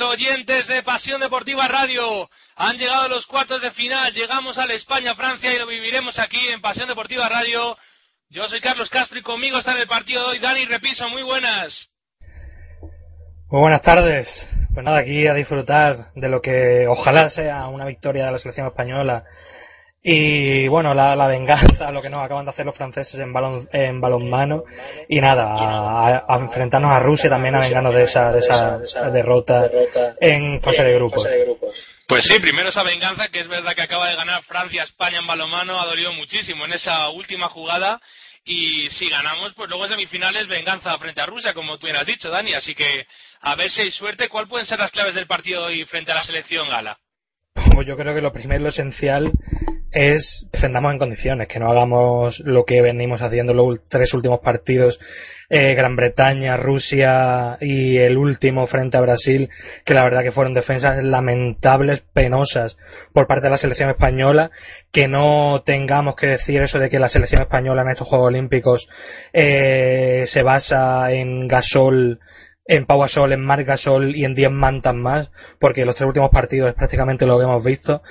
[0.00, 2.28] oyentes de Pasión Deportiva Radio.
[2.56, 6.88] Han llegado los cuartos de final, llegamos al España-Francia y lo viviremos aquí en Pasión
[6.88, 7.76] Deportiva Radio.
[8.28, 11.08] Yo soy Carlos Castro y conmigo está en el partido de hoy Dani Repiso.
[11.08, 11.88] Muy buenas.
[13.50, 14.28] Muy buenas tardes.
[14.74, 18.66] Pues nada, aquí a disfrutar de lo que ojalá sea una victoria de la selección
[18.66, 19.24] española
[20.08, 23.68] y bueno, la, la, venganza, lo que nos acaban de hacer los franceses en, balón,
[23.72, 24.62] en balonmano.
[25.08, 29.68] Y nada, a, enfrentarnos a Rusia también a vengarnos de esa, de esa, derrota
[30.20, 31.26] en fase de grupos.
[32.06, 35.26] Pues sí, primero esa venganza, que es verdad que acaba de ganar Francia, España en
[35.26, 38.00] balonmano, ha dolido muchísimo en esa última jugada.
[38.44, 42.06] Y si ganamos, pues luego en semifinales venganza frente a Rusia, como tú bien has
[42.06, 42.54] dicho, Dani.
[42.54, 43.08] Así que
[43.40, 44.28] a ver si hay suerte.
[44.28, 46.96] ¿Cuál pueden ser las claves del partido hoy frente a la selección gala?
[47.74, 49.32] Pues yo creo que lo primero, lo esencial
[49.96, 55.00] es defendamos en condiciones, que no hagamos lo que venimos haciendo los tres últimos partidos,
[55.48, 59.48] eh, Gran Bretaña, Rusia y el último frente a Brasil,
[59.86, 62.76] que la verdad que fueron defensas lamentables, penosas
[63.14, 64.50] por parte de la selección española,
[64.92, 68.86] que no tengamos que decir eso de que la selección española en estos Juegos Olímpicos
[69.32, 72.20] eh, se basa en Gasol,
[72.66, 76.30] en Pau Gasol, en Marc Gasol y en 10 mantas más, porque los tres últimos
[76.30, 78.02] partidos es prácticamente lo que hemos visto.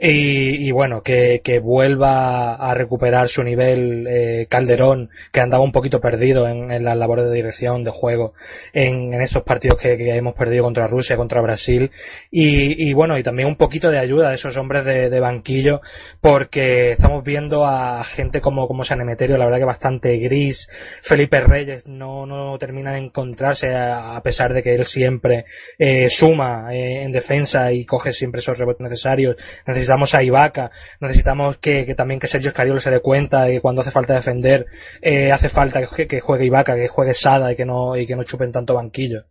[0.00, 6.48] Y, bueno, que, vuelva a recuperar su nivel eh, Calderón, que andaba un poquito perdido
[6.48, 8.34] en, las labores de dirección, de juego,
[8.72, 11.90] en, estos partidos que, hemos perdido contra Rusia, contra Brasil.
[12.30, 15.80] Y, bueno, y también un poquito de ayuda de esos hombres de, banquillo,
[16.20, 20.68] porque estamos viendo a gente como, como San Emeterio, la verdad que bastante gris.
[21.02, 25.44] Felipe Reyes no, no termina de encontrarse, a, pesar de que él siempre
[25.78, 29.36] eh, suma eh, en defensa y coge siempre esos rebotes necesarios
[29.84, 33.82] necesitamos a Ibaka, necesitamos que, también que Sergio Escariolo se dé cuenta de que cuando
[33.82, 34.66] hace falta defender,
[35.02, 38.24] eh, hace falta que, juegue Ibaka, que juegue Sada y que no, y que no
[38.24, 39.24] chupen tanto banquillo.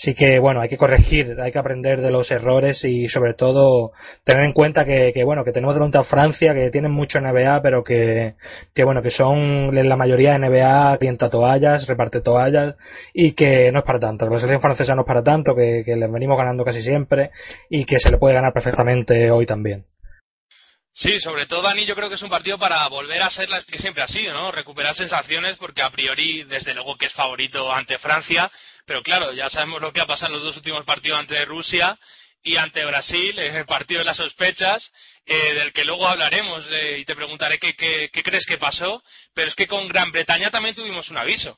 [0.00, 3.92] Así que bueno, hay que corregir, hay que aprender de los errores y sobre todo
[4.24, 7.84] tener en cuenta que, bueno, que tenemos delante a Francia, que tienen mucho NBA, pero
[7.84, 8.34] que,
[8.74, 12.76] que bueno, que son la mayoría de NBA, clienta toallas, reparte toallas
[13.12, 14.24] y que no es para tanto.
[14.24, 17.30] La selección francesa no es para tanto, que, que les venimos ganando casi siempre
[17.68, 19.84] y que se le puede ganar perfectamente hoy también.
[20.94, 23.62] Sí, sobre todo, Dani, yo creo que es un partido para volver a ser la
[23.62, 24.50] que siempre ha sido, ¿no?
[24.50, 28.50] Recuperar sensaciones, porque a priori, desde luego que es favorito ante Francia,
[28.90, 31.96] pero claro, ya sabemos lo que ha pasado en los dos últimos partidos ante Rusia
[32.42, 34.90] y ante Brasil, en el partido de las sospechas,
[35.24, 39.00] eh, del que luego hablaremos eh, y te preguntaré qué, qué crees que pasó,
[39.32, 41.56] pero es que con Gran Bretaña también tuvimos un aviso.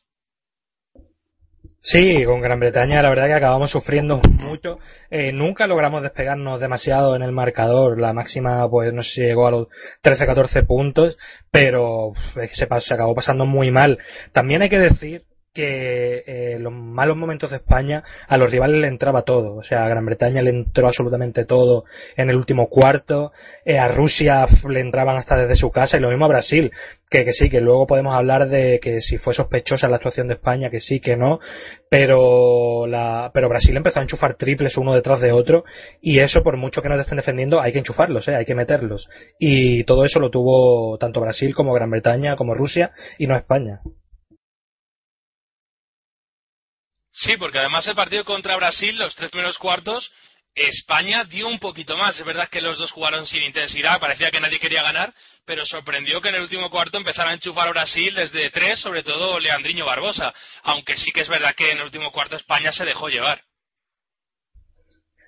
[1.80, 4.78] Sí, con Gran Bretaña la verdad que acabamos sufriendo mucho.
[5.10, 7.98] Eh, nunca logramos despegarnos demasiado en el marcador.
[7.98, 9.68] La máxima, pues no sé si llegó a los
[10.04, 11.16] 13-14 puntos,
[11.50, 13.98] pero se, se acabó pasando muy mal.
[14.34, 15.22] También hay que decir
[15.52, 19.56] que eh, los malos momentos de España a los rivales le entraba todo.
[19.56, 21.84] O sea, a Gran Bretaña le entró absolutamente todo
[22.16, 23.32] en el último cuarto.
[23.64, 26.72] Eh, a Rusia le entraban hasta desde su casa y lo mismo a Brasil.
[27.10, 30.34] Que, que sí, que luego podemos hablar de que si fue sospechosa la actuación de
[30.34, 31.40] España, que sí, que no.
[31.90, 35.64] Pero, la, pero Brasil empezó a enchufar triples uno detrás de otro.
[36.00, 38.36] Y eso, por mucho que nos estén defendiendo, hay que enchufarlos, ¿eh?
[38.36, 39.10] hay que meterlos.
[39.38, 43.80] Y todo eso lo tuvo tanto Brasil como Gran Bretaña como Rusia y no España.
[47.12, 50.10] Sí, porque además el partido contra Brasil, los tres primeros cuartos,
[50.54, 52.18] España dio un poquito más.
[52.18, 55.12] Es verdad que los dos jugaron sin intensidad, parecía que nadie quería ganar,
[55.46, 59.02] pero sorprendió que en el último cuarto empezara a enchufar a Brasil desde tres, sobre
[59.02, 60.32] todo Leandriño Barbosa.
[60.62, 63.42] Aunque sí que es verdad que en el último cuarto España se dejó llevar.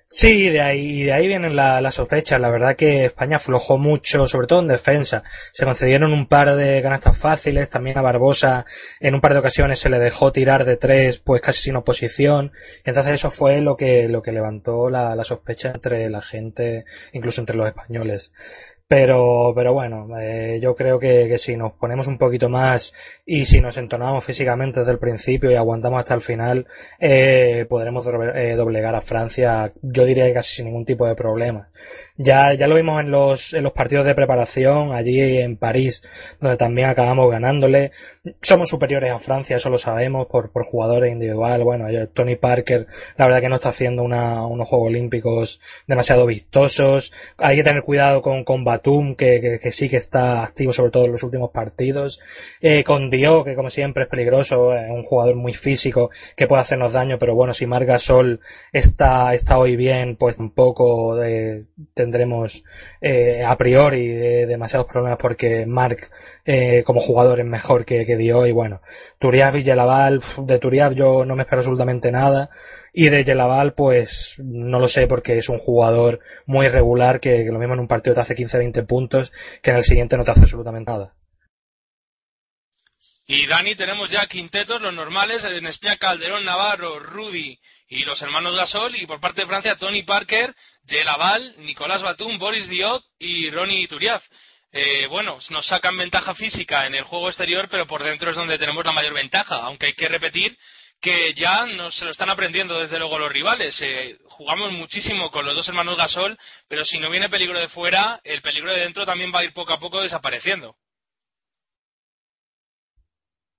[0.09, 2.39] Sí, de ahí, de ahí vienen las la sospechas.
[2.39, 5.23] La verdad que España aflojó mucho, sobre todo en defensa.
[5.51, 7.69] Se concedieron un par de canastas fáciles.
[7.69, 8.65] También a Barbosa
[9.01, 12.51] en un par de ocasiones se le dejó tirar de tres, pues casi sin oposición.
[12.85, 17.41] Entonces eso fue lo que, lo que levantó la, la sospecha entre la gente, incluso
[17.41, 18.31] entre los españoles.
[18.87, 22.93] Pero, pero bueno, eh, yo creo que, que, si nos ponemos un poquito más
[23.25, 26.67] y si nos entonamos físicamente desde el principio y aguantamos hasta el final,
[26.99, 28.05] eh, podremos
[28.35, 31.69] eh, doblegar a Francia, yo diría casi sin ningún tipo de problema.
[32.17, 36.01] Ya, ya lo vimos en los, en los partidos de preparación, allí en París,
[36.39, 37.91] donde también acabamos ganándole.
[38.41, 41.61] Somos superiores a Francia, eso lo sabemos, por, por jugadores individual.
[41.63, 47.11] Bueno, Tony Parker, la verdad que no está haciendo una, unos Juegos Olímpicos demasiado vistosos.
[47.37, 51.05] Hay que tener cuidado con, con Batum, que, que, sí que está activo, sobre todo
[51.05, 52.17] en los últimos partidos.
[52.61, 56.61] Eh, con Dio, que como siempre es peligroso, es un jugador muy físico, que puede
[56.61, 58.39] hacernos daño, pero bueno, si Marga Sol
[58.71, 61.65] está, está hoy bien, pues tampoco de
[62.05, 62.63] tendremos
[63.01, 64.07] eh, a priori
[64.45, 65.97] demasiados problemas porque Mark
[66.45, 68.81] eh, como jugador es mejor que, que Dio y bueno,
[69.19, 72.49] Turiaf y Yelaval, de Turiaf yo no me espero absolutamente nada
[72.93, 77.59] y de Yelaval pues no lo sé porque es un jugador muy regular que, lo
[77.59, 79.31] mismo en un partido te hace 15-20 puntos
[79.61, 81.13] que en el siguiente no te hace absolutamente nada.
[83.27, 87.57] Y Dani, tenemos ya quintetos, los normales, en Espía Calderón, Navarro, Rudy
[87.87, 90.53] y los hermanos Gasol, y por parte de Francia, Tony Parker,
[90.87, 94.23] Jelaval, Nicolás Batum, Boris Diop y Ronnie Turiaf.
[94.71, 98.57] Eh, bueno, nos sacan ventaja física en el juego exterior, pero por dentro es donde
[98.57, 100.57] tenemos la mayor ventaja, aunque hay que repetir
[101.01, 103.79] que ya no se lo están aprendiendo desde luego los rivales.
[103.81, 106.37] Eh, jugamos muchísimo con los dos hermanos Gasol,
[106.67, 109.53] pero si no viene peligro de fuera, el peligro de dentro también va a ir
[109.53, 110.75] poco a poco desapareciendo.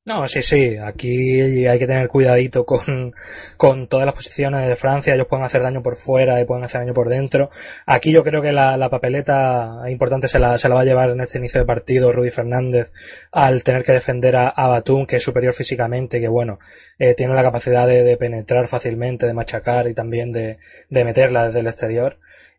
[0.06, 3.12] No, sí, sí, aquí hay que tener cuidadito con,
[3.56, 6.82] con todas las posiciones de Francia, ellos pueden hacer daño por fuera y pueden hacer
[6.82, 7.50] daño por dentro.
[7.86, 11.10] Aquí yo creo que la, la papeleta importante se la, se la va a llevar
[11.10, 12.92] en este inicio de partido Rudy Fernández
[13.32, 16.60] al tener que defender a, a Batum, que es superior físicamente, que bueno,
[17.00, 21.46] eh, tiene la capacidad de, de, penetrar fácilmente, de machacar y también de, de meterla
[21.48, 22.18] desde el exterior.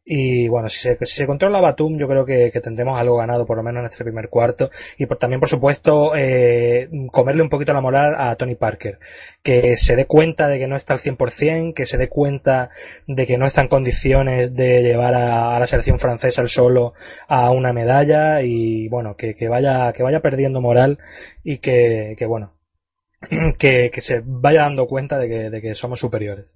[0.09, 3.81] Y bueno, si se, controla Batum, yo creo que, tendremos algo ganado, por lo menos
[3.81, 4.71] en este primer cuarto.
[4.98, 9.00] Y por, también, por supuesto, eh, comerle un poquito la moral a Tony Parker.
[9.44, 12.69] Que se dé cuenta de que no está al 100%, que se dé cuenta
[13.06, 16.94] de que no está en condiciones de llevar a, la selección francesa el solo
[17.27, 18.42] a una medalla.
[18.44, 21.00] Y bueno, que, que, vaya, que vaya perdiendo moral
[21.44, 22.53] y que, que bueno,
[23.60, 26.56] que, que se vaya dando cuenta de que, de que somos superiores.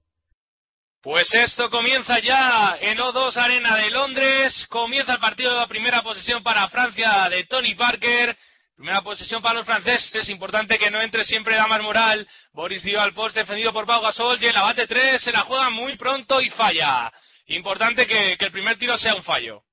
[1.03, 4.67] Pues esto comienza ya en O2 Arena de Londres.
[4.69, 8.37] Comienza el partido de la primera posesión para Francia de Tony Parker.
[8.75, 10.13] Primera posesión para los franceses.
[10.13, 12.27] Es importante que no entre siempre Damas Moral.
[12.53, 14.37] Boris dio al post defendido por Pau Gasol.
[14.43, 15.19] Y la bate 3.
[15.19, 17.11] Se la juega muy pronto y falla.
[17.47, 19.63] Importante que, el primer tiro sea un fallo.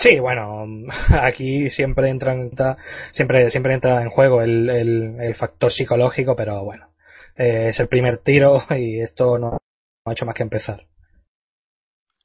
[0.00, 0.66] Sí, bueno,
[1.22, 2.34] aquí siempre entra,
[3.12, 6.88] siempre, siempre entra en juego el, el, el factor psicológico, pero bueno,
[7.36, 9.58] eh, es el primer tiro y esto no, no,
[10.06, 10.86] ha hecho más que empezar.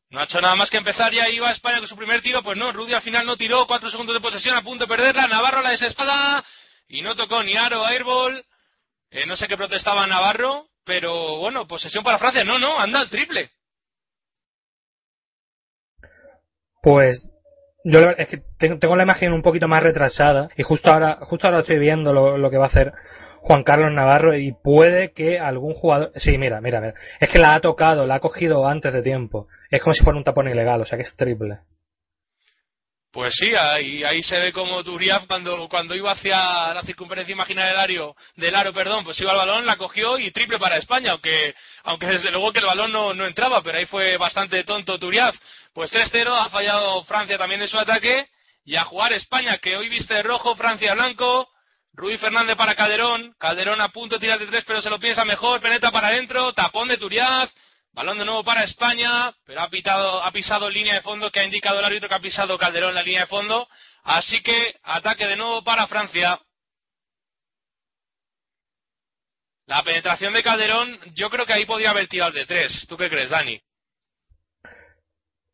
[0.10, 2.44] No ha hecho nada más que empezar, ya iba a España con su primer tiro,
[2.44, 5.28] pues no, Rudy al final no tiró, cuatro segundos de posesión a punto de perderla,
[5.28, 6.44] Navarro la desespada.
[6.90, 8.44] Y no tocó ni aro, airball,
[9.10, 13.10] eh, no sé qué protestaba Navarro, pero bueno, posesión para Francia, no, no, anda el
[13.10, 13.52] triple.
[16.82, 17.26] Pues
[17.84, 21.62] yo es que tengo la imagen un poquito más retrasada y justo ahora, justo ahora
[21.62, 22.94] estoy viendo lo, lo que va a hacer
[23.44, 26.12] Juan Carlos Navarro y puede que algún jugador.
[26.16, 26.94] Sí, mira, mira, mira.
[27.20, 29.48] Es que la ha tocado, la ha cogido antes de tiempo.
[29.72, 31.60] Es como si fuera un tapón ilegal, o sea que es triple.
[33.12, 37.72] Pues sí, ahí, ahí se ve como Turiaf cuando, cuando iba hacia la circunferencia imaginaria
[37.72, 41.12] del aro, del aro, perdón, pues iba al balón, la cogió y triple para España,
[41.12, 44.98] aunque, aunque desde luego que el balón no, no entraba, pero ahí fue bastante tonto
[44.98, 45.36] Turiaf.
[45.74, 48.28] Pues 3-0, ha fallado Francia también en su ataque,
[48.64, 51.50] y a jugar España, que hoy viste rojo, Francia blanco,
[51.94, 53.36] Rudy Fernández para Calderón.
[53.38, 55.62] Calderón a punto de tirar de tres, pero se lo piensa mejor.
[55.62, 56.54] Penetra para adentro.
[56.54, 57.52] Tapón de Turiaz.
[57.94, 61.86] Balón de nuevo para España, pero ha pisado línea de fondo que ha indicado el
[61.86, 63.68] árbitro que ha pisado Calderón la línea de fondo.
[64.04, 66.40] Así que ataque de nuevo para Francia.
[69.66, 72.86] La penetración de Calderón, yo creo que ahí podría haber tirado de tres.
[72.88, 73.62] ¿Tú qué crees, Dani?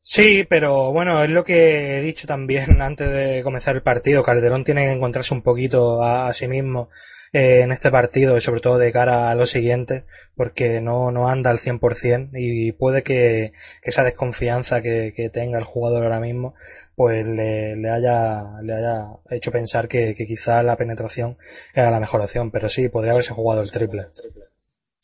[0.10, 4.24] Sí, pero bueno, es lo que he dicho también antes de comenzar el partido.
[4.24, 6.90] Calderón tiene que encontrarse un poquito a, sí mismo
[7.34, 11.28] eh, en este partido y sobre todo de cara a lo siguiente, porque no, no
[11.28, 16.22] anda al 100% y puede que, que esa desconfianza que, que, tenga el jugador ahora
[16.22, 16.56] mismo
[16.96, 21.38] pues le, le, haya, le haya hecho pensar que, que quizá la penetración
[21.74, 24.08] era la mejor opción, pero sí, podría haberse jugado el triple.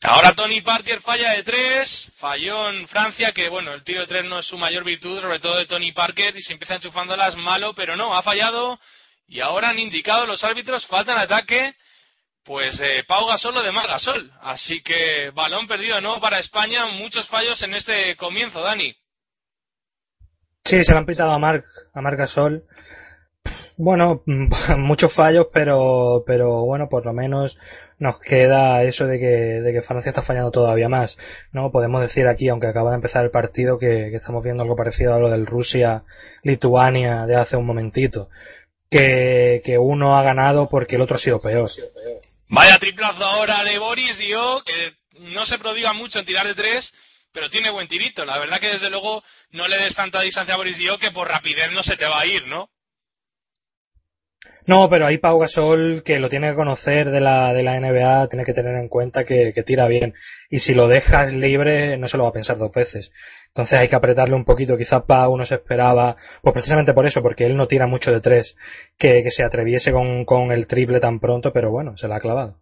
[0.06, 4.26] Ahora Tony Parker falla de tres, falló en Francia, que bueno, el tiro de tres
[4.26, 7.72] no es su mayor virtud, sobre todo de Tony Parker, y se empieza enchufándolas malo,
[7.74, 8.78] pero no, ha fallado,
[9.26, 11.74] y ahora han indicado los árbitros, falta en ataque,
[12.44, 14.30] pues eh, Pau Gasol o de Mar Gasol.
[14.42, 18.94] Así que balón perdido nuevo para España, muchos fallos en este comienzo, Dani.
[20.66, 22.64] Sí, se lo han pitado a Marc, a Marc Gasol.
[23.78, 24.22] Bueno,
[24.76, 27.56] muchos fallos, pero, pero bueno, por lo menos
[28.04, 31.16] nos queda eso de que, de que Francia está fallando todavía más.
[31.52, 35.14] No podemos decir aquí, aunque acaba de empezar el partido, que, estamos viendo algo parecido
[35.14, 38.28] a lo del Rusia-Lituania de hace un momentito.
[38.90, 41.70] Que, que uno ha ganado porque el otro ha sido peor.
[42.48, 46.92] Vaya triplazo ahora de Boris Dio, que no se prodiga mucho en tirar de tres,
[47.32, 48.26] pero tiene buen tirito.
[48.26, 51.26] La verdad que desde luego no le des tanta distancia a Boris Dio que por
[51.26, 52.68] rapidez no se te va a ir, ¿no?
[54.66, 58.28] No, pero ahí Pau Gasol, que lo tiene que conocer de la, de la NBA,
[58.28, 60.14] tiene que tener en cuenta que, que, tira bien.
[60.48, 63.10] Y si lo dejas libre, no se lo va a pensar dos veces.
[63.48, 64.78] Entonces hay que apretarle un poquito.
[64.78, 68.20] Quizá Pau no se esperaba, pues precisamente por eso, porque él no tira mucho de
[68.20, 68.56] tres,
[68.98, 72.20] que, que se atreviese con, con el triple tan pronto, pero bueno, se la ha
[72.20, 72.56] clavado.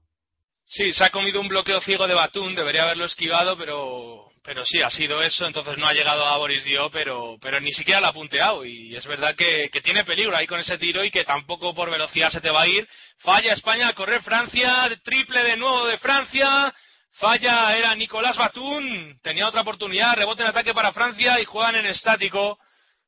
[0.66, 4.82] Sí, se ha comido un bloqueo ciego de Batum, debería haberlo esquivado, pero pero sí,
[4.82, 8.08] ha sido eso, entonces no ha llegado a Boris Dio, pero, pero ni siquiera la
[8.08, 8.64] ha punteado.
[8.64, 11.90] Y es verdad que, que, tiene peligro ahí con ese tiro y que tampoco por
[11.90, 12.88] velocidad se te va a ir.
[13.18, 16.74] Falla España a correr Francia, triple de nuevo de Francia.
[17.12, 21.86] Falla era Nicolás Batum, tenía otra oportunidad, rebote en ataque para Francia y juegan en
[21.86, 22.58] estático.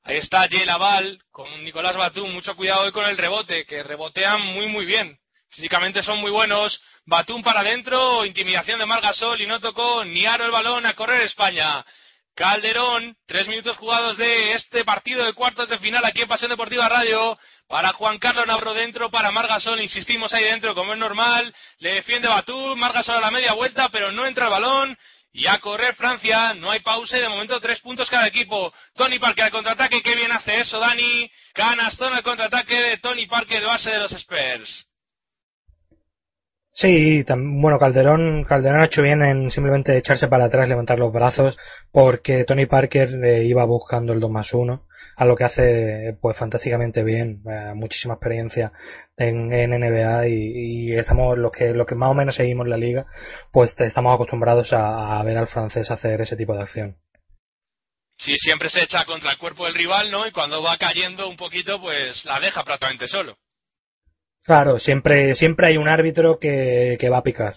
[0.05, 4.41] Ahí está Jay Laval con Nicolás Batum, mucho cuidado hoy con el rebote, que rebotean
[4.41, 5.19] muy muy bien.
[5.55, 6.83] Físicamente son muy buenos.
[7.07, 11.23] Batum para adentro, intimidación de Margasol y no tocó ni aro el balón a correr
[11.23, 11.85] España.
[12.35, 16.89] Calderón, tres minutos jugados de este partido de cuartos de final aquí en Pasión Deportiva
[16.89, 17.39] Radio.
[17.69, 21.55] Para Juan Carlos Navarro dentro, para Margasol, insistimos ahí dentro como es normal.
[21.79, 24.99] Le defiende Batum, Margasol a la media vuelta, pero no entra el balón.
[25.33, 28.75] Y a correr Francia, no hay pausa y de momento tres puntos cada equipo.
[28.97, 31.31] Tony Parker al contraataque, qué bien hace eso Dani.
[31.53, 34.87] Canastón al contraataque de Tony Parker base de los Spurs.
[36.77, 41.57] Sí, bueno, Calderón, Calderón ha hecho bien en simplemente echarse para atrás, levantar los brazos,
[41.93, 44.83] porque Tony Parker eh, iba buscando el 2 más 1,
[45.17, 48.73] a lo que hace pues fantásticamente bien, eh, muchísima experiencia
[49.17, 53.07] en, en NBA y, estamos los que los que más o menos seguimos la liga,
[53.53, 56.97] pues estamos acostumbrados a, a ver al francés hacer ese tipo de acción.
[58.19, 60.27] Sí, siempre se echa contra el cuerpo del rival, ¿no?
[60.27, 63.37] Y cuando va cayendo un poquito, pues la deja prácticamente solo.
[64.45, 67.57] Claro, siempre, siempre hay un árbitro que, que va a picar.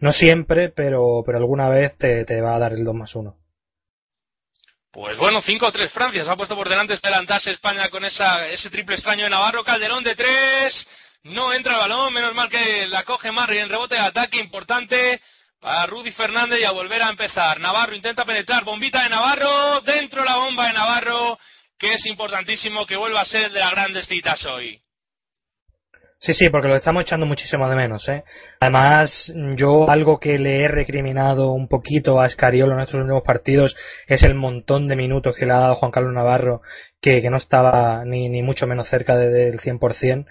[0.00, 3.36] No siempre, pero, pero alguna vez te, te va a dar el 2 más 1.
[4.90, 6.24] Pues bueno, 5-3 Francia.
[6.24, 6.94] Se ha puesto por delante
[7.46, 9.64] España con esa, ese triple extraño de Navarro.
[9.64, 10.88] Calderón de 3.
[11.24, 12.12] No entra el balón.
[12.12, 15.20] Menos mal que la coge Marri en rebote de ataque importante
[15.60, 17.58] para Rudy Fernández y a volver a empezar.
[17.58, 18.62] Navarro intenta penetrar.
[18.62, 19.80] Bombita de Navarro.
[19.80, 21.38] Dentro la bomba de Navarro.
[21.76, 24.83] Que es importantísimo que vuelva a ser de las grandes citas hoy.
[26.24, 28.24] Sí, sí, porque lo estamos echando muchísimo de menos, ¿eh?
[28.58, 33.76] Además, yo algo que le he recriminado un poquito a Escariolo en nuestros últimos partidos
[34.06, 36.62] es el montón de minutos que le ha dado Juan Carlos Navarro,
[36.98, 40.24] que, no estaba ni, mucho menos cerca de, del 100%.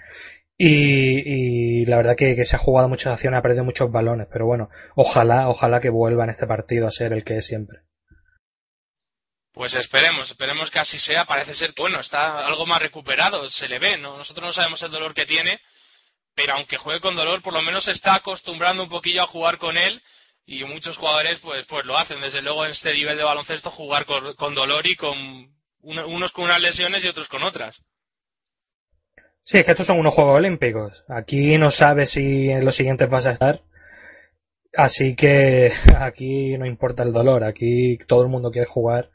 [0.58, 4.26] Y, y la verdad que, que, se ha jugado muchas acciones, ha perdido muchos balones,
[4.32, 7.78] pero bueno, ojalá, ojalá que vuelva en este partido a ser el que es siempre.
[9.52, 11.24] Pues esperemos, esperemos que así sea.
[11.24, 14.18] Parece ser, bueno, está algo más recuperado, se le ve, ¿no?
[14.18, 15.60] Nosotros no sabemos el dolor que tiene,
[16.34, 19.76] pero aunque juegue con dolor, por lo menos está acostumbrando un poquillo a jugar con
[19.76, 20.02] él
[20.46, 22.20] y muchos jugadores pues pues lo hacen.
[22.20, 25.16] Desde luego en este nivel de baloncesto jugar con, con dolor y con
[25.82, 27.80] unos con unas lesiones y otros con otras.
[29.44, 31.04] Sí, es que estos son unos Juegos Olímpicos.
[31.08, 33.60] Aquí no sabes si en los siguientes vas a estar.
[34.74, 39.10] Así que aquí no importa el dolor, aquí todo el mundo quiere jugar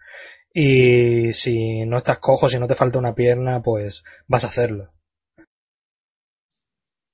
[0.53, 4.89] y si no estás cojo, si no te falta una pierna, pues vas a hacerlo.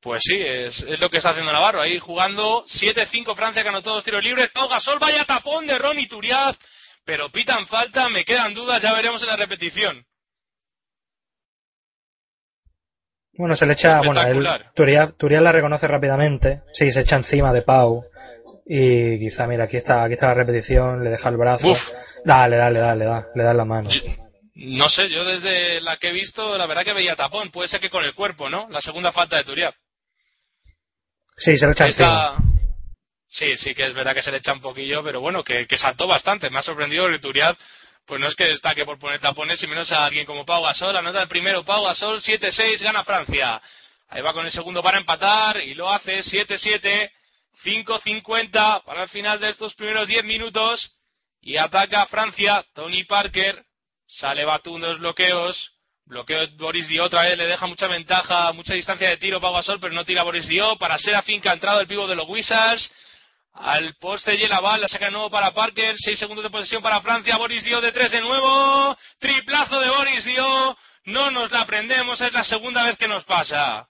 [0.06, 1.82] Pues sí, es, es, lo que está haciendo Navarro.
[1.82, 4.52] Ahí jugando 7-5 Francia que anotó dos tiros libres.
[4.52, 6.56] Pau Gasol, vaya tapón de Ronnie Turiaz.
[7.04, 10.06] Pero pitan falta, me quedan dudas, ya veremos en la repetición.
[13.36, 16.62] Bueno, se le echa, bueno, él, Turiaz, Turiaz la reconoce rápidamente.
[16.72, 18.04] Sí, se echa encima de Pau.
[18.68, 21.68] Y quizá, mira, aquí está, aquí está la repetición, le deja el brazo.
[21.68, 21.80] Uf.
[22.24, 23.90] Dale, dale, dale, dale, le da la mano.
[24.54, 27.50] No sé, yo desde la que he visto, la verdad que veía tapón.
[27.50, 28.68] Puede ser que con el cuerpo, ¿no?
[28.70, 29.74] La segunda falta de Turiaz.
[31.38, 32.38] Sí, se le echa Está...
[33.28, 35.78] Sí, sí, que es verdad que se le echa un poquillo, pero bueno, que, que
[35.78, 36.50] saltó bastante.
[36.50, 37.58] Me ha sorprendido que Turiaz,
[38.06, 40.96] pues no es que destaque por poner tapones, y menos a alguien como Pau Gasol.
[40.96, 43.62] Anota el primero Pau Gasol, 7-6, gana Francia.
[44.08, 47.12] Ahí va con el segundo para empatar y lo hace 7-7,
[47.64, 50.92] 5-50 para el final de estos primeros 10 minutos.
[51.42, 53.66] Y ataca Francia, Tony Parker,
[54.08, 55.75] sale Batum de los bloqueos,
[56.06, 59.80] Bloqueo Boris Dio otra vez, le deja mucha ventaja, mucha distancia de tiro para Gasol,
[59.80, 60.78] pero no tira Boris Dio.
[60.78, 62.92] Para ser afín que ha entrado el pivo de los Wizards.
[63.54, 65.96] Al poste y la la saca de nuevo para Parker.
[65.98, 67.38] Seis segundos de posesión para Francia.
[67.38, 68.96] Boris Dio de tres de nuevo.
[69.20, 70.78] Triplazo de Boris Dio.
[71.06, 73.88] No nos la aprendemos, es la segunda vez que nos pasa.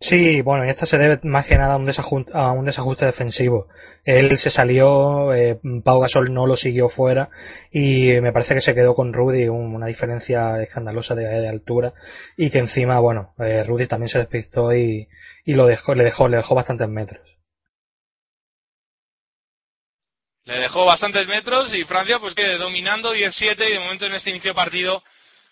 [0.00, 3.04] Sí, bueno, y esto se debe más que nada a un desajuste, a un desajuste
[3.06, 3.66] defensivo.
[4.04, 7.30] Él se salió, eh, Pau Gasol no lo siguió fuera
[7.72, 11.94] y me parece que se quedó con Rudy una diferencia escandalosa de, de altura
[12.36, 15.08] y que encima, bueno, eh, Rudy también se despistó y,
[15.44, 17.36] y lo dejó, le dejó, le dejó bastantes metros.
[20.44, 24.30] Le dejó bastantes metros y Francia pues que dominando 17 y de momento en este
[24.30, 25.02] inicio de partido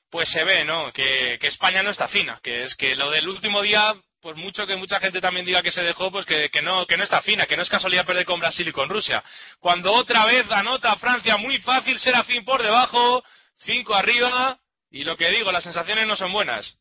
[0.08, 0.92] pues se ve, ¿no?
[0.92, 4.66] Que, que España no está fina, que es que lo del último día por mucho
[4.66, 7.46] que mucha gente también diga que se dejó, pues que, no, que no está fina,
[7.46, 9.22] que no es casualidad perder con Brasil y con Rusia.
[9.60, 13.22] Cuando otra vez anota Francia muy fácil, será fin por debajo,
[13.54, 14.58] cinco arriba,
[14.90, 16.78] y lo que digo, las sensaciones no son buenas.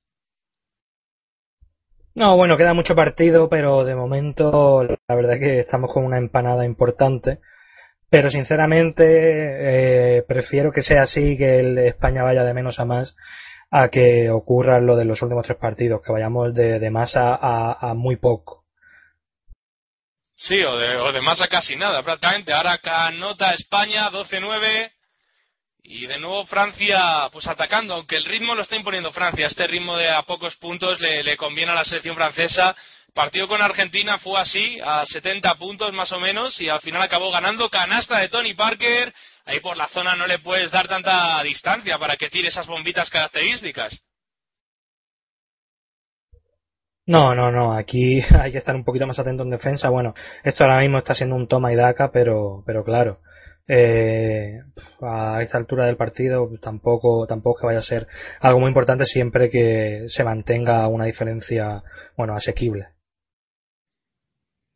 [2.15, 6.17] No, bueno, queda mucho partido, pero de momento la verdad es que estamos con una
[6.17, 7.39] empanada importante.
[8.09, 13.15] Pero sinceramente eh, prefiero que sea así, que el España vaya de menos a más,
[13.77, 17.93] a que ocurra lo de los últimos tres partidos, que vayamos de, de más a,
[17.93, 18.63] muy poco.
[20.33, 22.53] Sí, o de, o de más a casi nada, prácticamente.
[22.53, 22.79] Ahora
[23.11, 24.91] nota España 12-9
[25.83, 29.47] y de nuevo Francia pues atacando, aunque el ritmo lo está imponiendo Francia.
[29.47, 32.73] Este ritmo de a pocos puntos le, le conviene a la selección francesa
[33.15, 37.31] partido con Argentina fue así, a 70 puntos más o menos, y al final acabó
[37.31, 39.11] ganando canasta de Tony Parker.
[39.45, 43.09] Ahí por la zona no le puedes dar tanta distancia para que tire esas bombitas
[43.09, 44.01] características.
[47.07, 47.73] No, no, no.
[47.73, 49.89] Aquí hay que estar un poquito más atento en defensa.
[49.89, 53.19] Bueno, esto ahora mismo está siendo un toma y daca, pero, pero claro,
[53.67, 54.61] eh,
[55.01, 58.07] a esta altura del partido tampoco, tampoco que vaya a ser
[58.39, 61.83] algo muy importante siempre que se mantenga una diferencia,
[62.17, 62.94] bueno, asequible.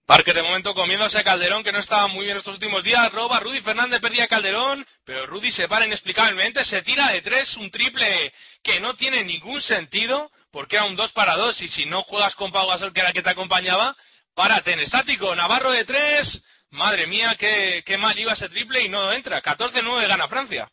[0.09, 3.11] Parker de momento comiéndose a Calderón que no estaba muy bien estos últimos días.
[3.11, 7.69] Roba, Rudy Fernández perdía Calderón, pero Rudy se para inexplicablemente, se tira de tres, un
[7.69, 12.01] triple que no tiene ningún sentido, porque era un 2 para 2 y si no
[12.01, 13.95] juegas con Pau Gasol que era el que te acompañaba,
[14.33, 15.35] párate en estático.
[15.35, 19.43] Navarro de tres, madre mía, qué, mal iba ese triple y no entra.
[19.43, 20.67] 14-9 gana Francia.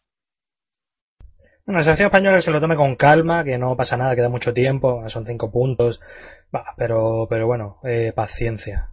[1.66, 4.54] Una la selección española se lo tome con calma, que no pasa nada, queda mucho
[4.54, 6.00] tiempo, son cinco puntos,
[6.78, 8.92] pero, pero bueno, eh, paciencia.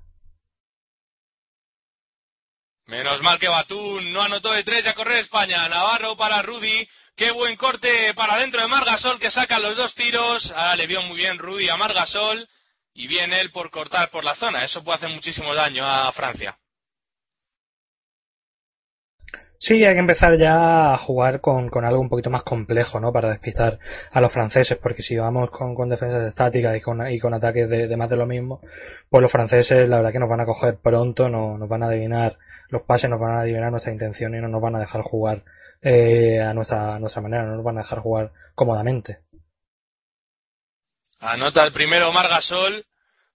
[2.88, 5.67] Menos mal que Batún no anotó de tres a correr España.
[5.69, 6.88] Navarro para Rudy.
[7.15, 10.52] Qué buen corte para dentro de Margasol que saca los dos tiros.
[10.56, 12.48] Ah, le vio muy bien Rudy a Margasol.
[12.93, 14.63] Y viene él por cortar por la zona.
[14.63, 16.58] Eso puede hacer muchísimo daño a Francia.
[19.65, 23.13] Sí, hay que empezar ya a jugar con, algo un poquito más complejo, ¿no?
[23.13, 23.80] Para despistar
[24.12, 27.69] a los franceses, porque si vamos con, con defensas estáticas y con, y con ataques
[27.69, 28.60] de, más de lo mismo,
[29.10, 31.86] pues los franceses la verdad que nos van a coger pronto, no, nos van a
[31.86, 32.36] adivinar
[32.74, 35.44] los pases, nos van a adivinar nuestra intención y no nos van a dejar jugar
[35.82, 39.20] eh, a, nuestra, nuestra manera, no nos van a dejar jugar cómodamente.
[41.20, 42.86] Anota el primero Margasol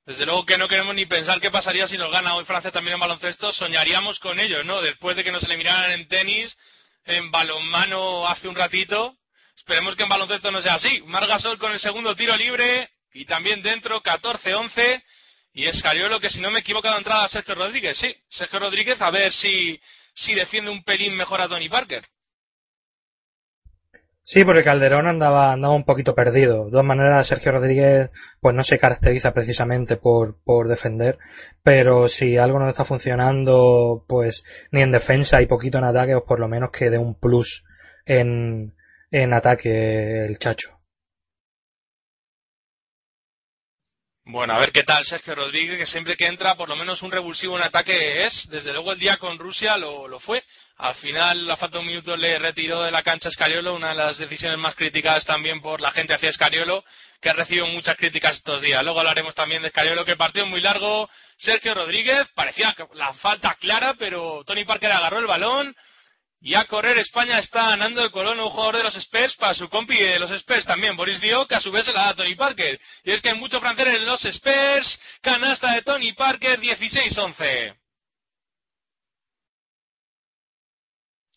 [0.09, 2.95] desde luego que no queremos ni pensar qué pasaría si nos gana hoy Francia también
[2.95, 3.53] en baloncesto.
[3.53, 4.81] Soñaríamos con ello, ¿no?
[4.81, 6.57] Después de que nos eliminaran en tenis,
[7.05, 9.17] en balonmano hace un ratito.
[9.55, 11.03] Esperemos que en baloncesto no sea así.
[11.05, 15.03] Margasol con el segundo tiro libre y también dentro 14-11.
[15.59, 17.99] Y Escariolo que si no me he equivocado entrada a Sergio Rodríguez.
[17.99, 19.81] Sí, Sergio Rodríguez a ver si,
[20.15, 22.05] si defiende un pelín mejor a Tony Parker.
[24.23, 26.67] Sí, porque Calderón andaba, andaba un poquito perdido.
[26.67, 31.19] De todas maneras, Sergio Rodríguez pues no se caracteriza precisamente por, por defender,
[31.65, 36.25] pero si algo no está funcionando, pues ni en defensa y poquito en ataque, o
[36.25, 37.65] por lo menos que dé un plus
[38.07, 38.75] en,
[39.11, 40.78] en ataque el Chacho.
[44.31, 47.11] Bueno, a ver qué tal Sergio Rodríguez, que siempre que entra, por lo menos un
[47.11, 48.47] revulsivo en ataque es.
[48.51, 50.45] Desde luego el día con Rusia lo, lo fue.
[50.77, 53.95] Al final, a falta de un minuto, le retiró de la cancha Escariolo, una de
[53.95, 56.85] las decisiones más criticadas también por la gente hacia Escariolo,
[57.23, 58.85] que ha recibido muchas críticas estos días.
[58.85, 61.09] Luego hablaremos también de Escariolo, que partió muy largo.
[61.39, 65.75] Sergio Rodríguez, parecía la falta clara, pero Tony Parker agarró el balón,
[66.41, 69.69] y a correr España está ganando el Colón, un jugador de los Spurs, para su
[69.69, 72.15] compi de los Spurs también, Boris Dio, que a su vez se la da a
[72.15, 72.81] Tony Parker.
[73.05, 77.77] Y es que hay mucho francés en los Spurs, canasta de Tony Parker, 16-11.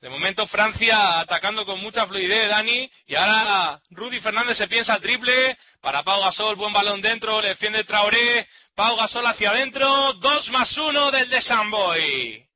[0.02, 5.58] De momento Francia atacando con mucha fluidez, Dani, y ahora Rudy Fernández se piensa triple,
[5.80, 10.76] para Pau Gasol, buen balón dentro, le defiende Traoré, Pau Gasol hacia adentro, 2 más
[10.76, 12.51] 1 del de Samboy.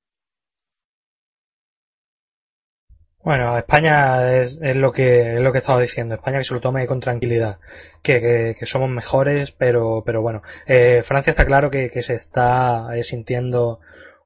[3.26, 6.14] Bueno, España es, lo que es lo que estaba diciendo.
[6.14, 7.58] España que se lo tome con tranquilidad,
[8.04, 12.96] que, que, somos mejores, pero pero bueno, eh, Francia está claro que, que se está
[12.96, 13.80] eh, sintiendo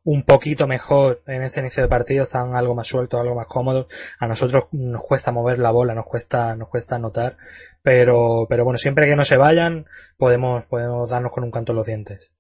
[0.04, 3.88] un poquito mejor en este inicio de partido, están algo más sueltos, algo más cómodos.
[4.20, 7.38] A nosotros nos cuesta mover la bola, nos cuesta nos cuesta anotar,
[7.82, 9.86] pero pero bueno, siempre que no se vayan
[10.18, 12.32] podemos podemos darnos con un canto en los dientes.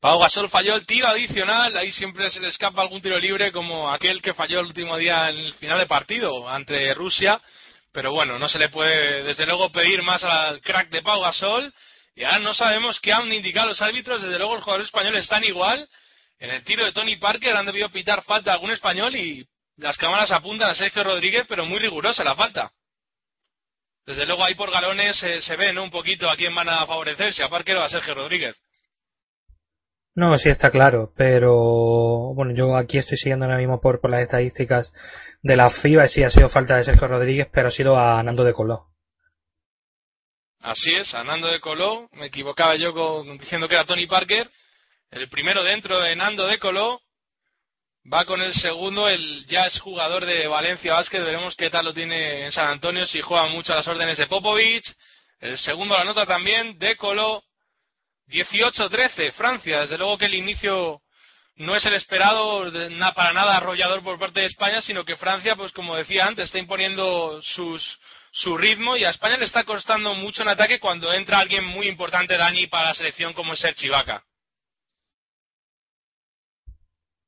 [0.00, 3.92] Pau Gasol falló el tiro adicional, ahí siempre se le escapa algún tiro libre como
[3.92, 7.40] aquel que falló el último día en el final de partido ante Rusia,
[7.92, 11.74] pero bueno, no se le puede desde luego pedir más al crack de Pau Gasol,
[12.14, 15.42] y ahora no sabemos qué han indicado los árbitros, desde luego los jugadores españoles están
[15.42, 15.88] igual,
[16.38, 19.44] en el tiro de Tony Parker han debido pitar falta a algún español y
[19.78, 22.70] las cámaras apuntan a Sergio Rodríguez, pero muy rigurosa la falta.
[24.06, 25.82] desde luego ahí por galones eh, se ve ¿no?
[25.82, 28.56] un poquito a quién van a favorecer, si a Parker o a Sergio Rodríguez.
[30.18, 34.92] No, sí está claro, pero bueno, yo aquí estoy siguiendo ahora mismo por, las estadísticas
[35.42, 38.20] de la FIBA y sí ha sido falta de Sergio Rodríguez, pero ha sido a
[38.24, 38.86] Nando de Coló.
[40.60, 44.50] Así es, a Nando de Coló, me equivocaba yo con, diciendo que era Tony Parker,
[45.12, 47.00] el primero dentro de Nando de Coló,
[48.12, 51.94] va con el segundo, el ya es jugador de Valencia Basket, veremos qué tal lo
[51.94, 54.82] tiene en San Antonio, si juega mucho a las órdenes de Popovic,
[55.38, 57.44] el segundo la nota también, de Coló,
[58.28, 59.80] 18-13, Francia.
[59.80, 61.00] Desde luego que el inicio
[61.56, 62.70] no es el esperado
[63.14, 66.58] para nada arrollador por parte de España, sino que Francia, pues como decía antes, está
[66.58, 67.98] imponiendo sus,
[68.30, 71.88] su ritmo y a España le está costando mucho en ataque cuando entra alguien muy
[71.88, 74.22] importante, Dani, para la selección como es Sergi Vaca.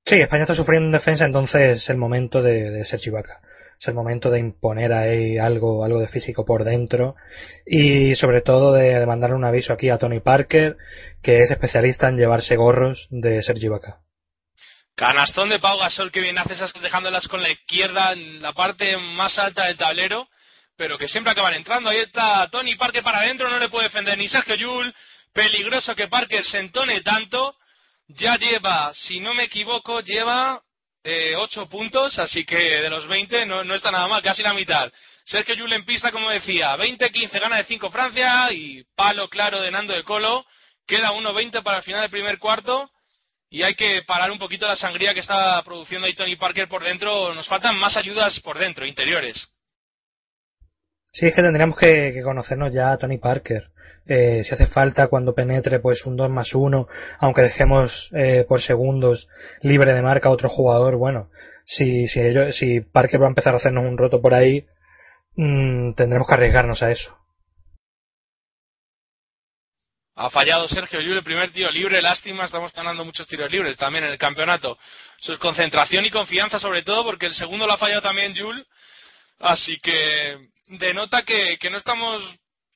[0.05, 3.41] Sí, España está sufriendo en defensa, entonces es el momento de, de Sergi Vaca
[3.81, 7.15] es el momento de imponer ahí algo, algo de físico por dentro
[7.65, 10.77] y sobre todo de, mandar un aviso aquí a Tony Parker,
[11.23, 14.01] que es especialista en llevarse gorros de Sergi Vaca.
[14.95, 18.99] Canastón de Pau Gasol que viene hace esas dejándolas con la izquierda en la parte
[18.99, 20.29] más alta del tablero,
[20.77, 21.89] pero que siempre acaban entrando.
[21.89, 24.95] Ahí está Tony Parker para adentro, no le puede defender ni Sergio Yul.
[25.33, 27.55] Peligroso que Parker se entone tanto.
[28.09, 30.61] Ya lleva, si no me equivoco, lleva
[31.03, 34.55] eh, 8 puntos, así que de los 20 no, no está nada mal, casi la
[34.55, 34.93] mitad.
[35.25, 39.71] Sergio Yul en pista, como decía, 20-15 gana de 5 Francia y palo claro de
[39.71, 40.45] Nando de Colo.
[40.87, 42.91] Queda 1-20 para el final del primer cuarto
[43.49, 46.85] y hay que parar un poquito la sangría que está produciendo ahí Tony Parker por
[46.85, 47.35] dentro.
[47.35, 49.49] Nos faltan más ayudas por dentro, interiores.
[51.13, 53.71] Sí, es que tendríamos que, conocernos ya a Tony Parker.
[54.07, 58.61] Eh, si hace falta cuando penetre pues un 2 más 1, aunque dejemos eh, por
[58.61, 59.29] segundos
[59.63, 61.29] libre de marca a otro jugador, bueno,
[61.65, 64.67] si, si, ellos, si Parker va a empezar a hacernos un roto por ahí,
[65.37, 67.17] mmm, tendremos que arriesgarnos a eso.
[70.17, 74.05] Ha fallado Sergio Llull el primer tiro libre, lástima, estamos ganando muchos tiros libres también
[74.05, 74.77] en el campeonato.
[75.19, 78.67] Su concentración y confianza sobre todo, porque el segundo lo ha fallado también Jules,
[79.39, 82.23] así que denota que, que no estamos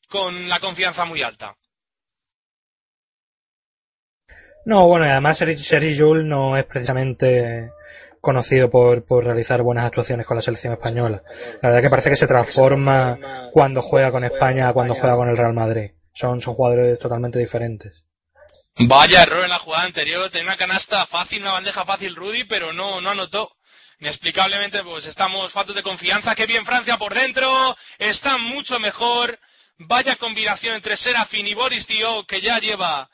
[0.08, 1.54] con la confianza muy alta.
[4.66, 7.70] No, bueno, además Sergi Jules no es precisamente
[8.20, 11.22] conocido por, por realizar buenas actuaciones con la selección española.
[11.60, 15.36] La verdad que parece que se transforma cuando juega con España, cuando juega con el
[15.36, 15.90] Real Madrid.
[16.14, 17.92] Son, son jugadores totalmente diferentes.
[18.76, 22.72] Vaya error en la jugada anterior, tenía una canasta fácil, una bandeja fácil Rudy, pero
[22.72, 23.50] no, no anotó.
[24.04, 26.34] Inexplicablemente, pues estamos faltos de confianza.
[26.34, 29.38] Que bien Francia por dentro, está mucho mejor.
[29.78, 33.08] Vaya combinación entre Serafín y Boris Dio, que ya lleva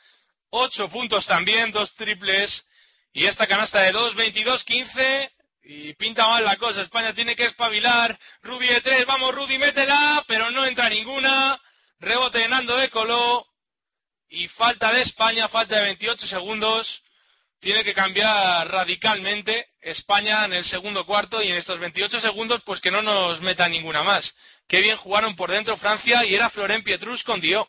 [0.50, 2.66] ocho puntos también, dos triples.
[3.12, 5.31] Y esta canasta de 2, 22, 15.
[5.62, 6.83] Y pinta mal la cosa.
[6.83, 8.18] España tiene que espabilar.
[8.42, 10.24] Rudy de tres, vamos Rudy, métela.
[10.26, 11.57] Pero no entra ninguna.
[12.00, 13.46] Rebote de Nando de Coló.
[14.29, 17.00] Y falta de España, falta de 28 segundos.
[17.61, 22.81] Tiene que cambiar radicalmente España en el segundo cuarto y en estos 28 segundos, pues
[22.81, 24.35] que no nos meta ninguna más.
[24.66, 27.68] Qué bien jugaron por dentro Francia y era Florent Pietrus con Dio.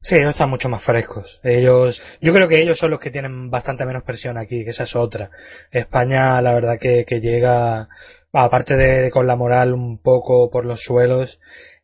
[0.00, 1.38] Sí, ellos están mucho más frescos.
[1.42, 4.84] Ellos, yo creo que ellos son los que tienen bastante menos presión aquí, que esa
[4.84, 5.30] es otra.
[5.70, 7.88] España, la verdad que, que llega,
[8.32, 11.38] aparte de, con la moral un poco por los suelos,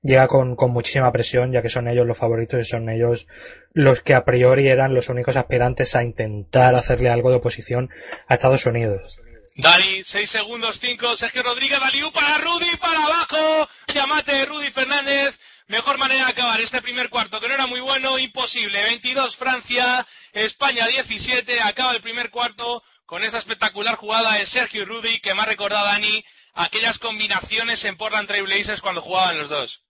[0.04, 3.26] llega con, con muchísima presión, ya que son ellos los favoritos y son ellos
[3.72, 7.88] los que a priori eran los únicos aspirantes a intentar hacerle algo de oposición
[8.28, 9.18] a Estados Unidos.
[9.56, 15.38] Dani, 6 segundos, 5, Sergio Rodríguez, Daliú para Rudy, para abajo, llamate Rudy Fernández,
[15.68, 20.04] mejor manera de acabar este primer cuarto, que no era muy bueno, imposible, 22 Francia,
[20.32, 25.32] España 17, acaba el primer cuarto con esa espectacular jugada de Sergio y Rudy, que
[25.34, 29.83] me ha recordado Dani aquellas combinaciones en Portland Trail Blazers cuando jugaban los dos.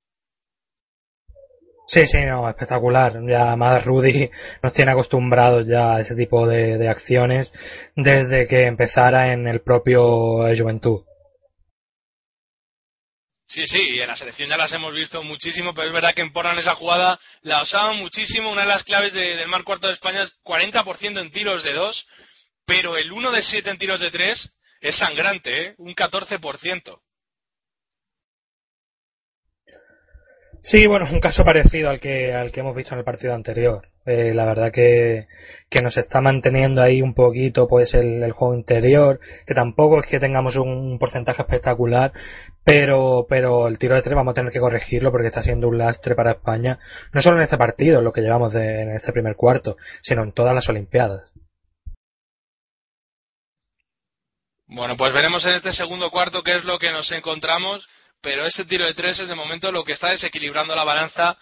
[1.86, 3.20] Sí, sí, no, espectacular.
[3.28, 4.30] Ya más Rudy
[4.62, 7.52] nos tiene acostumbrados ya a ese tipo de, acciones
[7.94, 10.02] desde que empezara en el propio
[10.56, 11.02] Juventud.
[13.46, 16.32] Sí, sí, en la selección ya las hemos visto muchísimo, pero es verdad que en
[16.32, 18.50] Portland esa jugada la usaban muchísimo.
[18.50, 21.74] Una de las claves de, del mar cuarto de España es 40% en tiros de
[21.74, 22.06] dos,
[22.66, 25.74] pero el 1 de 7 en tiros de tres es sangrante, ¿eh?
[25.78, 27.00] un 14%.
[30.66, 33.34] Sí, bueno, es un caso parecido al que, al que hemos visto en el partido
[33.34, 33.86] anterior.
[34.06, 35.26] Eh, la verdad que,
[35.68, 40.06] que nos está manteniendo ahí un poquito pues el, el, juego interior, que tampoco es
[40.06, 42.14] que tengamos un porcentaje espectacular,
[42.64, 45.76] pero, pero el tiro de tres vamos a tener que corregirlo porque está siendo un
[45.76, 46.78] lastre para España,
[47.12, 50.32] no solo en este partido, lo que llevamos de, en este primer cuarto, sino en
[50.32, 51.30] todas las Olimpiadas.
[54.66, 57.86] Bueno, pues veremos en este segundo cuarto qué es lo que nos encontramos
[58.24, 61.36] pero ese tiro de tres es de momento lo que está desequilibrando la balanza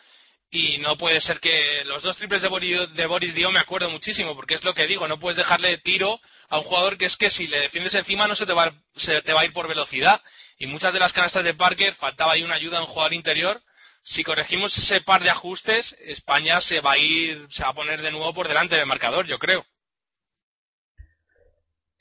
[0.50, 3.88] y no puede ser que los dos triples de Boris, de Boris Dio me acuerdo
[3.88, 7.16] muchísimo, porque es lo que digo, no puedes dejarle tiro a un jugador que es
[7.16, 9.68] que si le defiendes encima no se te va, se te va a ir por
[9.68, 10.20] velocidad.
[10.58, 13.62] Y muchas de las canastas de Parker faltaba ahí una ayuda a un jugador interior.
[14.02, 18.02] Si corregimos ese par de ajustes, España se va a ir, se va a poner
[18.02, 19.64] de nuevo por delante del marcador, yo creo.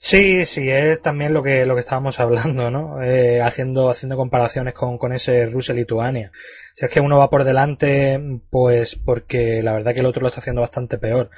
[0.03, 3.03] Sí, sí, es también lo que lo que estábamos hablando, ¿no?
[3.03, 6.31] Eh, haciendo haciendo comparaciones con, con ese Rusia-Lituania.
[6.75, 10.29] Si es que uno va por delante, pues porque la verdad que el otro lo
[10.29, 11.29] está haciendo bastante peor.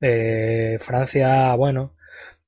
[0.00, 1.94] Eh, Francia, bueno,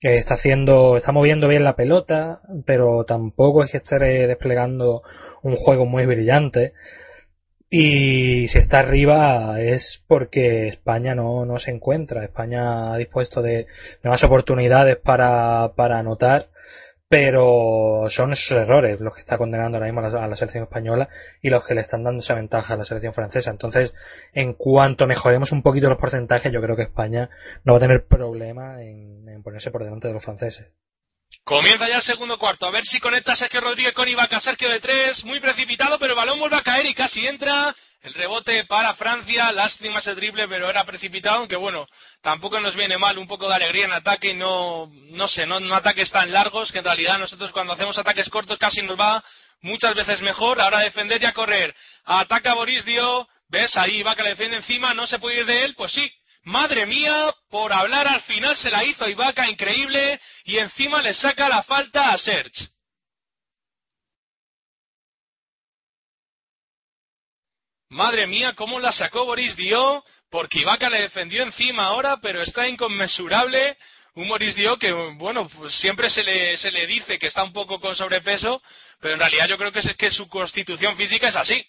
[0.00, 3.96] que está haciendo, está moviendo bien la pelota, pero tampoco es que esté
[4.26, 5.02] desplegando
[5.42, 6.74] un juego muy brillante.
[7.70, 12.24] Y si está arriba es porque España no, no se encuentra.
[12.24, 13.66] España ha dispuesto de,
[14.02, 16.48] más oportunidades para, para anotar,
[17.08, 21.08] pero son esos errores los que está condenando ahora mismo a la, selección española
[21.42, 23.50] y los que le están dando esa ventaja a la selección francesa.
[23.50, 23.92] Entonces,
[24.32, 27.30] en cuanto mejoremos un poquito los porcentajes, yo creo que España
[27.64, 30.66] no va a tener problema en, en ponerse por delante de los franceses.
[31.44, 32.66] Comienza ya el segundo cuarto.
[32.66, 34.40] A ver si conecta Sergio Rodríguez con Ibaka.
[34.40, 35.22] Sergio de tres.
[35.24, 37.74] Muy precipitado, pero el balón vuelve a caer y casi entra.
[38.00, 39.52] El rebote para Francia.
[39.52, 41.36] Lástima ese triple, pero era precipitado.
[41.36, 41.86] Aunque bueno,
[42.22, 45.58] tampoco nos viene mal un poco de alegría en ataque y no, no sé, no,
[45.74, 49.22] ataques tan largos que en realidad nosotros cuando hacemos ataques cortos casi nos va
[49.60, 50.62] muchas veces mejor.
[50.62, 51.74] Ahora defender y a correr.
[52.06, 53.28] Ataca Boris Dio.
[53.50, 53.76] ¿Ves?
[53.76, 54.94] Ahí Ibaka le defiende encima.
[54.94, 55.74] No se puede ir de él.
[55.76, 56.10] Pues sí,
[56.44, 61.48] Madre mía, por hablar al final se la hizo Ibaka increíble y encima le saca
[61.48, 62.68] la falta a Serge.
[67.88, 72.68] Madre mía, cómo la sacó Boris Dio, porque Ibaka le defendió encima ahora, pero está
[72.68, 73.78] inconmensurable.
[74.14, 77.52] Un Boris Dio que, bueno, pues siempre se le, se le dice que está un
[77.52, 78.62] poco con sobrepeso,
[79.00, 81.64] pero en realidad yo creo que es que su constitución física es así.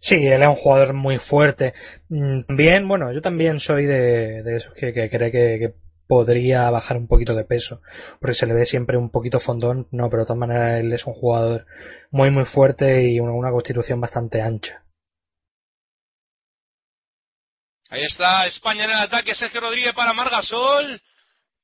[0.00, 1.74] Sí, él es un jugador muy fuerte.
[2.08, 5.74] Mm, bien, bueno, yo también soy de, esos que, que cree que,
[6.06, 7.80] podría bajar un poquito de peso,
[8.20, 11.06] porque se le ve siempre un poquito fondón, no, pero de todas maneras él es
[11.06, 11.66] un jugador
[12.10, 14.82] muy muy fuerte y una, una constitución bastante ancha.
[17.90, 21.00] Ahí está España en el ataque, Sergio Rodríguez para Margasol.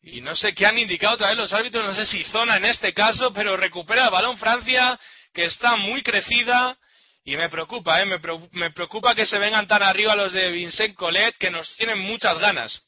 [0.02, 2.64] Y no sé qué han indicado otra vez los árbitros, no sé si zona en
[2.64, 4.98] este caso, pero recupera el balón Francia,
[5.34, 6.78] que está muy crecida
[7.24, 8.06] y me preocupa, ¿eh?
[8.06, 12.38] me, preocupa que se vengan tan arriba los de Vincent Collet, que nos tienen muchas
[12.38, 12.82] ganas.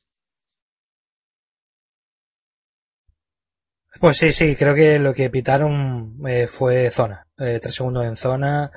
[4.01, 8.16] Pues sí, sí, creo que lo que pitaron eh, fue zona, eh, tres segundos en
[8.16, 8.71] zona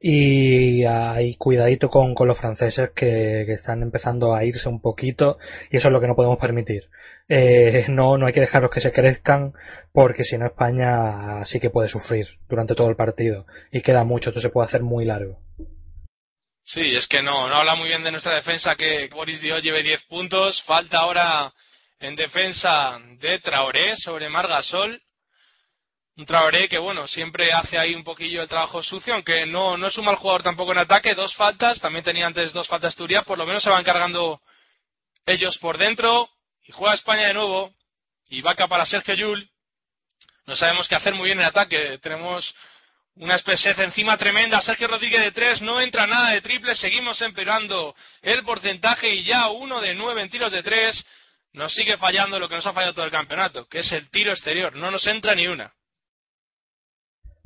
[0.00, 5.38] y hay cuidadito con, los franceses que, están empezando a irse un poquito
[5.70, 6.84] y eso es lo que no podemos permitir.
[7.32, 9.52] Eh, no, no hay que dejarlos que se crezcan
[9.92, 14.30] porque si no España sí que puede sufrir durante todo el partido y queda mucho,
[14.30, 15.38] esto se puede hacer muy largo.
[16.64, 19.84] Sí, es que no, no habla muy bien de nuestra defensa que Boris Dio lleve
[19.84, 21.52] 10 puntos, falta ahora
[22.00, 25.00] en defensa de Traoré sobre Margasol.
[26.16, 29.86] Un Traoré que, bueno, siempre hace ahí un poquillo el trabajo sucio, aunque no, no
[29.86, 31.14] es un mal jugador tampoco en ataque.
[31.14, 34.40] Dos faltas, también tenía antes dos faltas Turia, por lo menos se van cargando
[35.26, 36.28] ellos por dentro.
[36.70, 37.74] Y juega España de nuevo.
[38.28, 39.50] Y vaca para Sergio Yul.
[40.46, 41.98] No sabemos qué hacer muy bien en ataque.
[41.98, 42.54] Tenemos
[43.16, 44.60] una especie encima tremenda.
[44.60, 45.60] Sergio Rodríguez de tres.
[45.62, 46.76] No entra nada de triple.
[46.76, 49.12] Seguimos empeorando el porcentaje.
[49.12, 51.04] Y ya uno de nueve en tiros de tres.
[51.54, 54.30] Nos sigue fallando lo que nos ha fallado todo el campeonato, que es el tiro
[54.30, 54.76] exterior.
[54.76, 55.72] No nos entra ni una.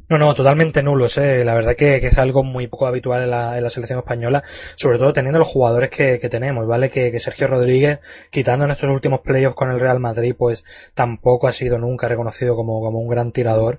[0.08, 1.16] No, no, totalmente nulos.
[1.16, 1.44] Eh.
[1.44, 4.42] La verdad que, es algo muy poco habitual en la, selección española,
[4.76, 6.90] sobre todo teniendo los jugadores que, tenemos, ¿vale?
[6.90, 10.62] Que, Sergio Rodríguez, quitando nuestros últimos playoffs con el Real Madrid, pues
[10.94, 13.78] tampoco ha sido nunca reconocido como, como un gran tirador,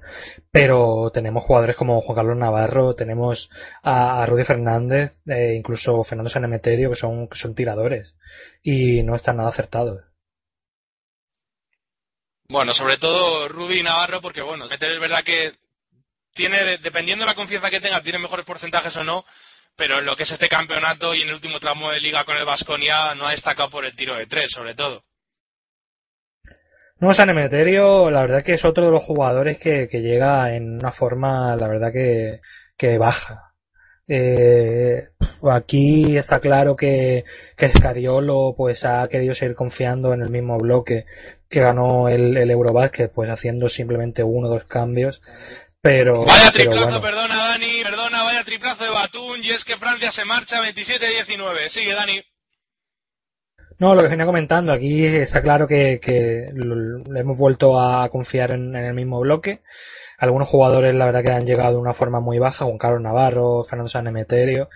[0.52, 3.50] pero tenemos jugadores como Juan Carlos Navarro, tenemos
[3.84, 8.16] a, Rudy Fernández, eh, incluso Fernando Sanemeterio, que son, son tiradores
[8.64, 10.02] y no están nada acertados.
[12.48, 15.52] Bueno, sobre todo Rudy Navarro, porque bueno, es verdad que
[16.36, 19.26] tiene, dependiendo de la confianza que tenga, tiene mejores porcentajes o no,
[19.76, 22.38] pero en lo que es este campeonato y en el último tramo de liga con
[22.38, 25.04] el Vasconia no ha destacado por el tiro de tres, sobre todo.
[27.00, 30.92] No, San Emeterio, la verdad que es otro de los jugadores que, llega en una
[30.92, 33.52] forma, la verdad que, baja.
[34.08, 35.08] Eh,
[35.52, 37.24] aquí está claro que,
[37.58, 37.72] que
[38.56, 41.06] pues ha querido seguir confiando en el mismo bloque
[41.50, 45.22] que ganó el, el Eurobasket, pues haciendo simplemente uno o dos cambios
[45.86, 50.26] pero, vaya triplazo, perdona Dani, perdona, vaya triplazo de Batún y es que Francia se
[50.26, 51.68] marcha 27-19.
[51.68, 52.24] Sigue Dani.
[53.78, 58.50] No, lo que venía comentando, aquí está claro que, que le hemos vuelto a confiar
[58.50, 59.62] en, el mismo bloque.
[60.18, 63.64] algunos jugadores la verdad que han llegado de una forma muy baja, Juan Carlos Navarro,
[63.66, 64.70] Fernando San Emeterio,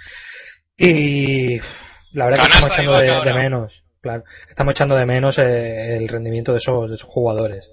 [0.77, 1.57] y
[2.13, 6.51] la verdad que estamos echando de, menos, claro, estamos echando de menos eh, el rendimiento
[6.51, 7.67] de esos, de esos jugadores.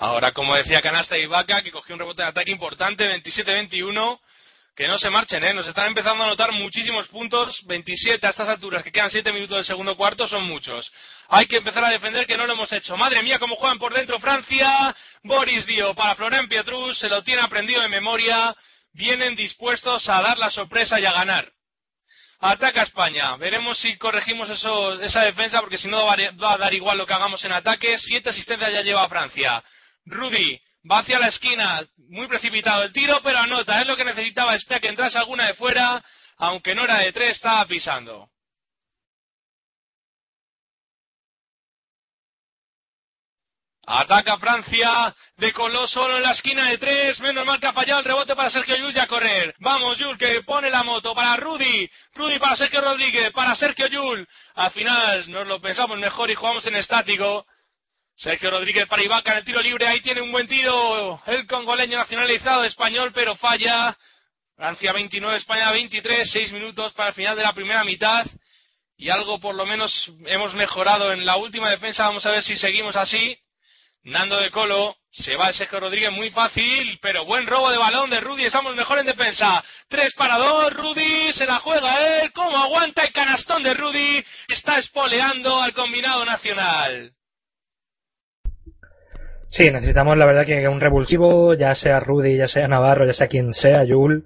[0.00, 4.18] Ahora, como decía Canasta y Vaca, que cogió un rebote de ataque importante, 27-21,
[4.74, 5.52] que no se marchen, ¿eh?
[5.52, 9.58] Nos están empezando a anotar muchísimos puntos, 27 a estas alturas, que quedan 7 minutos
[9.58, 10.90] del segundo cuarto, son muchos.
[11.28, 12.96] Hay que empezar a defender que no lo hemos hecho.
[12.96, 14.96] Madre mía, cómo juegan por dentro Francia.
[15.22, 18.56] Boris Dio para Florent Pietrus, se lo tiene aprendido de memoria.
[18.94, 21.46] Vienen dispuestos a dar la sorpresa y a ganar.
[22.38, 23.36] Ataca España.
[23.36, 27.44] Veremos si corregimos esa defensa, porque si no va a dar igual lo que hagamos
[27.44, 27.98] en ataque.
[27.98, 29.62] Siete asistencias ya lleva Francia.
[30.10, 34.54] Rudy va hacia la esquina, muy precipitado el tiro, pero anota, es lo que necesitaba
[34.54, 36.02] Espea que entrase alguna de fuera,
[36.36, 38.28] aunque no era de tres, estaba pisando.
[43.92, 47.98] Ataca Francia, de Coló solo en la esquina de tres, menos mal que ha fallado
[47.98, 49.52] el rebote para Sergio Yul a correr.
[49.58, 54.28] Vamos Yul que pone la moto para Rudy, Rudy para Sergio Rodríguez, para Sergio Yul.
[54.54, 57.44] Al final nos lo pensamos mejor y jugamos en estático.
[58.16, 59.86] Sergio Rodríguez para Ibaka en el tiro libre.
[59.86, 63.96] Ahí tiene un buen tiro el congoleño nacionalizado español, pero falla.
[64.56, 68.26] Francia 29, España 23, 6 minutos para el final de la primera mitad.
[68.96, 72.06] Y algo por lo menos hemos mejorado en la última defensa.
[72.06, 73.38] Vamos a ver si seguimos así.
[74.02, 78.08] Nando de Colo, se va el Sergio Rodríguez muy fácil, pero buen robo de balón
[78.08, 79.62] de Rudy, estamos mejor en defensa.
[79.88, 84.78] 3 para 2, Rudy se la juega él, cómo aguanta el canastón de Rudy, está
[84.78, 87.12] espoleando al combinado nacional.
[89.50, 93.26] Sí, necesitamos la verdad que un revulsivo, ya sea Rudy, ya sea Navarro, ya sea
[93.26, 94.24] quien sea, Jul.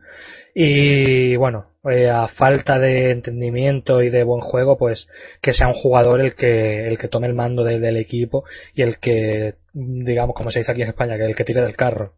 [0.55, 5.09] Y bueno, eh, a falta de entendimiento y de buen juego, pues
[5.41, 8.99] que sea un jugador el que, el que tome el mando del equipo y el
[8.99, 12.13] que, digamos, como se dice aquí en España, que el que tire del carro.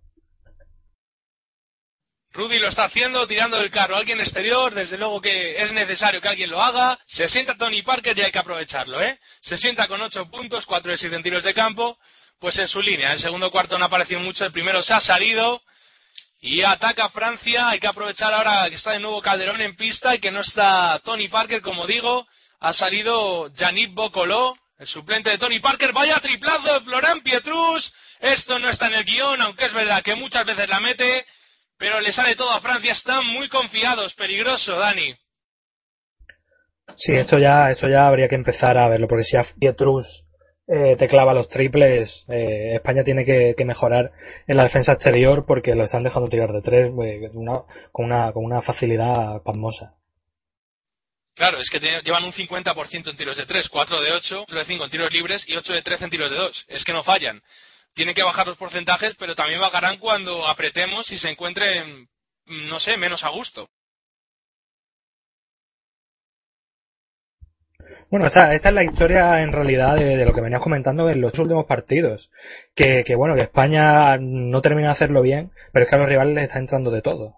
[2.33, 3.97] Rudy lo está haciendo, tirando del carro.
[3.97, 6.99] Alguien exterior, desde luego que es necesario que alguien lo haga.
[7.07, 9.19] Se sienta Tony Parker y hay que aprovecharlo, ¿eh?
[9.41, 11.97] Se sienta con 8 puntos, 4 de 7 tiros de campo
[12.39, 13.13] pues en su línea.
[13.13, 15.61] El segundo cuarto no ha aparecido mucho, el primero se ha salido
[16.41, 17.69] y ataca Francia.
[17.69, 21.01] Hay que aprovechar ahora que está de nuevo Calderón en pista y que no está
[21.05, 22.27] Tony Parker, como digo.
[22.61, 25.93] Ha salido Yannick Bocoló, el suplente de Tony Parker.
[25.93, 27.93] Vaya triplazo de Florent Pietrus.
[28.21, 31.27] Esto no está en el guion, aunque es verdad que muchas veces la mete,
[31.79, 32.93] pero le sale todo a Francia.
[32.93, 34.15] Están muy confiados.
[34.15, 35.15] Peligroso, Dani.
[36.97, 40.07] Sí, esto ya, esto ya habría que empezar a verlo, porque si a Pietrus
[40.69, 44.11] eh, te clava los triples, eh, España tiene que, mejorar
[44.47, 47.33] en la defensa exterior porque lo están dejando tirar de tres pues,
[47.93, 49.95] con, una, con una facilidad pasmosa.
[51.37, 54.65] Claro, es que llevan un 50% en tiros de 3, 4 de 8, 4 de
[54.65, 56.65] 5 en tiros libres y 8 de 13 en tiros de 2.
[56.69, 57.43] Es que no fallan.
[57.95, 62.09] Tienen que bajar los porcentajes, pero también bajarán cuando apretemos y se encuentren,
[62.47, 63.69] no sé, menos a gusto.
[68.11, 71.67] Bueno, esta, es la historia en realidad de, lo que venías comentando en los últimos
[71.67, 72.31] partidos.
[72.75, 76.09] Que, que bueno, que España no termina de hacerlo bien, pero es que a los
[76.09, 77.35] rivales les está entrando de todo.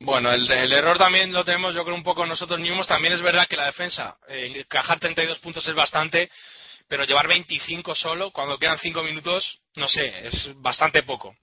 [0.00, 2.86] Bueno, el, error también lo tenemos yo creo un poco nosotros mismos.
[2.86, 6.30] También es verdad que la defensa, eh, encajar 32 puntos es bastante,
[6.88, 11.34] pero llevar 25 solo cuando quedan 5 minutos, no sé, es bastante poco.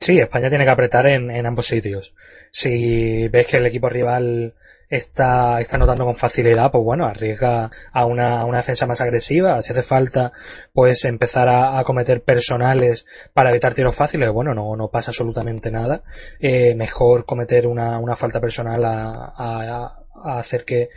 [0.00, 2.12] Sí, España tiene que apretar en, en ambos sitios.
[2.52, 4.54] Si ves que el equipo rival
[4.88, 9.60] está, está notando con facilidad, pues bueno, arriesga a una, una defensa más agresiva.
[9.62, 10.32] Si hace falta,
[10.72, 16.02] pues empezar a, cometer personales para evitar tiros fáciles, bueno, no, no pasa absolutamente nada.
[16.40, 20.88] Eh, mejor cometer una, una falta personal a, a, a hacer que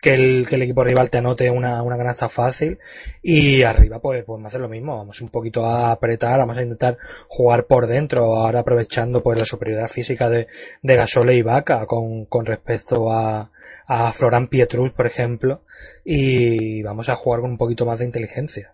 [0.00, 2.78] que el, que el equipo rival te anote una, una fácil
[3.22, 6.96] y arriba pues podemos hacer lo mismo vamos un poquito a apretar vamos a intentar
[7.28, 10.46] jugar por dentro ahora aprovechando pues la superioridad física de,
[10.82, 13.50] de Gasole y Vaca con, con respecto a,
[13.86, 15.62] a Florán Pietrus por ejemplo
[16.04, 18.72] y vamos a jugar con un poquito más de inteligencia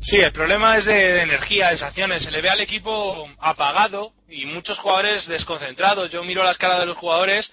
[0.00, 2.22] Sí, el problema es de, energía, de sensaciones.
[2.22, 6.12] Se le ve al equipo apagado y muchos jugadores desconcentrados.
[6.12, 7.50] Yo miro la escala de los jugadores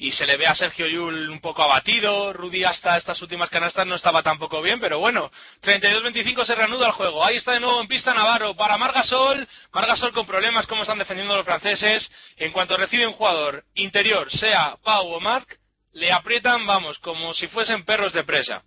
[0.00, 2.32] y se le ve a Sergio Yul un poco abatido.
[2.32, 5.30] Rudy hasta estas últimas canastas no estaba tampoco bien, pero bueno,
[5.62, 7.22] 32-25 se reanuda el juego.
[7.22, 9.46] Ahí está de nuevo en pista Navarro para Margasol.
[9.74, 12.10] Margasol con problemas como están defendiendo los franceses.
[12.38, 15.58] En cuanto recibe un jugador interior, sea Pau o Marc,
[15.92, 18.62] le aprietan, vamos, como si fuesen perros de presa.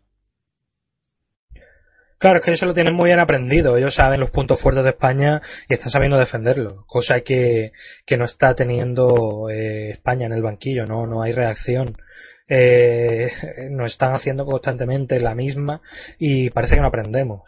[2.23, 3.75] Claro, es que eso lo tienen muy bien aprendido.
[3.75, 6.85] Ellos saben los puntos fuertes de España y están sabiendo defenderlo.
[6.87, 7.73] Cosa que,
[8.05, 10.85] que no está teniendo eh, España en el banquillo.
[10.85, 11.97] No, no hay reacción.
[12.47, 13.29] eh,
[13.71, 15.81] nos están haciendo constantemente la misma
[16.17, 17.41] y parece que no aprendemos.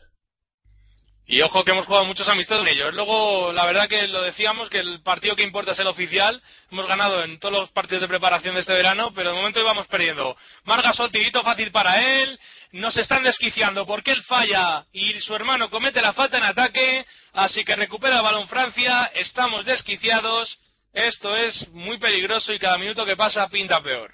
[1.27, 2.93] Y ojo que hemos jugado muchos amistosos en ellos.
[2.93, 6.39] Luego, la verdad que lo decíamos, que el partido que importa es el oficial.
[6.69, 9.87] Hemos ganado en todos los partidos de preparación de este verano, pero de momento íbamos
[9.87, 10.35] perdiendo.
[10.65, 12.39] Margasol, tirito fácil para él.
[12.75, 17.05] Nos están desquiciando porque él falla y su hermano comete la falta en ataque.
[17.31, 19.05] Así que recupera el balón Francia.
[19.15, 20.59] Estamos desquiciados.
[20.91, 24.11] Esto es muy peligroso y cada minuto que pasa pinta peor.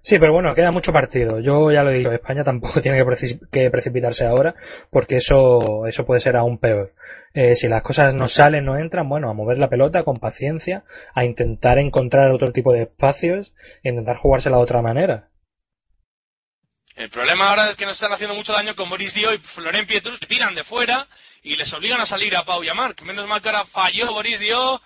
[0.00, 1.40] Sí, pero bueno, queda mucho partido.
[1.40, 3.04] Yo ya lo he dicho, España tampoco tiene
[3.52, 4.54] que, precipitarse ahora
[4.90, 6.94] porque eso, eso puede ser aún peor.
[7.34, 10.84] Eh, si las cosas no salen, no entran, bueno, a mover la pelota con paciencia,
[11.14, 15.29] a intentar encontrar otro tipo de espacios e intentar jugársela de otra manera.
[17.00, 19.88] El problema ahora es que nos están haciendo mucho daño con Boris Dio y Florent
[19.88, 21.06] Pietrus, tiran de fuera
[21.42, 23.00] y les obligan a salir a Pau y a Marc.
[23.00, 24.78] Menos mal que ahora falló Boris Dio,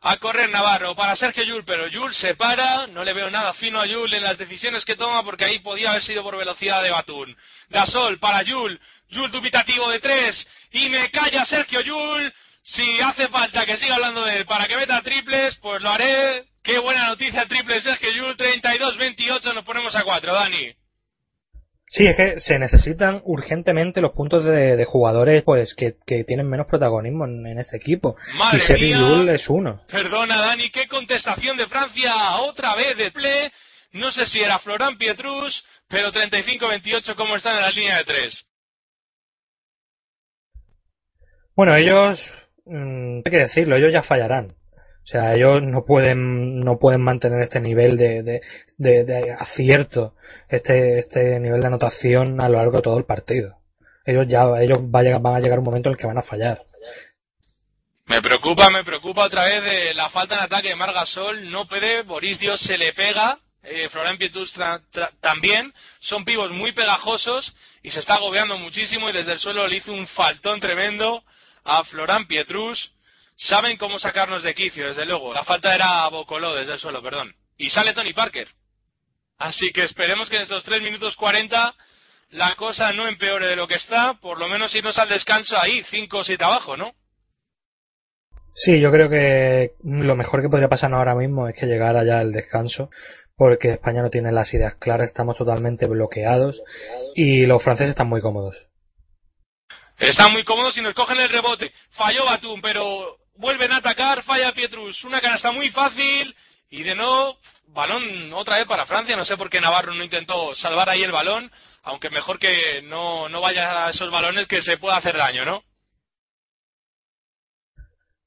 [0.00, 3.80] a correr Navarro para Sergio Yul, pero Yul se para, no le veo nada fino
[3.80, 6.90] a Yul en las decisiones que toma porque ahí podía haber sido por velocidad de
[6.90, 7.36] Batún.
[7.68, 12.32] Gasol para Yul, Yul dubitativo de tres y me calla Sergio Yul.
[12.62, 16.44] Si hace falta que siga hablando de él para que meta triples, pues lo haré.
[16.62, 20.72] Qué buena noticia triple Sergio Yul, 32-28, nos ponemos a cuatro, Dani.
[21.88, 27.26] Sí, es que se necesitan urgentemente los puntos de, jugadores pues que, tienen menos protagonismo
[27.26, 28.16] en, este equipo.
[28.36, 29.82] Madre y Sergio es uno.
[29.88, 33.50] Perdona, Dani, qué contestación de Francia otra vez de play.
[33.92, 38.44] No sé si era Florán Pietrus, pero 35-28, ¿cómo están en la línea de tres?
[41.54, 42.20] Bueno, ellos,
[42.66, 44.54] mm, hay que decirlo, ellos ya fallarán.
[45.06, 48.42] O sea, ellos no pueden, no pueden mantener este nivel de,
[48.76, 50.14] de, acierto,
[50.48, 53.54] este, este nivel de anotación a lo largo de todo el partido.
[54.04, 56.22] Ellos ya, ellos van a, van a llegar un momento en el que van a
[56.22, 56.60] fallar.
[58.06, 61.52] Me preocupa, me preocupa otra vez de la falta de ataque de Margasol.
[61.52, 63.38] No puede, Boris Dios se le pega.
[63.62, 64.52] Eh, Florent Pietrus
[65.20, 65.72] también.
[66.00, 69.92] Son pivos muy pegajosos y se está agobiando muchísimo y desde el suelo le hizo
[69.92, 71.22] un faltón tremendo
[71.62, 72.95] a Florent Pietrus
[73.36, 75.32] saben cómo sacarnos de quicio, desde luego.
[75.32, 77.34] La falta era Bocoló desde el suelo, perdón.
[77.56, 78.48] Y sale Tony Parker.
[79.38, 81.74] Así que esperemos que en estos 3 minutos 40
[82.30, 85.82] la cosa no empeore de lo que está, por lo menos irnos al descanso ahí,
[85.84, 86.92] 5 o 7 abajo, ¿no?
[88.54, 92.22] Sí, yo creo que lo mejor que podría pasar ahora mismo es que llegara ya
[92.22, 92.88] el descanso,
[93.36, 96.62] porque España no tiene las ideas claras, estamos totalmente bloqueados
[97.14, 98.56] y los franceses están muy cómodos.
[99.98, 101.70] Están muy cómodos y nos cogen el rebote.
[101.90, 106.34] Falló Batum, pero vuelven a atacar, falla Pietrus, una canasta muy fácil
[106.70, 110.54] y de nuevo balón otra vez para Francia, no sé por qué Navarro no intentó
[110.54, 111.50] salvar ahí el balón,
[111.82, 115.62] aunque mejor que no, no vaya a esos balones que se pueda hacer daño, ¿no?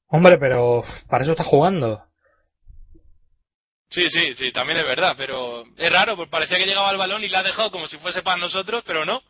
[0.08, 2.02] Hombre, pero para eso está jugando.
[3.90, 7.24] Sí, sí, sí, también es verdad, pero es raro, porque parecía que llegaba el balón
[7.24, 9.22] y la ha dejado como si fuese para nosotros, pero no.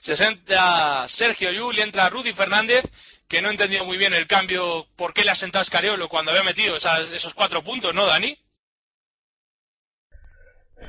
[0.00, 2.84] Se sienta Sergio Yul entra Rudy Fernández
[3.28, 6.42] que no entendido muy bien el cambio, por qué le ha sentado Escariolo cuando había
[6.42, 8.36] metido esos cuatro puntos, ¿no, Dani?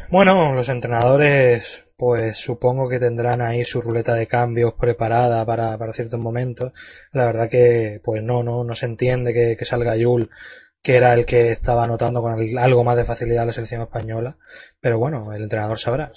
[0.09, 1.63] Bueno, los entrenadores,
[1.97, 6.71] pues supongo que tendrán ahí su ruleta de cambios preparada para, ciertos momentos.
[7.11, 10.29] La verdad que, pues no, no, no se entiende que, salga Yul,
[10.81, 14.37] que era el que estaba anotando con algo más de facilidad la selección española.
[14.79, 16.11] Pero bueno, el entrenador sabrá.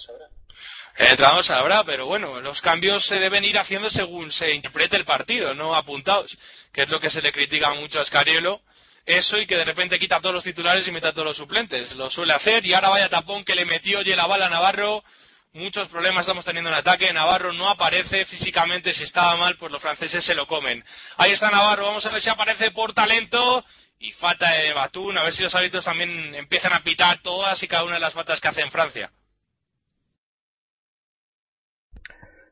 [0.97, 5.05] El entrenador sabrá, pero bueno, los cambios se deben ir haciendo según se interprete el
[5.05, 6.37] partido, no apuntados,
[6.73, 8.61] que es lo que se le critica mucho a Escariolo.
[9.05, 11.93] Eso y que de repente quita todos los titulares y mete a todos los suplentes.
[11.97, 15.03] Lo suele hacer y ahora vaya tapón que le metió y la bala a Navarro.
[15.55, 17.13] Muchos problemas estamos teniendo en ataque.
[17.13, 18.93] Navarro no aparece físicamente.
[18.93, 20.85] Si estaba mal, pues los franceses se lo comen.
[21.17, 21.87] Ahí está Navarro.
[21.87, 23.65] Vamos a ver si aparece por talento.
[23.99, 25.19] Y falta de Batún.
[25.19, 28.15] A ver si los hábitos también empiezan a pitar todas y cada una de las
[28.15, 29.11] faltas que hace en Francia.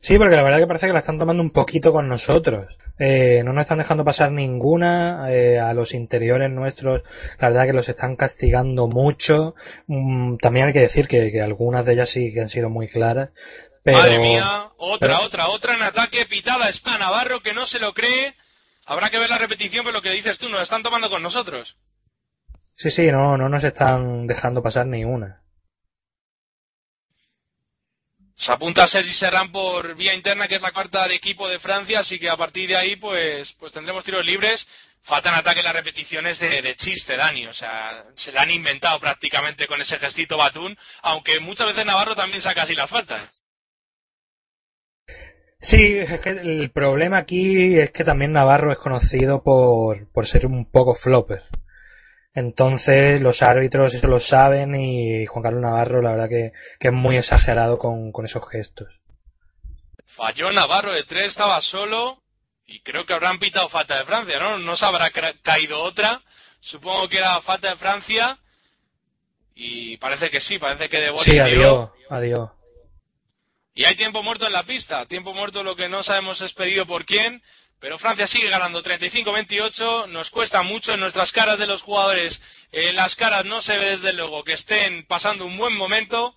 [0.00, 2.74] Sí, porque la verdad que parece que la están tomando un poquito con nosotros.
[2.98, 7.02] Eh, no nos están dejando pasar ninguna eh, a los interiores nuestros.
[7.38, 9.54] La verdad que los están castigando mucho.
[9.88, 13.30] Mm, también hay que decir que, algunas de ellas sí que han sido muy claras.
[13.84, 17.92] Pero, Madre mía, otra, otra, otra en ataque pitada Spa Navarro que no se lo
[17.92, 18.34] cree.
[18.86, 21.76] Habrá que ver la repetición, pero lo que dices tú, nos están tomando con nosotros.
[22.74, 25.39] Sí, sí, no, no nos están dejando pasar ni una.
[28.40, 31.58] Se apunta a Sergi Serrán por vía interna, que es la cuarta de equipo de
[31.58, 34.66] Francia, así que a partir de ahí pues, pues tendremos tiros libres.
[35.02, 37.46] Faltan ataque las repeticiones de, de, chiste, Dani.
[37.46, 42.16] O sea, se la han inventado prácticamente con ese gestito Batún, aunque muchas veces Navarro
[42.16, 43.30] también saca así las faltas.
[45.58, 50.46] Sí, es que el problema aquí es que también Navarro es conocido por, por ser
[50.46, 51.42] un poco flopper.
[52.34, 57.16] Entonces los árbitros eso lo saben y Juan Carlos Navarro la verdad que, es muy
[57.16, 58.88] exagerado con, con esos gestos.
[60.16, 62.18] Falló Navarro de tres, estaba solo
[62.66, 64.58] y creo que habrán pitado falta de Francia, ¿no?
[64.58, 65.10] No se habrá
[65.42, 66.20] caído otra.
[66.60, 68.38] Supongo que era falta de Francia
[69.54, 72.50] y parece que sí, parece que de Sí, adiós, adiós.
[73.74, 76.86] Y hay tiempo muerto en la pista, tiempo muerto lo que no sabemos es pedido
[76.86, 77.42] por quién,
[77.80, 82.94] pero Francia sigue ganando 35-28, nos cuesta mucho en nuestras caras de los jugadores, en
[82.94, 86.36] las caras no se ve desde luego que estén pasando un buen momento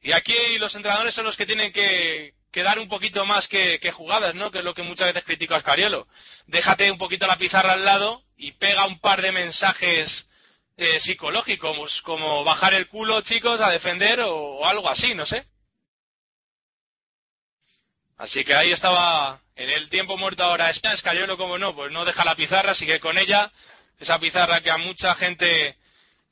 [0.00, 4.34] y aquí los entrenadores son los que tienen que, dar un poquito más que, jugadas,
[4.34, 4.50] ¿no?
[4.50, 6.06] Que es lo que muchas veces critico a Escariolo.
[6.46, 10.28] Déjate un poquito la pizarra al lado y pega un par de mensajes
[10.76, 15.44] eh, psicológicos, como bajar el culo, chicos, a defender o algo así, no sé.
[18.18, 22.04] Así que ahí estaba en el tiempo muerto ahora está Escariolo, como no, pues no
[22.04, 23.50] deja la pizarra, sigue con ella,
[23.98, 25.76] esa pizarra que a mucha gente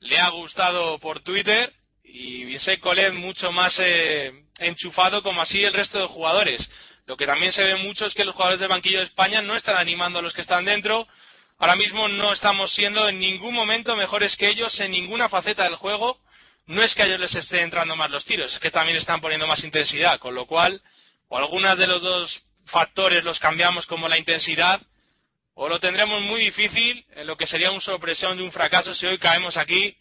[0.00, 1.72] le ha gustado por Twitter
[2.04, 6.68] y ese Colet mucho más eh, enchufado como así el resto de jugadores.
[7.06, 9.54] Lo que también se ve mucho es que los jugadores del banquillo de España no
[9.54, 11.06] están animando a los que están dentro.
[11.58, 15.76] Ahora mismo no estamos siendo en ningún momento mejores que ellos en ninguna faceta del
[15.76, 16.18] juego.
[16.66, 19.20] No es que a ellos les estén entrando más los tiros, es que también están
[19.20, 20.82] poniendo más intensidad, con lo cual
[21.28, 24.80] o algunas de los dos factores los cambiamos como la intensidad,
[25.54, 29.06] o lo tendremos muy difícil en lo que sería un sorpresión de un fracaso si
[29.06, 29.96] hoy caemos aquí.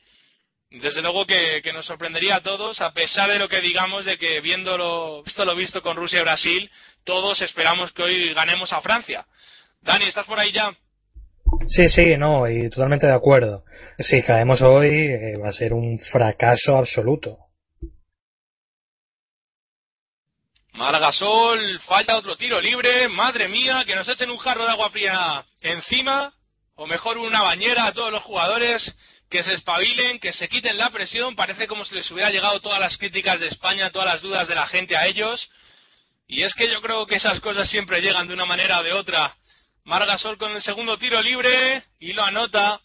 [0.70, 4.42] Desde luego que, nos sorprendería a todos, a pesar de lo que digamos de que
[4.42, 6.72] viéndolo, visto lo visto con Rusia y Brasil,
[7.06, 9.26] todos esperamos que hoy ganemos a Francia.
[9.82, 10.74] Dani, ¿estás por ahí ya?
[11.68, 13.64] Sí, sí, no, y totalmente de acuerdo.
[14.00, 17.45] Si caemos hoy, eh, va a ser un fracaso absoluto.
[20.76, 23.08] Margasol falla otro tiro libre.
[23.08, 26.34] Madre mía, que nos echen un jarro de agua fría encima.
[26.76, 28.94] O mejor una bañera a todos los jugadores.
[29.30, 31.34] Que se espabilen, que se quiten la presión.
[31.36, 34.56] Parece como si les hubiera llegado todas las críticas de España, todas las dudas de
[34.56, 35.50] la gente a ellos.
[36.28, 38.92] Y es que yo creo que esas cosas siempre llegan de una manera o de
[38.92, 39.34] otra.
[39.86, 42.82] Margasol con el segundo tiro libre y lo anota.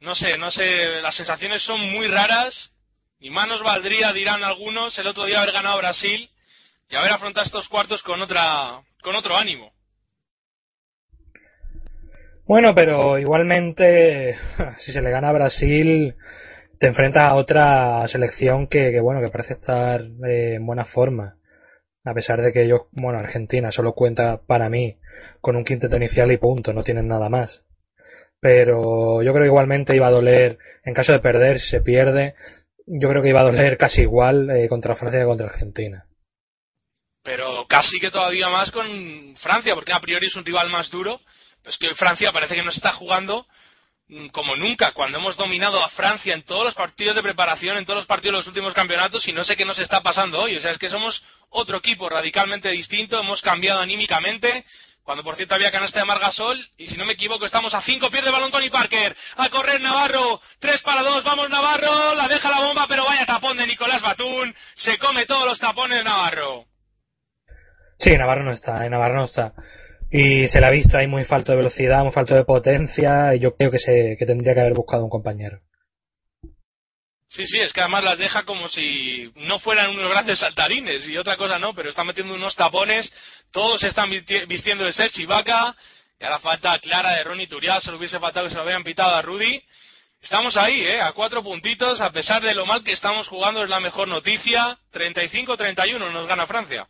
[0.00, 2.70] No sé, no sé, las sensaciones son muy raras.
[3.20, 6.30] Y manos valdría, dirán algunos, el otro día haber ganado Brasil
[6.92, 9.72] y haber afrontado estos cuartos con otra con otro ánimo.
[12.46, 14.36] Bueno, pero igualmente,
[14.78, 16.14] si se le gana a Brasil,
[16.78, 21.36] te enfrentas a otra selección que, bueno, que parece estar en buena forma.
[22.04, 24.98] A pesar de que ellos, bueno, Argentina solo cuenta para mí
[25.40, 27.64] con un quinteto inicial y punto, no tienen nada más.
[28.40, 32.34] Pero yo creo que igualmente iba a doler, en caso de perder, si se pierde,
[32.86, 36.06] yo creo que iba a doler casi igual eh, contra Francia que contra Argentina
[37.22, 41.20] pero casi que todavía más con Francia, porque a priori es un rival más duro.
[41.62, 43.46] Pues que Francia parece que no está jugando
[44.08, 47.84] mm, como nunca, cuando hemos dominado a Francia en todos los partidos de preparación, en
[47.84, 50.56] todos los partidos de los últimos campeonatos, y no sé qué nos está pasando hoy.
[50.56, 54.64] O sea, es que somos otro equipo radicalmente distinto, hemos cambiado anímicamente.
[55.04, 58.08] Cuando por cierto había canasta de Margasol, y si no me equivoco, estamos a cinco
[58.08, 59.16] pies de balón Tony Parker.
[59.36, 63.56] A correr Navarro, tres para dos, vamos Navarro, la deja la bomba, pero vaya tapón
[63.56, 66.66] de Nicolás Batún, se come todos los tapones Navarro.
[68.02, 69.52] Sí, Navarro no está, en Navarro no está.
[70.10, 73.38] Y se le ha visto ahí muy falto de velocidad, muy falto de potencia, y
[73.38, 75.60] yo creo que, se, que tendría que haber buscado un compañero.
[77.28, 81.16] Sí, sí, es que además las deja como si no fueran unos grandes saltarines y
[81.16, 83.10] otra cosa no, pero está metiendo unos tapones,
[83.52, 85.74] todos están vistiendo de Sergi Vaca,
[86.18, 88.64] y a la falta clara de Ronnie Turial, se lo hubiese faltado que se lo
[88.64, 89.62] habían pitado a Rudy.
[90.20, 91.00] Estamos ahí, ¿eh?
[91.00, 94.76] a cuatro puntitos, a pesar de lo mal que estamos jugando, es la mejor noticia.
[94.92, 96.86] 35-31 nos gana Francia.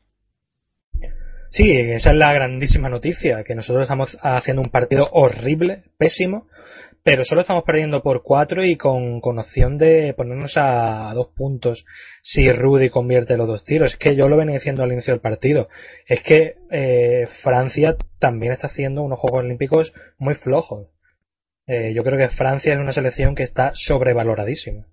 [1.52, 6.46] Sí, esa es la grandísima noticia, que nosotros estamos haciendo un partido horrible, pésimo,
[7.02, 11.84] pero solo estamos perdiendo por cuatro y con, con opción de ponernos a, dos puntos
[12.22, 13.92] si Rudy convierte los dos tiros.
[13.92, 15.68] Es que yo lo venía diciendo al inicio del partido.
[16.06, 20.88] Es que eh, Francia también está haciendo unos Juegos Olímpicos muy flojos.
[21.66, 24.86] Eh, yo creo que Francia es una selección que está sobrevaloradísima.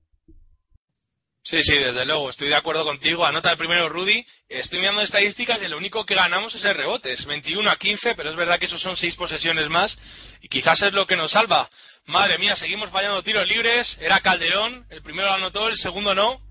[1.42, 3.26] Sí, sí, desde luego, estoy de acuerdo contigo.
[3.26, 4.26] Anota el primero Rudy.
[4.48, 7.14] Estoy mirando estadísticas y lo único que ganamos es el rebote.
[7.14, 9.98] Es 21 a 15, pero es verdad que esos son seis posesiones más
[10.42, 11.70] y quizás es lo que nos salva.
[12.08, 13.98] Madre mía, seguimos fallando tiros libres.
[14.02, 16.42] Era Calderón, el primero lo anotó, el segundo no.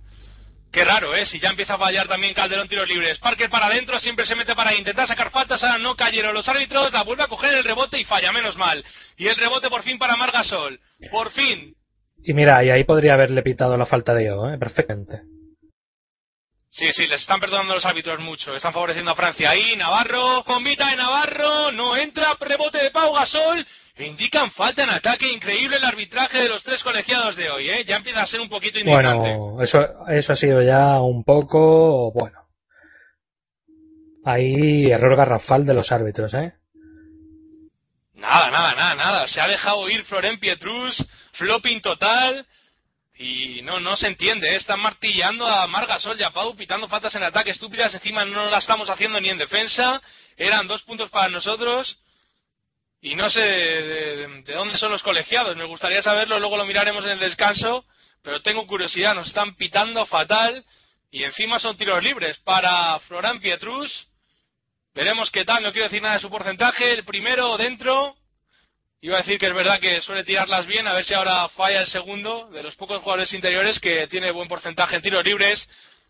[0.72, 1.24] Qué raro, ¿eh?
[1.24, 3.18] Si ya empieza a fallar también Calderón tiros libres.
[3.18, 5.62] Parker para adentro, siempre se mete para intentar sacar faltas.
[5.62, 8.84] Ahora no cayeron los árbitros, la vuelve a coger el rebote y falla, menos mal.
[9.16, 10.78] Y el rebote por fin para Margasol.
[11.10, 11.74] Por fin,
[12.22, 14.58] y mira, y ahí podría haberle pitado la falta de yo, ¿eh?
[14.58, 15.22] perfectamente.
[16.70, 18.54] Sí, sí, les están perdonando los árbitros mucho.
[18.54, 19.50] Están favoreciendo a Francia.
[19.50, 23.66] Ahí, Navarro, bombita de Navarro, no entra, rebote de Pau Gasol.
[23.98, 27.84] Indican falta en ataque, increíble el arbitraje de los tres colegiados de hoy, ¿eh?
[27.84, 29.34] Ya empieza a ser un poquito indignante.
[29.36, 32.38] Bueno, eso, eso ha sido ya un poco, bueno.
[34.24, 36.52] Hay error garrafal de los árbitros, ¿eh?
[38.14, 39.26] Nada, nada, nada, nada.
[39.26, 41.04] Se ha dejado ir Florent Pietrus,
[41.38, 42.46] flopping total.
[43.20, 44.56] Y no, no se entiende, ¿eh?
[44.56, 48.58] están martillando a Margasol y a Pau, pitando faltas en ataque estúpidas, encima no la
[48.58, 50.00] estamos haciendo ni en defensa,
[50.36, 51.98] eran dos puntos para nosotros,
[53.00, 57.10] y no sé de, dónde son los colegiados, me gustaría saberlo, luego lo miraremos en
[57.10, 57.84] el descanso,
[58.22, 60.64] pero tengo curiosidad, nos están pitando fatal,
[61.10, 64.06] y encima son tiros libres para Florán Pietrus,
[64.94, 68.14] veremos qué tal, no quiero decir nada de su porcentaje, el primero dentro,
[69.00, 71.82] Iba a decir que es verdad que suele tirarlas bien, a ver si ahora falla
[71.82, 75.68] el segundo, de los pocos jugadores interiores que tiene buen porcentaje en tiros libres.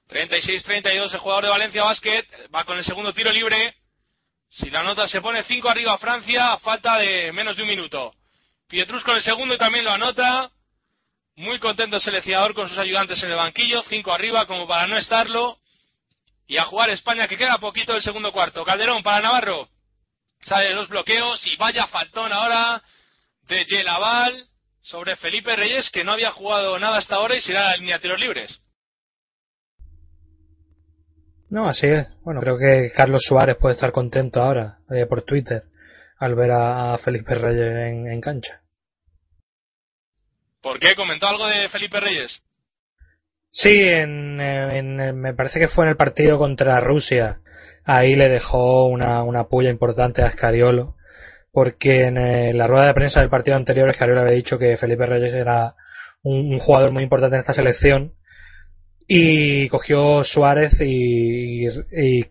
[0.08, 2.24] 36-32 el jugador de Valencia Basket,
[2.54, 3.74] va con el segundo tiro libre.
[4.48, 7.68] Si la nota se pone 5 arriba a Francia, a falta de menos de un
[7.68, 8.14] minuto.
[8.66, 10.50] Pietrus con el segundo y también lo anota.
[11.36, 14.96] Muy contento el seleccionador con sus ayudantes en el banquillo, 5 arriba como para no
[14.96, 15.58] estarlo.
[16.46, 18.64] Y a jugar España que queda poquito del segundo cuarto.
[18.64, 19.68] Calderón para Navarro.
[20.40, 22.82] Salen los bloqueos y vaya faltón ahora
[23.48, 24.48] de Yelaval
[24.82, 28.02] sobre Felipe Reyes que no había jugado nada hasta ahora y será la línea de
[28.02, 28.60] tiros libres.
[31.50, 32.06] No, así es.
[32.22, 35.64] Bueno, creo que Carlos Suárez puede estar contento ahora eh, por Twitter
[36.18, 38.60] al ver a Felipe Reyes en, cancha.
[40.60, 40.94] ¿Por qué?
[40.94, 42.42] ¿Comentó algo de Felipe Reyes?
[43.50, 44.36] Sí, en,
[45.20, 47.40] me parece que fue en el partido contra Rusia
[47.88, 50.94] ahí le dejó una, una puya importante a Escariolo,
[51.52, 55.06] porque en eh, la rueda de prensa del partido anterior Escariolo había dicho que Felipe
[55.06, 55.74] Reyes era
[56.22, 58.12] un, jugador muy importante en esta selección
[59.06, 61.66] y cogió Suárez y,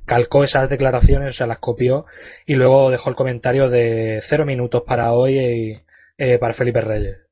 [0.05, 2.05] calcó esas declaraciones, o sea, las copió
[2.45, 5.82] y luego dejó el comentario de cero minutos para hoy y,
[6.20, 7.26] eh, para Felipe Reyes.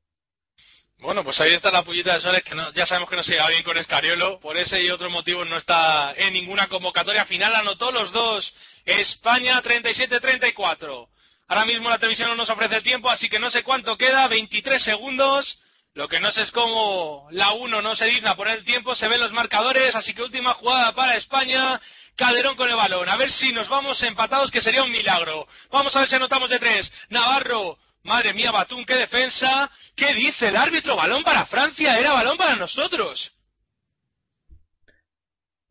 [1.06, 3.50] Bueno, pues ahí está la pullita de Suárez, que ya sabemos que no se lleva
[3.50, 7.92] bien con Escariolo, por ese y otros motivos no está en ninguna convocatoria final, anotó
[7.92, 8.52] los dos,
[8.86, 11.08] España 37-34.
[11.48, 14.84] Ahora mismo la televisión no nos ofrece tiempo, así que no sé cuánto queda, 23
[14.84, 15.60] segundos.
[15.94, 19.08] Lo que no sé es cómo la 1 no se digna poner el tiempo, se
[19.08, 21.80] ven los marcadores, así que última jugada para España.
[22.16, 25.46] Calderón con el balón, a ver si nos vamos empatados, que sería un milagro.
[25.70, 26.92] Vamos a ver si anotamos de tres.
[27.10, 29.70] Navarro Madre mía, Batún, qué defensa.
[29.96, 30.96] ¿Qué dice el árbitro?
[30.96, 33.32] Balón para Francia, era balón para nosotros.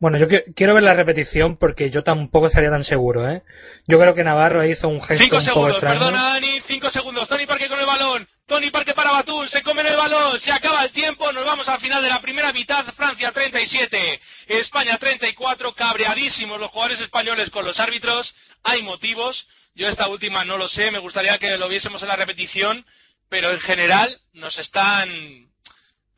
[0.05, 3.43] Bueno, yo quiero ver la repetición porque yo tampoco estaría tan seguro, ¿eh?
[3.87, 5.99] Yo creo que Navarro hizo un gesto cinco un segundos, poco extraño.
[5.99, 7.27] Perdona, Dani, cinco segundos.
[7.27, 8.29] Tony Parque con el balón.
[8.47, 11.81] Tony Parque para Batún, se come el balón, se acaba el tiempo, nos vamos al
[11.81, 12.85] final de la primera mitad.
[12.93, 18.35] Francia 37, España 34, cabreadísimos los jugadores españoles con los árbitros.
[18.63, 19.49] Hay motivos.
[19.75, 22.85] Yo esta última no lo sé, me gustaría que lo viésemos en la repetición,
[23.31, 25.09] pero en general nos están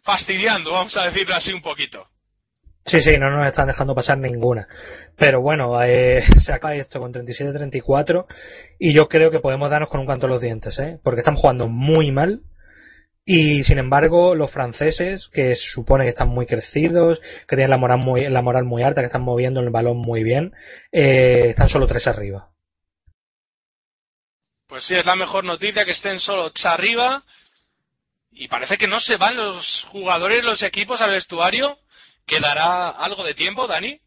[0.02, 2.08] fastidiando, vamos a decirlo así un poquito.
[2.86, 4.68] Sí, sí, no nos están dejando pasar ninguna.
[5.16, 8.26] Pero bueno, eh, se acaba esto con 37-34
[8.78, 10.98] y yo creo que podemos darnos con un canto en los dientes, ¿eh?
[11.02, 12.42] porque están jugando muy mal
[13.24, 17.98] y sin embargo los franceses, que supone que están muy crecidos, que tienen la moral
[17.98, 20.52] muy, la moral muy alta, que están moviendo el balón muy bien,
[20.92, 22.50] eh, están solo tres arriba.
[24.68, 27.24] Pues sí, es la mejor noticia que estén solo arriba.
[28.30, 31.78] Y parece que no se van los jugadores, los equipos al vestuario.
[32.26, 34.00] ¿Quedará algo de tiempo, Dani?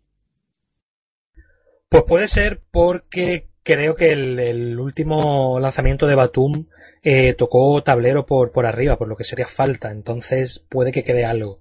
[1.89, 6.67] Pues puede ser porque creo que el, último lanzamiento de Batum
[7.01, 9.89] eh, tocó tablero por, por arriba, por lo que sería falta.
[9.91, 11.59] Entonces puede que quede algo.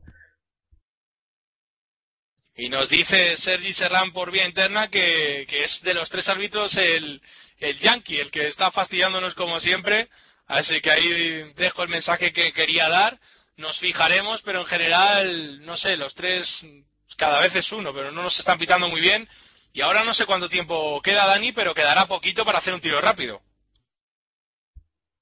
[2.57, 6.77] Y nos dice Sergi Serrán por vía interna que, que es de los tres árbitros
[6.77, 7.23] el,
[7.61, 10.09] el Yankee, el que está fastidiándonos como siempre.
[10.49, 13.19] Así que ahí dejo el mensaje que quería dar.
[13.59, 16.65] Nos fijaremos, pero en general, no sé, los tres,
[17.17, 19.29] cada vez es uno, pero no nos están pitando muy bien.
[19.73, 23.01] Y ahora no sé cuánto tiempo queda, Dani, pero quedará poquito para hacer un tiro
[23.01, 23.41] rápido.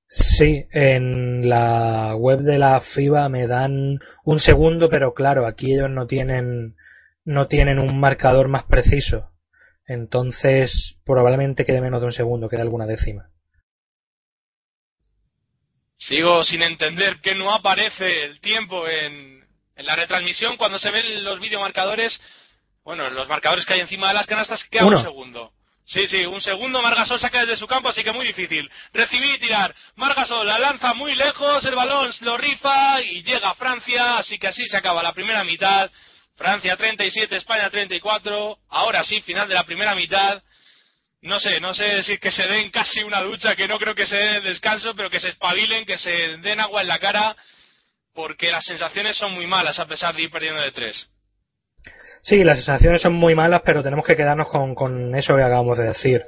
[0.08, 5.90] Sí, en la web de la FIBA me dan un segundo, pero claro, aquí ellos
[5.90, 6.76] no tienen
[7.24, 9.30] no tienen un marcador más preciso.
[9.86, 13.30] Entonces, probablemente quede menos de un segundo, quede alguna décima.
[15.98, 19.44] Sigo sin entender que no aparece el tiempo en,
[19.76, 22.20] en la retransmisión cuando se ven los videomarcadores.
[22.84, 25.52] Bueno, los marcadores que hay encima de las canastas queda un segundo.
[25.86, 26.82] Sí, sí, un segundo.
[26.82, 28.68] Margasol saca desde su campo, así que muy difícil.
[28.92, 29.74] Recibir y tirar.
[29.94, 34.48] Margasol la lanza muy lejos, el balón lo rifa y llega a Francia, así que
[34.48, 35.90] así se acaba la primera mitad.
[36.34, 38.58] Francia 37, España 34.
[38.70, 40.42] Ahora sí, final de la primera mitad.
[41.26, 44.06] No sé, no sé si que se den casi una ducha, que no creo que
[44.06, 47.36] se den descanso, pero que se espabilen, que se den agua en la cara,
[48.14, 51.10] porque las sensaciones son muy malas a pesar de ir perdiendo de tres.
[52.22, 55.78] Sí, las sensaciones son muy malas, pero tenemos que quedarnos con, con eso que acabamos
[55.78, 56.22] de decir.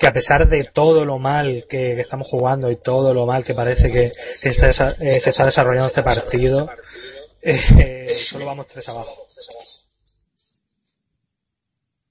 [0.00, 3.54] Que a pesar de todo lo mal que, estamos jugando y todo lo mal que
[3.54, 6.68] parece que, eh, se está desarrollando este partido,
[7.40, 9.26] eh, solo vamos tres abajo.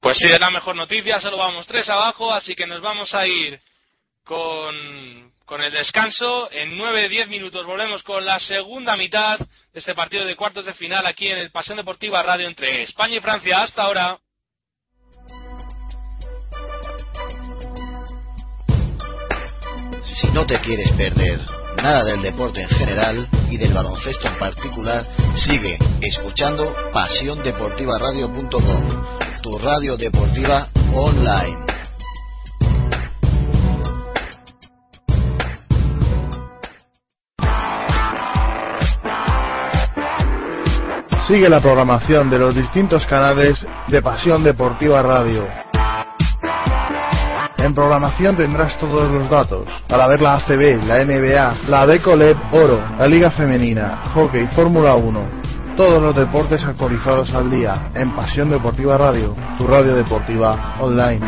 [0.01, 3.27] Pues sí, es la mejor noticia, solo vamos tres abajo, así que nos vamos a
[3.27, 3.61] ir
[4.23, 6.51] con, con el descanso.
[6.51, 10.73] En nueve, diez minutos volvemos con la segunda mitad de este partido de cuartos de
[10.73, 13.61] final aquí en el Pasión Deportiva Radio entre España y Francia.
[13.61, 14.17] Hasta ahora.
[20.19, 21.41] Si no te quieres perder
[21.77, 29.97] nada del deporte en general y del baloncesto en particular, sigue escuchando pasiondeportivaradio.com tu radio
[29.97, 31.57] deportiva online.
[41.27, 45.47] Sigue la programación de los distintos canales de Pasión Deportiva Radio.
[47.57, 52.83] En programación tendrás todos los datos para ver la ACB, la NBA, la Decoleb Oro,
[52.97, 55.40] la Liga Femenina, Hockey, Fórmula 1,
[55.75, 61.19] todos los deportes actualizados al día en Pasión Deportiva Radio, tu radio deportiva online.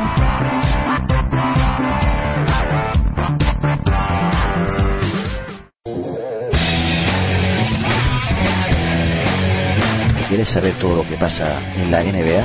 [10.28, 12.44] ¿Quieres saber todo lo que pasa en la NBA?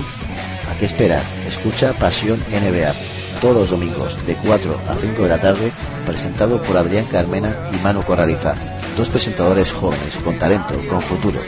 [0.70, 1.24] ¿A qué esperas?
[1.46, 5.72] Escucha Pasión NBA todos los domingos de 4 a 5 de la tarde,
[6.04, 11.40] presentado por Adrián Carmena y Manu Corraliza dos presentadores jóvenes, con talento, con futuro.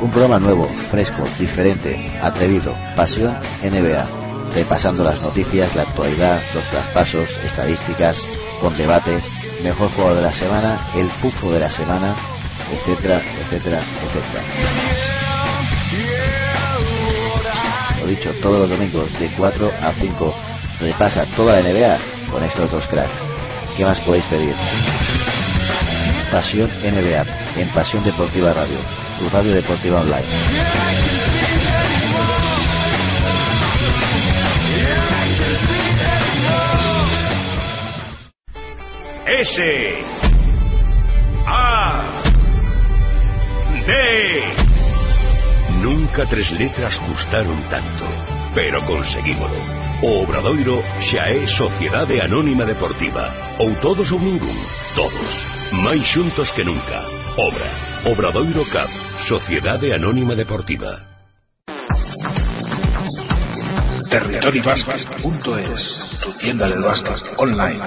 [0.00, 4.06] Un programa nuevo, fresco, diferente, atrevido, pasión NBA,
[4.54, 8.16] repasando las noticias, la actualidad, los traspasos, estadísticas,
[8.60, 9.24] con debates,
[9.64, 12.14] mejor jugador de la semana, el pufo de la semana,
[12.70, 14.42] etcétera, etcétera, etcétera.
[18.00, 20.34] Lo dicho, todos los domingos de 4 a 5
[20.80, 21.98] repasa toda la NBA
[22.30, 23.35] con estos dos cracks.
[23.76, 24.54] ¿Qué más podéis pedir?
[26.32, 28.78] Pasión NBA, en Pasión Deportiva Radio,
[29.18, 30.26] tu radio deportiva online.
[39.26, 40.04] S
[41.46, 42.02] A
[43.86, 44.42] D
[45.82, 48.06] Nunca tres letras gustaron tanto,
[48.54, 49.85] pero conseguímoslo.
[50.02, 53.32] O Obradoiro xa é Sociedade Anónima Deportiva.
[53.58, 54.52] Ou todos ou ningún.
[54.94, 55.32] Todos.
[55.72, 57.00] Máis xuntos que nunca.
[57.40, 57.64] Obra.
[58.04, 58.92] Obradoiro Cup.
[59.24, 61.00] Sociedade Anónima Deportiva.
[64.12, 65.82] Territorybasket.es
[66.20, 67.80] Tu tienda del básquet online.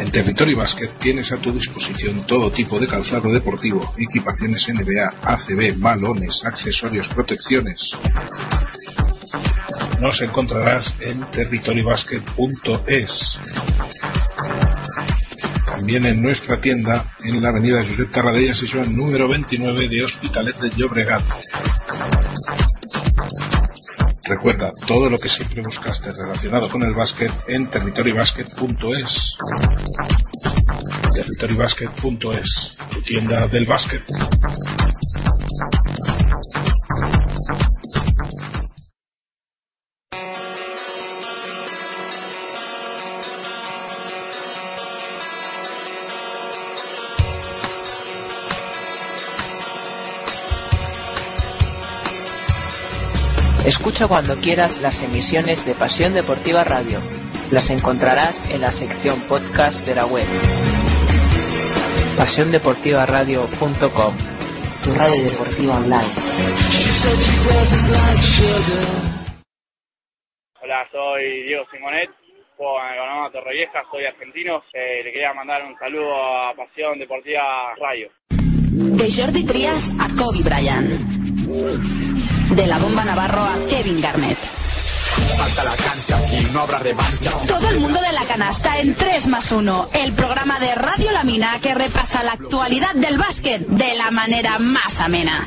[0.00, 5.76] En Territory Basket tienes a tu disposición todo tipo de calzado deportivo, equipaciones NBA, ACB,
[5.76, 7.92] balones, accesorios, protecciones
[10.00, 13.38] nos encontrarás en territorybasket.es.
[15.64, 20.70] También en nuestra tienda en la avenida Josep Tarradella, sesión número 29 de Hospitalet de
[20.76, 21.22] Llobregat.
[24.28, 29.36] Recuerda todo lo que siempre buscaste relacionado con el básquet en territorybasket.es.
[31.14, 34.02] Territorybasket.es, tu tienda del básquet.
[53.66, 57.00] Escucha cuando quieras las emisiones de Pasión Deportiva Radio.
[57.50, 60.24] Las encontrarás en la sección podcast de la web.
[62.16, 64.16] PasiónDeportivaRadio.com
[64.84, 66.14] Tu radio deportiva online.
[70.62, 72.10] Hola, soy Diego Simonet,
[72.56, 74.62] juego en el Económico Torrevieja, soy argentino.
[74.72, 78.12] Eh, le quería mandar un saludo a Pasión Deportiva Radio.
[78.30, 81.16] De Jordi Trias a Kobe Bryant
[82.50, 84.38] de la bomba Navarro a Kevin Garnett.
[87.46, 91.24] Todo el mundo de la canasta en 3 más 1, el programa de Radio La
[91.24, 95.46] Mina que repasa la actualidad del básquet de la manera más amena.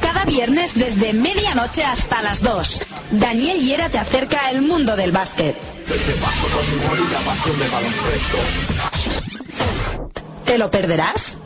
[0.00, 2.80] Cada viernes desde medianoche hasta las 2.
[3.12, 5.56] Daniel Hiera te acerca al mundo del básquet.
[10.52, 11.38] ¿Te lo perderás?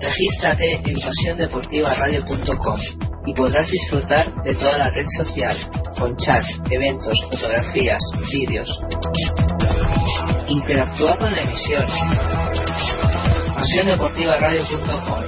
[0.00, 2.80] Regístrate en pasiondeportivaradio.com
[3.26, 5.56] y podrás disfrutar de toda la red social,
[6.00, 8.00] con chats, eventos, fotografías,
[8.32, 8.68] vídeos.
[10.48, 11.84] Interactúa con la emisión
[13.56, 15.24] pasiondeportivaradio.com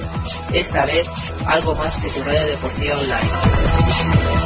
[0.53, 1.05] Esta vez,
[1.45, 4.38] algo más que tu radio deportiva online.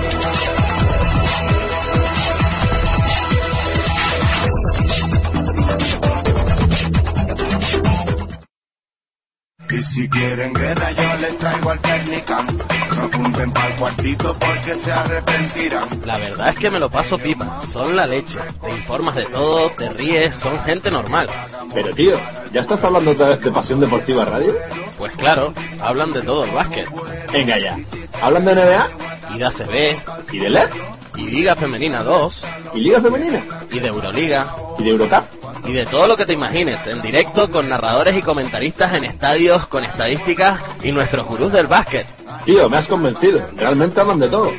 [9.84, 12.42] Y si quieren guerra yo les traigo al técnica.
[12.42, 16.02] No apunten el cuartito porque se arrepentirán.
[16.06, 18.40] La verdad es que me lo paso pipa, son la leche.
[18.62, 21.28] Te informas de todo, te ríes, son gente normal.
[21.74, 22.18] Pero tío,
[22.54, 24.56] ¿ya estás hablando otra vez de Pasión Deportiva Radio?
[24.98, 26.88] Pues claro, hablan de todo el básquet.
[27.32, 27.78] Venga ya.
[28.22, 28.90] ¿Hablan de NBA?
[29.36, 30.34] Y de ACB.
[30.34, 30.70] ¿Y de LED?
[31.18, 32.46] Y Liga Femenina 2.
[32.76, 33.44] ¿Y Liga Femenina?
[33.70, 34.56] Y de Euroliga.
[34.78, 35.43] ¿Y de Eurocup?
[35.66, 39.66] Y de todo lo que te imagines, en directo con narradores y comentaristas en estadios,
[39.68, 42.06] con estadísticas y nuestros gurús del básquet.
[42.46, 43.48] Tío, me has convencido.
[43.56, 44.52] Realmente hablan de todo.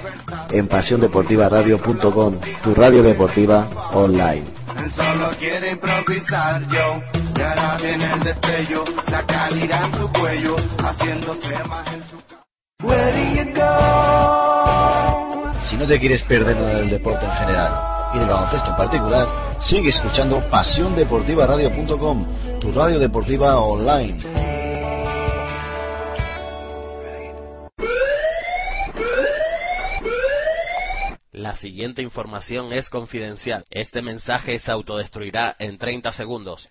[0.50, 4.44] En pasiondeportivaradio.com, tu radio deportiva online.
[4.96, 7.02] Solo quiere improvisar yo.
[7.36, 8.84] Y ahora viene el destello.
[9.10, 10.56] La calidad en su cuello.
[10.78, 12.16] Haciendo temas en su.
[12.86, 14.84] Where do you go?
[15.68, 19.28] Si no te quieres perder nada del deporte en general y del baloncesto en particular,
[19.60, 24.18] sigue escuchando pasiondeportivaradio.com, tu radio deportiva online.
[31.32, 33.64] La siguiente información es confidencial.
[33.68, 36.70] Este mensaje se autodestruirá en 30 segundos.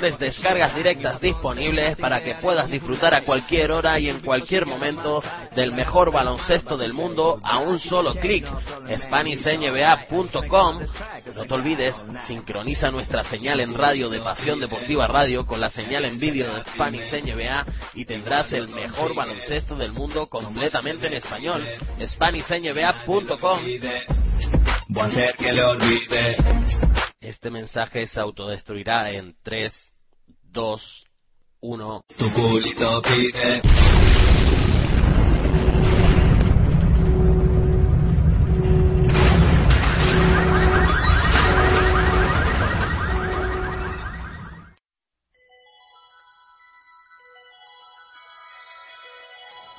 [0.01, 5.23] descargas directas disponibles para que puedas disfrutar a cualquier hora y en cualquier momento
[5.55, 8.45] del mejor baloncesto del mundo a un solo clic.
[8.87, 10.79] SpanishNBA.com
[11.35, 11.95] No te olvides,
[12.27, 16.63] sincroniza nuestra señal en radio de Pasión Deportiva Radio con la señal en vídeo de
[16.71, 21.63] Spanish NBA y tendrás el mejor baloncesto del mundo completamente en español.
[22.03, 23.59] SpanishNBA.com.
[27.21, 29.90] Este mensaje se autodestruirá en 3,
[30.53, 30.77] 2,
[31.61, 32.01] 1.
[32.17, 33.61] Tu culito pide.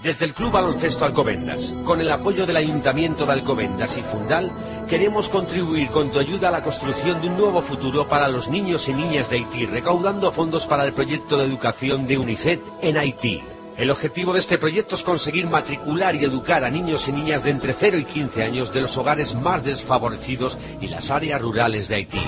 [0.02, 4.50] Desde el Club Baloncesto Alcobendas, con el apoyo del Ayuntamiento de Alcobendas y Fundal,
[4.88, 8.88] queremos contribuir con tu ayuda a la construcción de un nuevo futuro para los niños
[8.88, 13.44] y niñas de Haití, recaudando fondos para el proyecto de educación de UNICEF en Haití.
[13.76, 17.52] El objetivo de este proyecto es conseguir matricular y educar a niños y niñas de
[17.52, 21.94] entre 0 y 15 años de los hogares más desfavorecidos y las áreas rurales de
[21.94, 22.26] Haití.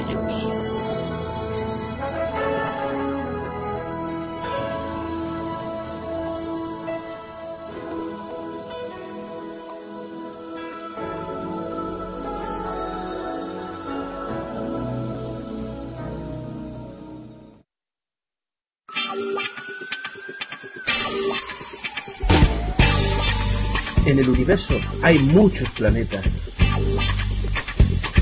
[25.02, 26.26] Hay muchos planetas.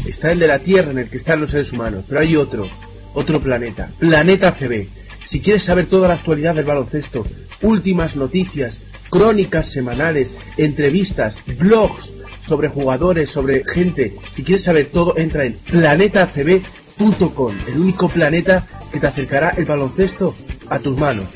[0.06, 2.70] Está el de la Tierra en el que están los seres humanos, pero hay otro,
[3.14, 4.88] otro planeta, Planeta CB.
[5.26, 7.26] Si quieres saber toda la actualidad del baloncesto,
[7.62, 12.10] últimas noticias, crónicas semanales, entrevistas, blogs
[12.48, 19.00] sobre jugadores, sobre gente, si quieres saber todo, entra en planetacb.com, el único planeta que
[19.00, 20.34] te acercará el baloncesto
[20.70, 21.28] a tus manos.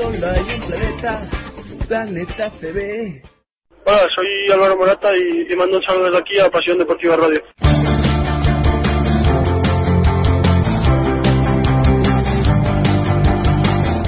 [0.00, 1.30] Solo hay un planeta,
[1.86, 3.22] Planeta CB.
[3.84, 7.42] Hola, soy Álvaro Morata y mando un saludo desde aquí a Pasión Deportiva Radio.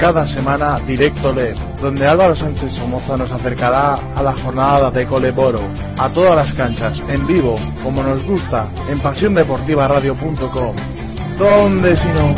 [0.00, 5.60] cada semana Directo LED, donde Álvaro Sánchez Somoza nos acercará a la jornada de Coleboro,
[5.96, 10.76] a todas las canchas, en vivo, como nos gusta, en pasiondeportivaradio.com.
[11.38, 12.34] ¿Dónde si no?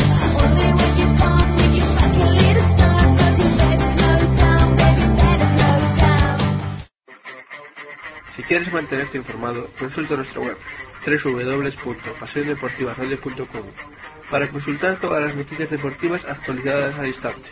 [8.37, 10.57] Si quieres mantenerte informado, consulta nuestra web
[11.07, 13.66] www.pasiondeportivaradio.com
[14.30, 17.49] para consultar todas las noticias deportivas actualizadas al instante.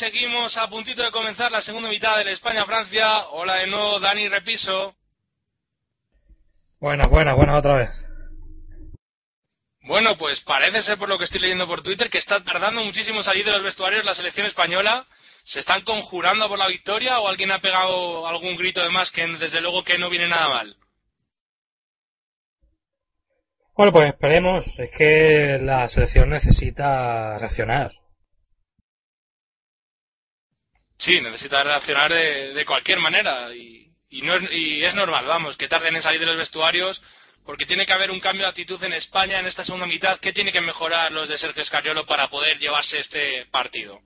[0.00, 3.28] Seguimos a puntito de comenzar la segunda mitad del España-Francia.
[3.32, 4.94] Hola de nuevo, Dani Repiso.
[6.80, 7.90] Buenas, buenas, buenas otra vez.
[9.82, 13.22] Bueno, pues parece ser por lo que estoy leyendo por Twitter que está tardando muchísimo
[13.22, 15.04] salir de los vestuarios la selección española.
[15.44, 19.26] ¿Se están conjurando por la victoria o alguien ha pegado algún grito de más que
[19.26, 20.76] desde luego que no viene nada mal?
[23.76, 24.64] Bueno, pues esperemos.
[24.78, 27.99] Es que la selección necesita reaccionar.
[31.00, 35.56] Sí, necesita reaccionar de, de cualquier manera y, y, no es, y es normal, vamos,
[35.56, 37.02] que tarden en salir de los vestuarios
[37.44, 40.18] porque tiene que haber un cambio de actitud en España en esta segunda mitad.
[40.20, 43.98] ¿Qué tiene que mejorar los de Sergio Escariolo para poder llevarse este partido?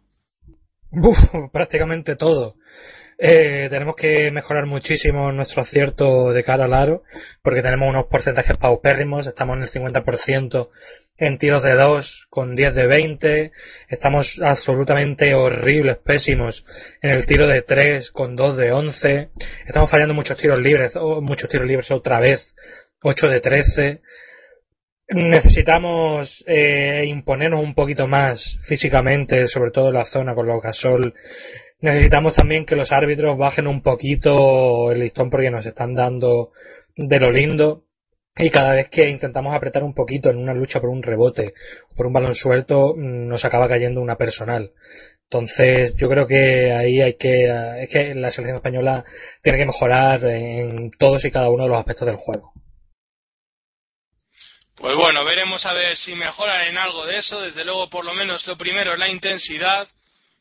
[0.91, 1.19] Uf,
[1.53, 2.55] prácticamente todo.
[3.19, 7.03] Eh, tenemos que mejorar muchísimo nuestro acierto de cara al aro,
[7.43, 10.71] porque tenemos unos porcentajes paupérrimos, estamos en el 50%
[11.17, 13.53] en tiros de 2 con 10 de 20,
[13.89, 16.65] estamos absolutamente horribles, pésimos
[17.03, 19.29] en el tiro de 3 con 2 de 11,
[19.67, 22.55] estamos fallando muchos tiros libres, o muchos tiros libres otra vez,
[23.03, 24.01] 8 de 13.
[25.09, 31.15] Necesitamos eh, imponernos un poquito más físicamente, sobre todo en la zona con los gasol.
[31.81, 36.53] Necesitamos también que los árbitros bajen un poquito el listón porque nos están dando
[36.97, 37.84] de lo lindo.
[38.37, 41.55] Y cada vez que intentamos apretar un poquito en una lucha por un rebote
[41.97, 44.73] por un balón suelto, mm, nos acaba cayendo una personal.
[45.31, 47.47] Entonces, yo creo que ahí hay que,
[47.81, 49.05] es que la selección española
[49.43, 52.53] tiene que mejorar en todos y cada uno de los aspectos del juego.
[54.77, 57.41] Pues bueno, veremos a ver si mejoran en algo de eso.
[57.41, 59.89] Desde luego, por lo menos lo primero es la intensidad,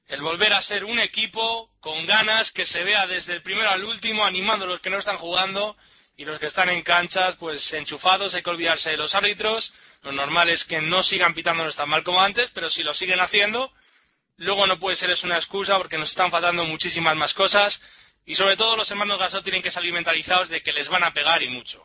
[0.08, 3.84] el volver a ser un equipo con ganas, que se vea desde el primero al
[3.84, 5.76] último, animando a los que no están jugando
[6.16, 8.34] y los que están en canchas, pues enchufados.
[8.34, 9.74] Hay que olvidarse de los árbitros.
[10.04, 13.20] Lo normal es que no sigan pitándonos tan mal como antes, pero si lo siguen
[13.20, 13.72] haciendo,
[14.38, 17.80] luego no puede ser eso una excusa porque nos están faltando muchísimas más cosas.
[18.26, 21.14] Y sobre todo los hermanos Gasol tienen que salir mentalizados de que les van a
[21.14, 21.84] pegar y mucho.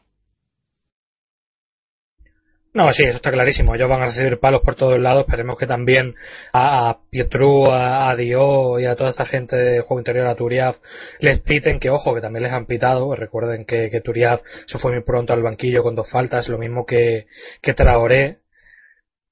[2.74, 3.74] No, sí, eso está clarísimo.
[3.74, 5.24] Ellos van a recibir palos por todos lados.
[5.26, 6.14] Esperemos que también
[6.52, 10.76] a, Pietru, a, a Dio y a toda esta gente de juego interior, a Turiaf,
[11.18, 13.14] les piten que, ojo, que también les han pitado.
[13.16, 16.84] Recuerden que, que Turiaf se fue muy pronto al banquillo con dos faltas, lo mismo
[16.84, 17.26] que,
[17.62, 18.38] que Traoré.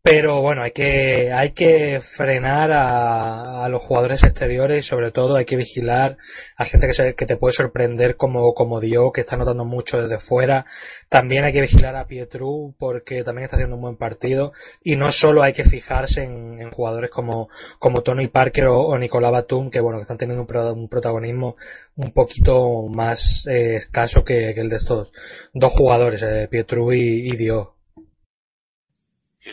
[0.09, 5.35] Pero bueno, hay que, hay que frenar a, a, los jugadores exteriores y sobre todo
[5.35, 6.17] hay que vigilar
[6.57, 10.01] a gente que, se, que te puede sorprender como, como Dio, que está notando mucho
[10.01, 10.65] desde fuera.
[11.09, 14.53] También hay que vigilar a Pietru porque también está haciendo un buen partido.
[14.85, 17.49] Y no solo hay que fijarse en, en jugadores como,
[17.81, 20.89] como Tony Parker o, o Nicolás Batum, que bueno, que están teniendo un, pro, un
[20.89, 21.57] protagonismo
[21.97, 25.11] un poquito más eh, escaso que, que, el de estos
[25.53, 27.76] dos jugadores, eh, Pietru y, y Dio.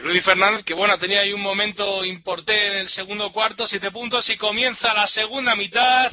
[0.01, 4.27] Rudy Fernández, que bueno, tenía ahí un momento importante en el segundo cuarto, siete puntos,
[4.29, 6.11] y comienza la segunda mitad.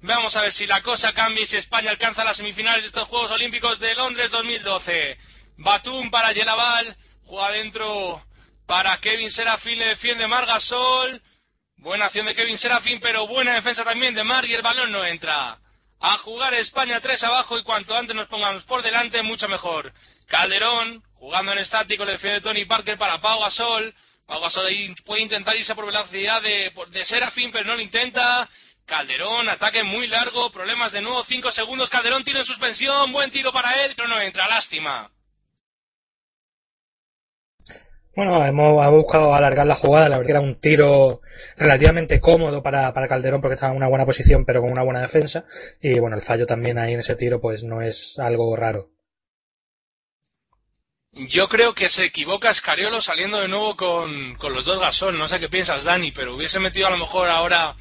[0.00, 3.08] Vamos a ver si la cosa cambia y si España alcanza las semifinales de estos
[3.08, 5.18] Juegos Olímpicos de Londres 2012.
[5.58, 8.22] Batum para Yelaval, juega dentro
[8.66, 11.20] para Kevin Serafín, le defiende Margasol.
[11.76, 15.04] Buena acción de Kevin Serafín, pero buena defensa también de Mar y el balón no
[15.04, 15.58] entra.
[16.00, 19.92] A jugar España tres abajo y cuanto antes nos pongamos por delante, mucho mejor.
[20.26, 23.94] Calderón, jugando en estático, le defiende Tony Parker para Pau Gasol.
[24.26, 24.64] Pau Gasol
[25.04, 28.48] puede intentar irse por velocidad de, de Serafín, pero no lo intenta.
[28.86, 33.52] Calderón, ataque muy largo, problemas de nuevo, 5 segundos, Calderón tiro en suspensión, buen tiro
[33.52, 35.08] para él, pero no entra, lástima.
[38.16, 41.20] Bueno, hemos, hemos buscado alargar la jugada, la verdad que era un tiro
[41.56, 45.02] relativamente cómodo para, para Calderón porque estaba en una buena posición pero con una buena
[45.02, 45.44] defensa
[45.80, 48.88] y bueno, el fallo también ahí en ese tiro pues no es algo raro.
[51.12, 55.18] Yo creo que se equivoca Escariolo saliendo de nuevo con, con los dos Gasol.
[55.18, 57.74] No sé qué piensas, Dani, pero hubiese metido a lo mejor ahora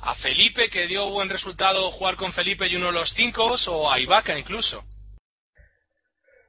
[0.00, 3.90] a Felipe, que dio buen resultado jugar con Felipe y uno de los cinco, o
[3.90, 4.84] a Ibaka incluso.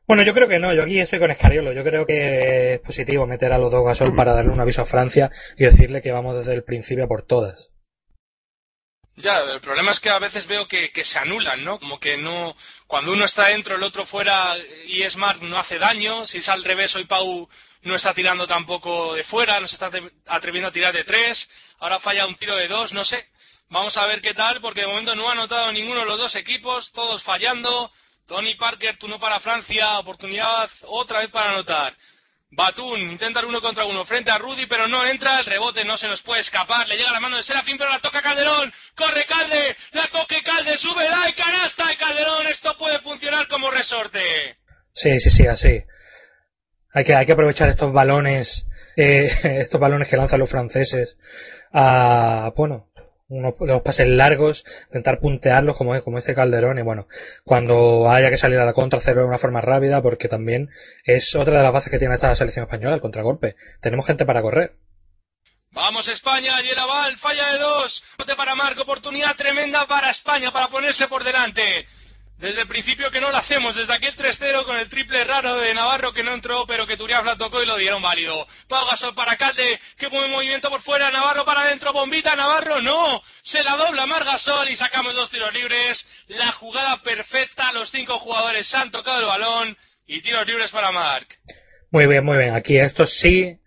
[0.05, 1.71] Bueno, yo creo que no, yo aquí estoy con Escariolo.
[1.71, 4.85] Yo creo que es positivo meter a los dos Gasol para darle un aviso a
[4.85, 7.72] Francia y decirle que vamos desde el principio a por todas.
[9.15, 11.79] Ya, el problema es que a veces veo que, se anulan, ¿no?
[11.79, 12.55] Como que no.
[12.87, 14.57] Cuando uno está dentro, el otro fuera
[14.87, 16.25] y Smart no hace daño.
[16.25, 17.47] Si es al revés, hoy Pau
[17.83, 19.91] no está tirando tampoco de fuera, no se está
[20.27, 21.47] atreviendo a tirar de tres.
[21.79, 23.27] Ahora falla un tiro de dos, no sé.
[23.69, 26.35] Vamos a ver qué tal, porque de momento no ha anotado ninguno de los dos
[26.35, 27.91] equipos, todos fallando.
[28.27, 31.95] Tony Parker, tú no para Francia, oportunidad otra vez para anotar.
[32.55, 35.39] Batún intenta uno contra uno frente a Rudy, pero no entra.
[35.39, 36.87] El rebote no se nos puede escapar.
[36.87, 38.71] Le llega la mano de Serafín, pero la toca Calderón.
[38.95, 42.47] Corre Calde, la coge Calde, sube, da y canasta de Calderón.
[42.47, 44.57] Esto puede funcionar como resorte.
[44.93, 45.81] Sí, sí, sí, así.
[46.93, 49.31] Hay que, hay que aprovechar estos balones, eh,
[49.61, 51.17] estos balones que lanzan los franceses
[51.73, 52.85] a, bueno,
[53.29, 57.07] unos, unos pases largos, intentar puntearlos como, como este Calderón y bueno,
[57.43, 60.69] cuando haya que salir a la contra hacerlo de una forma rápida porque también
[61.05, 63.55] es otra de las bases que tiene esta selección española, el contragolpe.
[63.81, 64.73] Tenemos gente para correr.
[65.71, 71.07] Vamos España, Yeraval, falla de dos, bote para Marco, oportunidad tremenda para España para ponerse
[71.07, 71.87] por delante.
[72.43, 75.73] Desde el principio que no lo hacemos, desde aquel 3-0 con el triple raro de
[75.73, 78.45] Navarro que no entró, pero que Turiaf la tocó y lo dieron válido.
[78.67, 83.21] Pau Gasol para Calde, que buen movimiento por fuera, Navarro para adentro, bombita, Navarro, no,
[83.43, 86.05] se la dobla Mar Gasol y sacamos dos tiros libres.
[86.27, 91.37] La jugada perfecta, los cinco jugadores han tocado el balón y tiros libres para Marc.
[91.91, 92.55] Muy bien, muy bien.
[92.55, 93.57] Aquí esto sí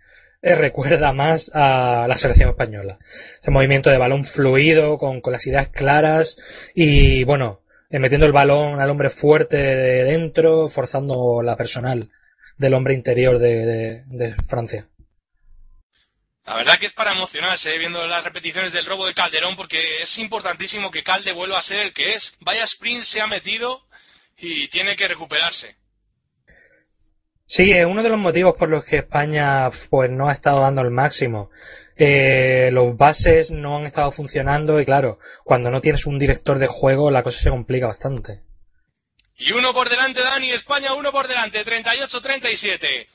[0.42, 2.98] eh, recuerda más a la selección española.
[3.40, 6.36] Ese movimiento de balón fluido, con, con las ideas claras
[6.74, 7.60] y bueno,
[7.90, 12.10] metiendo el balón al hombre fuerte de dentro, forzando la personal
[12.58, 14.86] del hombre interior de, de, de Francia.
[16.46, 17.78] La verdad que es para emocionarse ¿eh?
[17.78, 21.80] viendo las repeticiones del robo de Calderón porque es importantísimo que Calde vuelva a ser
[21.80, 22.32] el que es.
[22.40, 23.80] Vaya sprint se ha metido
[24.38, 25.74] y tiene que recuperarse.
[27.46, 30.82] Sí, es uno de los motivos por los que España pues no ha estado dando
[30.82, 31.50] el máximo.
[31.98, 36.66] Eh, los bases no han estado funcionando y claro, cuando no tienes un director de
[36.66, 38.40] juego la cosa se complica bastante.
[39.38, 43.06] Y uno por delante, Dani, España uno por delante, 38-37.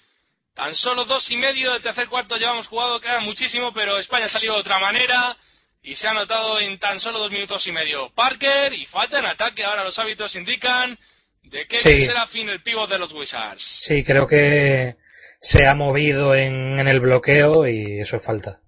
[0.54, 4.30] Tan solo dos y medio del tercer cuarto llevamos jugado, queda muchísimo, pero España ha
[4.30, 5.36] salido de otra manera
[5.82, 8.10] y se ha anotado en tan solo dos minutos y medio.
[8.14, 10.98] Parker y falta en ataque, ahora los hábitos indican
[11.44, 12.06] de que Sí.
[12.06, 13.64] será fin el pívot de los Wizards.
[13.88, 14.96] Sí, creo que
[15.40, 18.60] se ha movido en, en el bloqueo y eso es falta.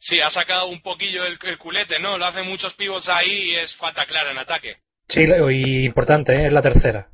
[0.00, 2.16] Sí, ha sacado un poquillo el, el culete, ¿no?
[2.16, 4.78] Lo hacen muchos pivots ahí y es falta clara en ataque.
[5.08, 6.46] Sí, y importante, ¿eh?
[6.46, 7.08] es la tercera.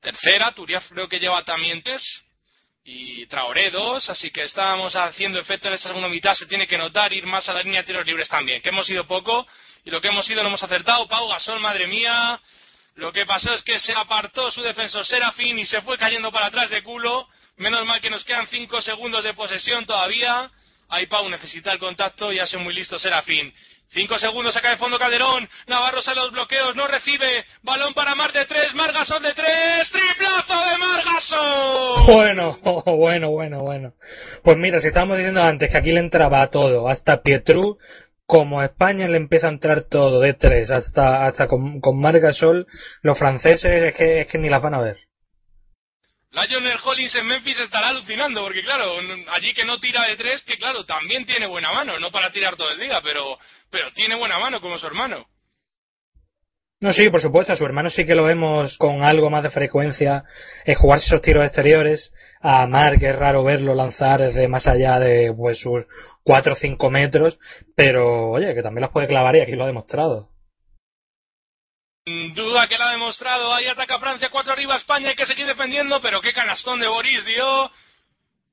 [0.00, 2.02] Tercera, Turiaf creo que lleva también tres.
[2.84, 6.32] Y Traoré dos, así que estábamos haciendo efecto en esta segunda mitad.
[6.34, 8.88] Se tiene que notar ir más a la línea de tiros libres también, que hemos
[8.88, 9.44] ido poco
[9.84, 11.06] y lo que hemos ido no hemos acertado.
[11.08, 12.40] Pau Gasol, madre mía.
[12.94, 16.46] Lo que pasó es que se apartó su defensor Serafín y se fue cayendo para
[16.46, 17.28] atrás de culo.
[17.56, 20.50] Menos mal que nos quedan cinco segundos de posesión todavía.
[20.88, 23.52] Ahí Pau necesita el contacto y hace muy listo Serafín.
[23.88, 25.48] Cinco segundos, saca de fondo Calderón.
[25.68, 27.44] Navarro sale los bloqueos, no recibe.
[27.62, 29.90] Balón para Mar de tres, Margasol de tres.
[29.90, 32.14] ¡Triplazo de Margasol!
[32.14, 32.58] Bueno,
[32.96, 33.92] bueno, bueno, bueno.
[34.42, 37.78] Pues mira, si estábamos diciendo antes que aquí le entraba todo, hasta Pietru,
[38.26, 42.66] como a España le empieza a entrar todo de tres, hasta, hasta con, con Margasol,
[43.02, 44.98] los franceses es que, es que ni las van a ver.
[46.32, 48.98] Lionel Hollins en Memphis estará alucinando, porque claro,
[49.32, 52.56] allí que no tira de tres, que claro, también tiene buena mano, no para tirar
[52.56, 53.38] todo el día, pero,
[53.70, 55.26] pero tiene buena mano como su hermano.
[56.78, 59.50] No, sí, por supuesto, a su hermano sí que lo vemos con algo más de
[59.50, 60.24] frecuencia
[60.66, 62.12] eh, jugarse esos tiros exteriores.
[62.42, 65.86] A Mark es raro verlo lanzar desde más allá de pues, sus
[66.22, 67.38] 4 o 5 metros,
[67.74, 70.28] pero oye, que también las puede clavar y aquí lo ha demostrado.
[72.08, 76.00] Duda que lo ha demostrado, ahí ataca Francia, cuatro arriba España, hay que seguir defendiendo,
[76.00, 77.68] pero qué canastón de Boris dio.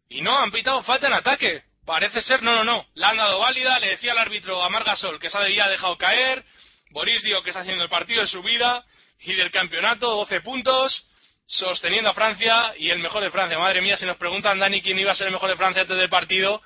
[0.09, 1.61] Y no, han pitado falta en ataque.
[1.85, 5.19] Parece ser, no, no, no, la han dado válida, le decía al árbitro a Margasol
[5.19, 6.43] que se había dejado caer.
[6.89, 8.83] Boris dio que está haciendo el partido de su vida
[9.19, 11.05] y del campeonato, 12 puntos,
[11.45, 13.59] sosteniendo a Francia y el mejor de Francia.
[13.59, 15.95] Madre mía, si nos preguntan, Dani, quién iba a ser el mejor de Francia antes
[15.95, 16.59] del partido,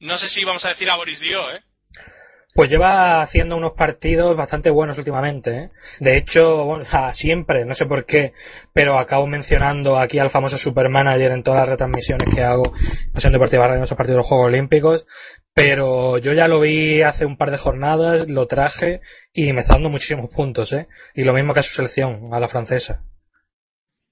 [0.00, 1.62] no sé si vamos a decir a Boris Dio, ¿eh?
[2.54, 5.56] Pues lleva haciendo unos partidos bastante buenos últimamente.
[5.56, 5.70] ¿eh?
[6.00, 8.34] De hecho, bueno, siempre, no sé por qué,
[8.74, 12.74] pero acabo mencionando aquí al famoso Supermanager en todas las retransmisiones que hago
[13.14, 15.06] Pasión Deportiva Radio en esos partidos de los Juegos Olímpicos.
[15.54, 19.00] Pero yo ya lo vi hace un par de jornadas, lo traje
[19.32, 20.72] y me está dando muchísimos puntos.
[20.72, 20.88] ¿eh?
[21.14, 23.02] Y lo mismo que a su selección, a la francesa.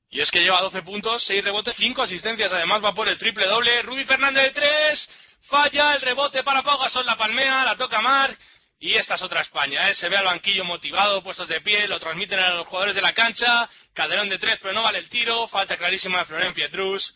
[0.08, 2.52] Y es que lleva 12 puntos, 6 rebotes, 5 asistencias.
[2.52, 3.82] Además va por el triple doble.
[3.82, 5.08] Rudy Fernández de 3
[5.48, 8.36] falla el rebote para Pau Gasol, la palmea, la toca Mar.
[8.82, 9.94] Y esta es otra España, ¿eh?
[9.94, 13.12] se ve al banquillo motivado, puestos de pie, lo transmiten a los jugadores de la
[13.12, 13.68] cancha.
[13.92, 15.46] Calderón de tres, pero no vale el tiro.
[15.48, 17.14] Falta clarísima de Florent Pietrus.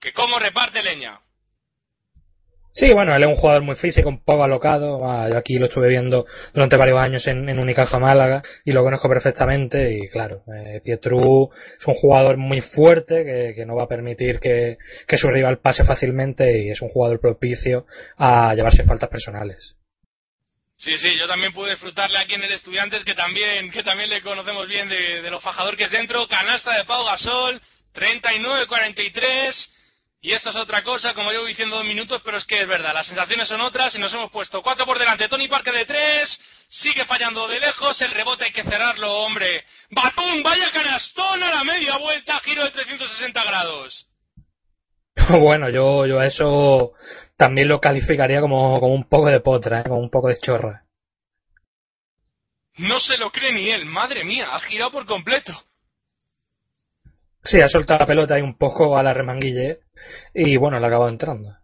[0.00, 1.18] Que cómo reparte leña.
[2.74, 5.06] Sí, bueno, él es un jugador muy físico, un poco alocado.
[5.06, 6.24] Ah, yo aquí lo estuve viendo
[6.54, 9.92] durante varios años en, en Unicaja Málaga y lo conozco perfectamente.
[9.92, 14.40] Y claro, eh, Pietru es un jugador muy fuerte que, que no va a permitir
[14.40, 17.84] que, que, su rival pase fácilmente y es un jugador propicio
[18.16, 19.76] a llevarse faltas personales.
[20.76, 24.22] Sí, sí, yo también pude disfrutarle aquí en el Estudiantes, que también, que también le
[24.22, 26.26] conocemos bien de, de lo fajador que es dentro.
[26.26, 27.60] Canasta de Pau Gasol,
[27.94, 29.68] 39-43
[30.24, 32.94] y esto es otra cosa, como llevo diciendo dos minutos, pero es que es verdad,
[32.94, 35.28] las sensaciones son otras y nos hemos puesto cuatro por delante.
[35.28, 39.64] Tony Parker de tres, sigue fallando de lejos, el rebote hay que cerrarlo, hombre.
[39.90, 44.06] Batún, vaya canastón a la media vuelta, giro de 360 grados.
[45.28, 46.92] Bueno, yo, yo a eso
[47.36, 49.84] también lo calificaría como, como un poco de potra, ¿eh?
[49.84, 50.84] como un poco de chorra.
[52.76, 55.52] No se lo cree ni él, madre mía, ha girado por completo.
[57.42, 59.80] Sí, ha soltado la pelota ahí un poco a la remanguille
[60.34, 61.56] y bueno, le ha acabado entrando.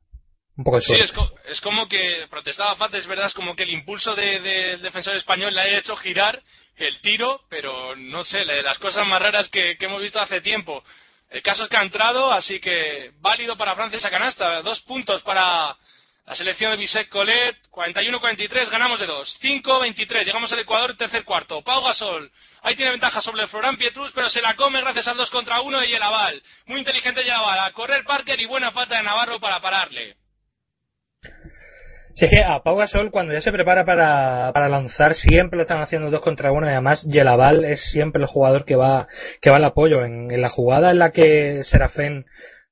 [0.56, 3.54] Un poco de sí, es, co es, como que protestaba falta, es verdad, es como
[3.54, 6.42] que el impulso del de, de defensor español le ha hecho girar
[6.76, 10.82] el tiro, pero no sé, las cosas más raras que, que, hemos visto hace tiempo.
[11.30, 14.62] El caso es que ha entrado, así que válido para Francia esa canasta.
[14.62, 15.76] Dos puntos para
[16.28, 17.56] la selección de Bisek Colet.
[17.70, 19.38] 41-43, ganamos de dos.
[19.42, 21.62] 5-23, llegamos al Ecuador, tercer cuarto.
[21.62, 22.30] Pau Gasol,
[22.62, 25.80] ahí tiene ventaja sobre Florán Pietrus, pero se la come gracias al 2 contra 1
[25.80, 26.42] de Yelaval.
[26.66, 30.16] Muy inteligente Yelaval, a correr Parker y buena falta de Navarro para pararle.
[32.14, 35.80] Es que a Pau Gasol cuando ya se prepara para, para lanzar siempre lo están
[35.80, 39.06] haciendo dos contra uno y además Yelaval es siempre el jugador que va
[39.40, 42.26] que va al apoyo en, en la jugada en la que Serafén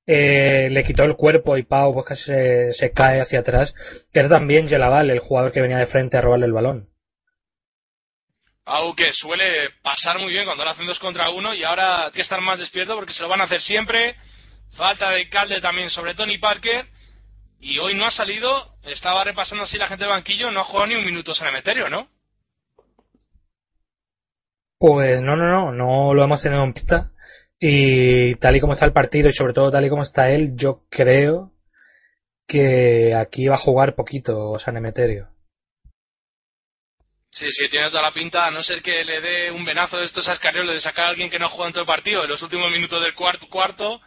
[0.06, 3.74] eh, le quitó el cuerpo y Pau pues casi se, se cae hacia atrás
[4.12, 6.88] que era también Yelaval el jugador que venía de frente a robarle el balón
[8.64, 12.12] Pau que suele pasar muy bien cuando lo hacen dos contra uno y ahora hay
[12.12, 14.16] que estar más despierto porque se lo van a hacer siempre
[14.76, 16.86] falta de Calde también sobre Tony Parker
[17.58, 20.88] y hoy no ha salido, estaba repasando así la gente del banquillo, no ha jugado
[20.88, 22.08] ni un minuto San Emeterio, ¿no?
[24.78, 27.10] Pues no, no, no, no lo hemos tenido en pista.
[27.58, 30.52] Y tal y como está el partido y sobre todo tal y como está él,
[30.56, 31.52] yo creo
[32.46, 35.28] que aquí va a jugar poquito San Emeterio.
[37.30, 40.04] Sí, sí, tiene toda la pinta, a no ser que le dé un venazo de
[40.04, 42.22] estos a Escariolo de sacar a alguien que no ha jugado en todo el partido
[42.22, 44.00] en los últimos minutos del cuarto, cuarto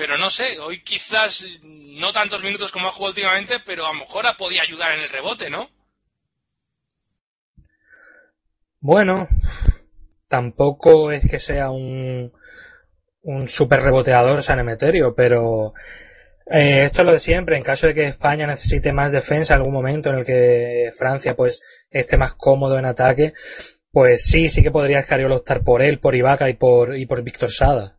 [0.00, 3.98] pero no sé, hoy quizás no tantos minutos como ha jugado últimamente, pero a lo
[3.98, 5.68] mejor ha podido ayudar en el rebote, ¿no?
[8.80, 9.28] Bueno,
[10.26, 12.32] tampoco es que sea un,
[13.30, 15.72] un super reboteador San Emeterio, pero
[16.50, 17.56] eh, esto es lo de siempre.
[17.56, 21.34] En caso de que España necesite más defensa en algún momento en el que Francia
[21.34, 23.32] pues esté más cómodo en ataque,
[23.92, 27.22] pues sí, sí que podría Escariolo optar por él, por Ibaka y por, y por
[27.22, 27.96] Víctor Sada.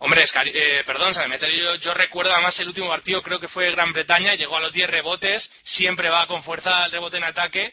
[0.00, 4.36] Hombre, eh, perdón, yo, yo recuerdo además el último partido, creo que fue Gran Bretaña,
[4.36, 7.72] llegó a los 10 rebotes, siempre va con fuerza al rebote en ataque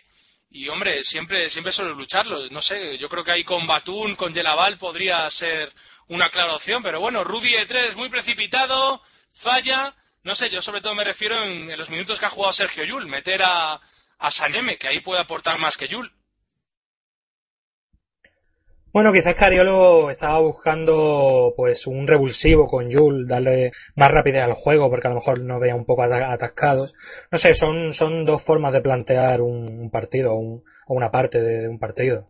[0.49, 2.47] y hombre, siempre siempre suele lucharlo.
[2.49, 5.69] No sé, yo creo que ahí con Batún, con Yelaval podría ser
[6.07, 9.01] una clara opción, pero bueno, Rudy de 3 muy precipitado,
[9.41, 12.83] falla, no sé, yo sobre todo me refiero en, los minutos que ha jugado Sergio
[12.83, 13.79] Yul, meter a,
[14.19, 16.11] a Saneme, que ahí puede aportar más que Yul.
[18.95, 24.89] Bueno, quizás Cariolo estaba buscando pues un revulsivo con Yul, darle más rapidez al juego
[24.89, 26.93] porque a lo mejor nos veía un poco atascados.
[27.29, 31.67] No sé, son, son dos formas de plantear un, partido o, un, una parte de,
[31.67, 32.29] un partido.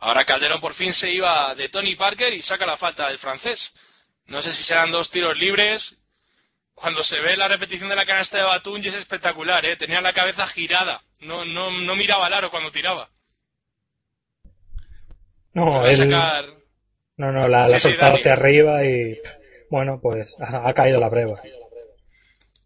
[0.00, 3.72] Ahora Calderón por fin se iba de Tony Parker y saca la falta del francés.
[4.26, 5.96] No sé si serán dos tiros libres.
[6.74, 9.76] Cuando se ve la repetición de la canasta de Batún es espectacular, ¿eh?
[9.76, 13.08] tenía la cabeza girada, no, no, no miraba al aro cuando tiraba.
[15.54, 15.96] No, él...
[15.96, 16.44] sacar...
[17.16, 19.18] no, no, la, sí, la ha soltado sí, hacia arriba y
[19.70, 21.40] bueno, pues ha, ha, caído la prueba.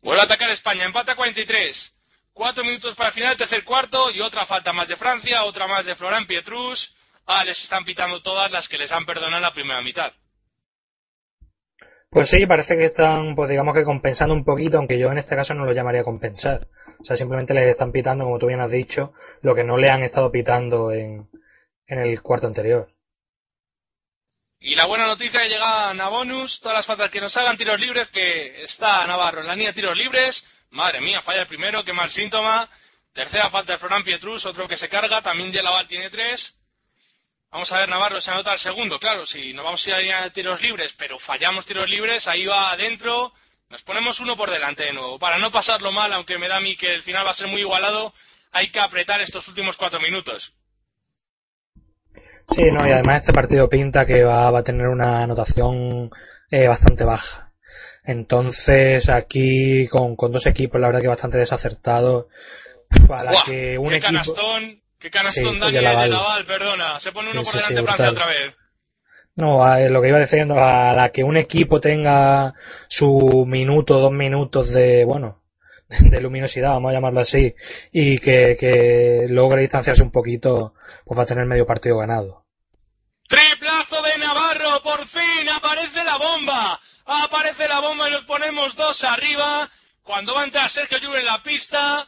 [0.02, 1.94] Vuelve a atacar España, empata 43.
[2.34, 5.86] Cuatro minutos para el final, tercer cuarto y otra falta más de Francia, otra más
[5.86, 6.94] de Florent Pietrus.
[7.34, 10.12] Ah, les están pitando todas las que les han perdonado en la primera mitad.
[12.10, 15.34] Pues sí, parece que están, pues digamos que compensando un poquito, aunque yo en este
[15.34, 16.66] caso no lo llamaría compensar.
[17.00, 19.88] O sea, simplemente les están pitando, como tú bien has dicho, lo que no le
[19.88, 21.26] han estado pitando en,
[21.86, 22.88] en el cuarto anterior.
[24.60, 27.80] Y la buena noticia que llegan a bonus, todas las faltas que nos hagan tiros
[27.80, 30.44] libres, que está Navarro en la línea de tiros libres.
[30.70, 32.68] Madre mía, falla el primero, qué mal síntoma.
[33.14, 36.58] Tercera falta de Florán Pietrus, otro que se carga, también Yelaval tiene tres.
[37.52, 40.30] Vamos a ver, Navarro se anota el segundo, claro, si nos vamos a ir a
[40.30, 43.30] tiros libres, pero fallamos tiros libres, ahí va adentro,
[43.68, 45.18] nos ponemos uno por delante de nuevo.
[45.18, 47.48] Para no pasarlo mal, aunque me da a mí que el final va a ser
[47.48, 48.14] muy igualado,
[48.52, 50.54] hay que apretar estos últimos cuatro minutos.
[52.48, 56.10] Sí, no, y además este partido pinta que va, va a tener una anotación
[56.50, 57.52] eh, bastante baja.
[58.04, 62.26] Entonces, aquí con, con dos equipos, la verdad que bastante desacertados.
[63.06, 64.06] Para que un qué equipo.
[64.12, 66.44] canastón, qué canastón Sí, Dani de de Laval.
[66.46, 67.00] Perdona.
[67.00, 68.54] Se pone uno Sí, por delante sí, Francia otra vez.
[69.34, 72.52] No, a lo que iba diciendo, a la que un equipo tenga
[72.88, 75.42] su minuto, dos minutos de, bueno,
[75.88, 77.54] de luminosidad, vamos a llamarlo así,
[77.92, 80.74] y que, que logre distanciarse un poquito,
[81.04, 82.44] pues va a tener medio partido ganado.
[83.26, 86.78] Triplazo de Navarro, por fin aparece la bomba.
[87.06, 89.70] Aparece la bomba y nos ponemos dos arriba.
[90.02, 92.06] Cuando va a entrar Sergio Llull en la pista.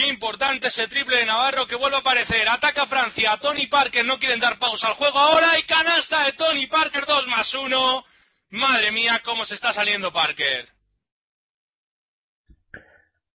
[0.00, 2.48] Qué importante ese triple de Navarro que vuelve a aparecer.
[2.48, 3.36] Ataca Francia.
[3.38, 5.58] Tony Parker no quieren dar pausa al juego ahora.
[5.58, 8.04] Y canasta de Tony Parker 2 más 1.
[8.52, 10.68] Madre mía, cómo se está saliendo Parker.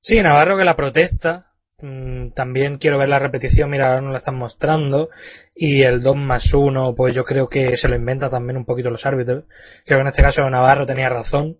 [0.02, 1.52] Sí, Navarro que la protesta.
[1.78, 5.10] mm, También quiero ver la repetición, mira, ahora nos la están mostrando.
[5.54, 8.90] Y el 2 más 1, pues yo creo que se lo inventa también un poquito
[8.90, 9.44] los árbitros.
[9.86, 11.58] Creo que en este caso Navarro tenía razón,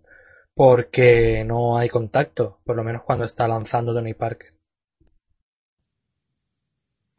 [0.52, 4.55] porque no hay contacto, por lo menos cuando está lanzando Tony Parker.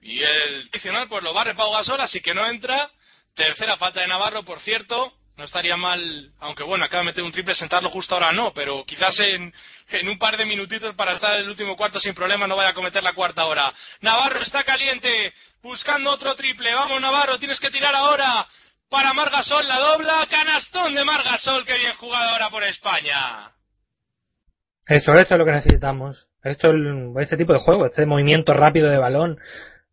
[0.01, 2.89] Y el adicional pues lo barre Pau Gasol, así que no entra.
[3.35, 5.13] Tercera falta de Navarro, por cierto.
[5.37, 8.83] No estaría mal, aunque bueno, acaba de meter un triple, sentarlo justo ahora no, pero
[8.85, 9.53] quizás en,
[9.89, 12.69] en un par de minutitos para estar en el último cuarto sin problema no vaya
[12.69, 13.71] a cometer la cuarta hora.
[14.01, 16.73] Navarro está caliente, buscando otro triple.
[16.73, 18.47] Vamos Navarro, tienes que tirar ahora.
[18.89, 23.51] Para Margasol la dobla, canastón de Margasol, que bien jugado ahora por España.
[24.87, 26.27] Esto, esto es lo que necesitamos.
[26.43, 26.73] Esto,
[27.19, 29.37] este tipo de juego, este movimiento rápido de balón,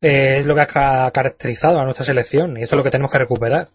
[0.05, 2.91] eh, es lo que ha ca- caracterizado a nuestra selección y esto es lo que
[2.91, 3.69] tenemos que recuperar.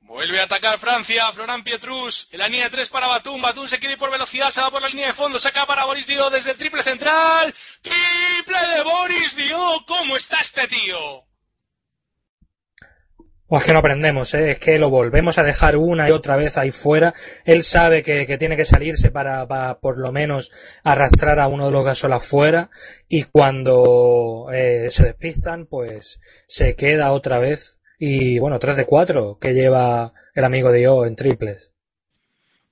[0.00, 3.78] Vuelve a atacar Francia, Florán Pietrus, en la línea de tres para Batum, Batum se
[3.78, 6.50] quiere por velocidad, se va por la línea de fondo, saca para Boris Dio desde
[6.52, 11.22] el triple central, triple de Boris Dio, ¿cómo está este tío?
[13.54, 14.52] O es que no aprendemos, ¿eh?
[14.52, 17.12] es que lo volvemos a dejar una y otra vez ahí fuera.
[17.44, 19.46] Él sabe que, tiene que salirse para,
[19.78, 20.50] por lo menos
[20.82, 22.70] arrastrar a uno de los gasol afuera
[23.10, 29.36] y cuando eh, se despistan pues se queda otra vez y bueno, 3 de 4
[29.38, 31.72] que lleva el amigo de O en triples.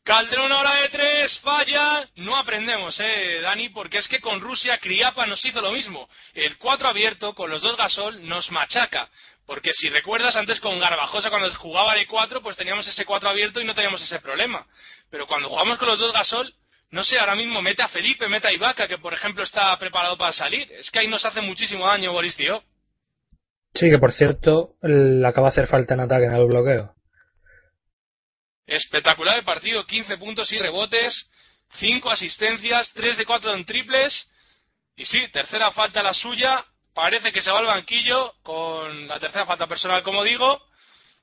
[0.02, 2.09] Calderón ahora de tres, falla.
[2.16, 6.09] No aprendemos, eh, Dani, porque es que con Rusia Criapa nos hizo lo mismo.
[6.32, 9.11] El 4 abierto con los dos Gasol nos machaca.
[9.51, 13.60] Porque si recuerdas antes con Garbajosa cuando jugaba de 4, pues teníamos ese 4 abierto
[13.60, 14.64] y no teníamos ese problema.
[15.10, 16.55] Pero cuando jugamos con los dos Gasol,
[16.93, 20.16] no sé, ahora mismo mete a Felipe, mete a Ibaka, que por ejemplo está preparado
[20.16, 20.70] para salir.
[20.70, 22.62] Es que ahí nos hace muchísimo daño Boris Dio.
[23.74, 26.94] Sí, que por cierto, le acaba de hacer falta en ataque en el bloqueo.
[28.66, 31.28] Espectacular el partido, 15 puntos y rebotes,
[31.81, 34.31] 5 asistencias, 3 de 4 en triples.
[34.94, 36.64] Y sí, tercera falta la suya,
[36.95, 40.59] parece que se va al banquillo con la tercera falta personal, como digo,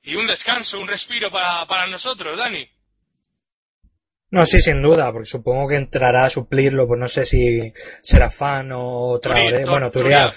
[0.04, 2.68] y un descanso, un respiro para, para nosotros, Dani.
[4.30, 7.72] No, sí, sin duda, porque supongo que entrará a suplirlo, pues no sé si
[8.02, 9.66] será fan o Traoré.
[9.66, 10.36] Bueno, Turiaf.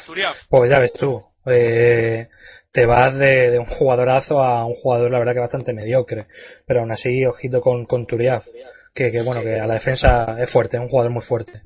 [0.48, 1.20] Pues ya ves tú.
[1.47, 2.28] eh,
[2.73, 6.27] te vas de, de un jugadorazo a un jugador, la verdad, que bastante mediocre.
[6.66, 8.47] Pero aún así, ojito con, con Turiaf.
[8.94, 11.62] Que, que bueno, que a la defensa es fuerte, es un jugador muy fuerte.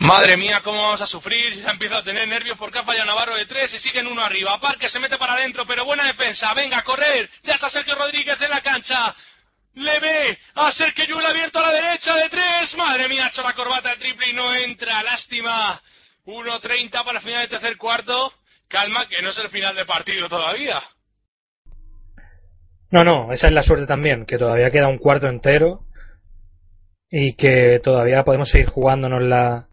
[0.00, 1.62] Madre mía, cómo vamos a sufrir.
[1.62, 4.58] Ya empiezo a tener nervios porque ha fallado Navarro de tres y siguen uno arriba.
[4.58, 6.54] Parque se mete para adentro, pero buena defensa.
[6.54, 7.28] Venga, a correr.
[7.42, 9.14] Ya está Sergio Rodríguez en la cancha.
[9.74, 12.74] Le ve a Sergio Yul abierto a la derecha de tres.
[12.78, 15.02] Madre mía, ha hecho la corbata el triple y no entra.
[15.02, 15.78] Lástima.
[16.24, 18.32] 1.30 para el final del tercer cuarto.
[18.68, 20.80] Calma, que no es el final de partido todavía.
[22.90, 25.80] No, no, esa es la suerte también, que todavía queda un cuarto entero
[27.10, 29.66] y que todavía podemos seguir jugándonos la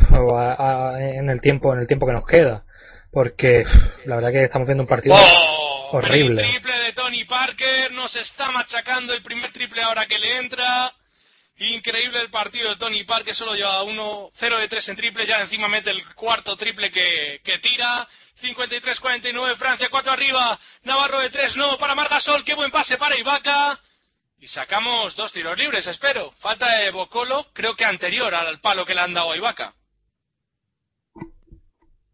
[0.20, 2.64] o a- a- en el tiempo en el tiempo que nos queda,
[3.12, 3.64] porque
[4.04, 5.88] la verdad que estamos viendo un partido ¡Oh!
[5.98, 6.42] horrible.
[6.42, 7.90] Triple de Tony Parker.
[7.92, 10.92] Nos está machacando el primer triple ahora que le entra.
[11.58, 13.34] Increíble el partido de Tony Parker.
[13.34, 15.26] Solo lleva uno 0 de 3 en triple.
[15.26, 18.06] Ya encima mete el cuarto triple que, que tira.
[18.40, 19.56] 53-49.
[19.56, 20.58] Francia 4 arriba.
[20.84, 21.76] Navarro de 3 no.
[21.76, 22.44] Para Margasol.
[22.44, 23.78] Qué buen pase para Ibaka.
[24.38, 26.30] Y sacamos dos tiros libres, espero.
[26.40, 29.74] Falta de Bocolo, creo que anterior al palo que le han dado a Ibaka.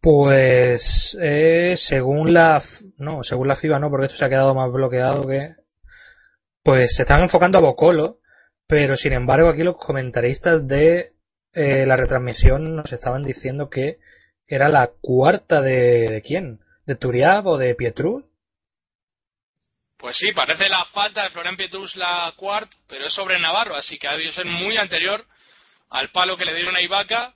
[0.07, 2.63] Pues eh, según la
[2.99, 5.57] no, según la FIBA no, porque esto se ha quedado más bloqueado que
[6.63, 8.19] pues se están enfocando a Bocolo,
[8.69, 11.11] pero sin embargo aquí los comentaristas de
[11.55, 13.99] eh, la retransmisión nos estaban diciendo que
[14.47, 18.23] era la cuarta de, de quién, de Turiab o de Pietrus.
[19.97, 23.99] Pues sí, parece la falta de Florian Pietrus la cuarta, pero es sobre Navarro, así
[23.99, 25.25] que ha debido ser muy anterior
[25.91, 27.36] al palo que le dieron a Ibaka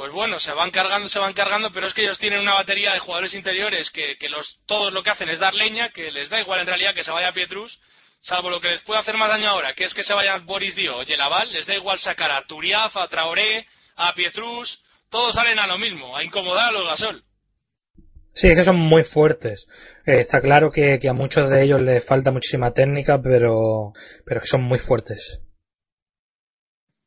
[0.00, 2.94] pues bueno, se van cargando, se van cargando, pero es que ellos tienen una batería
[2.94, 6.30] de jugadores interiores que, que los, todos lo que hacen es dar leña, que les
[6.30, 7.78] da igual en realidad que se vaya Pietrus,
[8.22, 10.74] salvo lo que les puede hacer más daño ahora, que es que se vaya Boris
[10.74, 13.66] Dio o Yelaval, les da igual sacar a Turiaf, a Traoré,
[13.96, 17.22] a Pietrus, todos salen a lo mismo, a incomodar a los gasol.
[18.32, 19.66] Sí, es que son muy fuertes.
[20.06, 23.92] Eh, está claro que, que, a muchos de ellos les falta muchísima técnica, pero,
[24.24, 25.40] pero que son muy fuertes.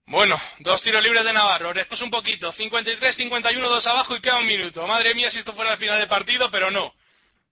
[0.05, 1.73] Bueno, dos tiros libres de Navarro.
[1.73, 2.51] Después un poquito.
[2.51, 4.85] 53-51, dos abajo y queda un minuto.
[4.85, 6.93] Madre mía, si esto fuera el final de partido, pero no.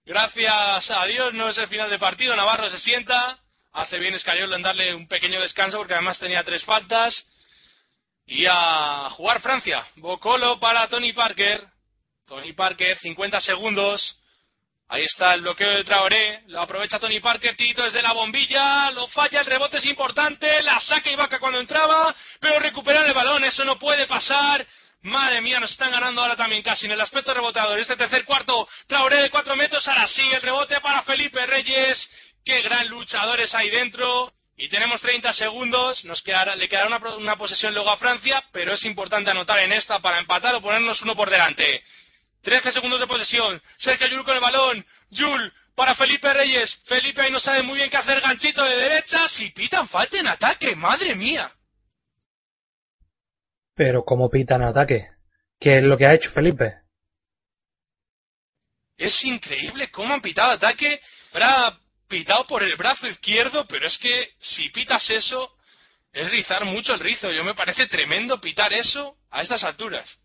[0.04, 2.36] Gracias a Dios no es el final de partido.
[2.36, 3.38] Navarro se sienta.
[3.72, 7.26] Hace bien Escariolo en darle un pequeño descanso porque además tenía tres faltas.
[8.26, 9.84] Y a jugar Francia.
[9.96, 11.64] Bocolo para Tony Parker.
[12.26, 14.18] Tony Parker, 50 segundos.
[14.92, 19.06] Ahí está el bloqueo de Traoré, lo aprovecha Tony Parker, Tito desde la bombilla, lo
[19.06, 23.64] falla, el rebote es importante, la saca Ibaka cuando entraba, pero recuperar el balón, eso
[23.64, 24.66] no puede pasar.
[25.00, 27.78] Madre mía, nos están ganando ahora también casi en el aspecto reboteador.
[27.78, 32.10] Este tercer cuarto, Traoré de cuatro metros, ahora sí, el rebote para Felipe Reyes.
[32.44, 34.30] Qué gran luchadores hay dentro.
[34.58, 38.84] Y tenemos 30 segundos, nos le quedará una, una posesión luego a Francia, pero es
[38.84, 41.82] importante anotar en esta para empatar o ponernos uno por delante.
[42.42, 43.60] 13 segundos de posesión.
[43.78, 44.84] Sergio Yul con el balón.
[45.10, 46.74] Yul para Felipe Reyes.
[46.84, 48.20] Felipe ahí no sabe muy bien qué hacer.
[48.20, 49.28] Ganchito de derecha.
[49.28, 50.74] Si pitan falta en ataque.
[50.76, 51.50] Madre mía.
[53.74, 55.08] Pero ¿cómo pitan ataque?
[55.58, 56.74] ¿Qué es lo que ha hecho Felipe?
[58.96, 61.00] Es increíble cómo han pitado ataque.
[61.32, 61.78] Habrá
[62.08, 65.56] pitado por el brazo izquierdo, pero es que si pitas eso,
[66.12, 67.30] es rizar mucho el rizo.
[67.30, 70.18] Yo me parece tremendo pitar eso a estas alturas.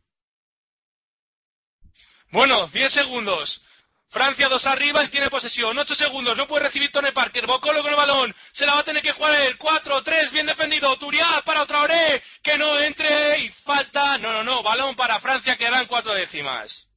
[2.31, 3.61] Bueno, 10 segundos.
[4.09, 5.77] Francia dos arriba y tiene posesión.
[5.77, 6.37] 8 segundos.
[6.37, 7.45] No puede recibir Tony Parker.
[7.45, 8.33] Bocolo con el balón.
[8.51, 9.57] Se la va a tener que jugar él.
[9.57, 10.31] 4, 3.
[10.31, 10.97] Bien defendido.
[10.97, 12.21] Turiá para Traoré.
[12.41, 13.39] Que no entre.
[13.39, 14.17] Y falta.
[14.17, 14.63] No, no, no.
[14.63, 15.57] Balón para Francia.
[15.57, 16.87] Quedarán cuatro décimas.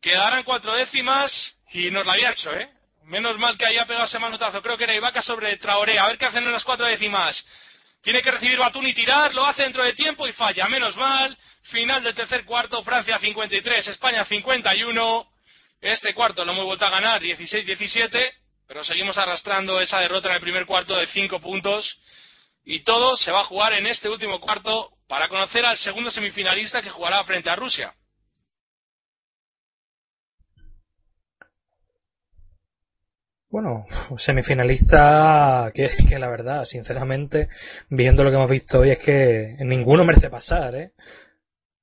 [0.00, 1.54] Quedarán cuatro décimas.
[1.72, 2.70] Y nos la había hecho, ¿eh?
[3.04, 4.62] Menos mal que haya pegado ese manotazo.
[4.62, 5.98] Creo que era Ibaka sobre Traoré.
[5.98, 7.44] A ver qué hacen en las cuatro décimas.
[8.06, 10.68] Tiene que recibir Batún y tirar, lo hace dentro de tiempo y falla.
[10.68, 11.36] Menos mal.
[11.62, 15.28] Final del tercer cuarto, Francia 53, España 51.
[15.80, 18.32] Este cuarto lo hemos vuelto a ganar, 16-17,
[18.68, 21.98] pero seguimos arrastrando esa derrota en el primer cuarto de 5 puntos.
[22.64, 26.82] Y todo se va a jugar en este último cuarto para conocer al segundo semifinalista
[26.82, 27.92] que jugará frente a Rusia.
[33.56, 33.86] Bueno,
[34.18, 37.48] semifinalista que, la verdad, sinceramente,
[37.88, 40.90] viendo lo que hemos visto hoy es que ninguno merece pasar, ¿eh?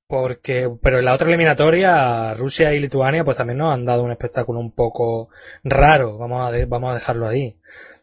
[0.06, 4.12] Porque, pero en la otra eliminatoria, Rusia y Lituania, pues también nos han dado un
[4.12, 5.30] espectáculo un poco
[5.64, 7.56] raro, vamos a, de, vamos a dejarlo ahí.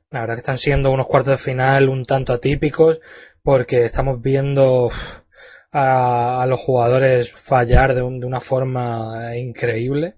[0.09, 2.99] La verdad que están siendo unos cuartos de final un tanto atípicos,
[3.41, 4.89] porque estamos viendo
[5.71, 10.15] a, a los jugadores fallar de, un, de una forma increíble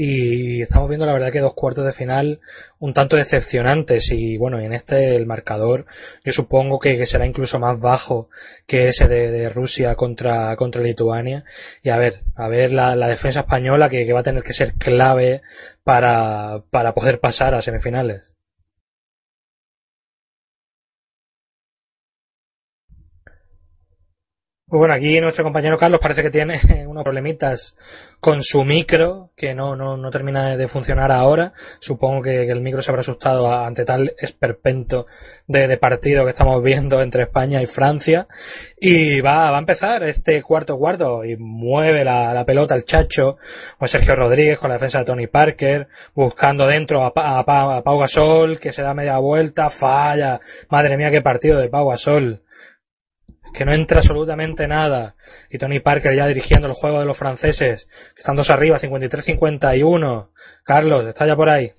[0.00, 2.38] y estamos viendo la verdad que dos cuartos de final
[2.78, 5.86] un tanto decepcionantes y bueno en este el marcador
[6.24, 8.28] yo supongo que, que será incluso más bajo
[8.68, 11.44] que ese de, Rusia contra contra Lituania.
[11.82, 14.52] Y a ver a ver la, la defensa española que, que, va a tener que
[14.52, 15.42] ser clave
[15.82, 18.37] para para poder pasar a semifinales
[24.70, 27.74] Pues bueno, aquí nuestro compañero Carlos parece que tiene unos problemitas
[28.20, 31.54] con su micro, que no, no, no termina de funcionar ahora.
[31.80, 35.06] Supongo que, el micro se habrá asustado ante tal esperpento
[35.46, 38.26] de, de, partido que estamos viendo entre España y Francia.
[38.78, 43.38] Y va, va a empezar este cuarto cuarto y mueve la, la pelota el chacho,
[43.78, 47.40] con Sergio Rodríguez, con la defensa de Tony Parker, buscando dentro a, a,
[47.78, 50.40] a Pau Gasol, que se da media vuelta, falla.
[50.68, 52.42] Madre mía, qué partido de Pau Gasol
[53.58, 55.16] que no entra absolutamente nada.
[55.50, 60.30] Y Tony Parker ya dirigiendo el juego de los franceses, que están dos arriba, 53-51.
[60.64, 61.72] Carlos, ¿está ya por ahí?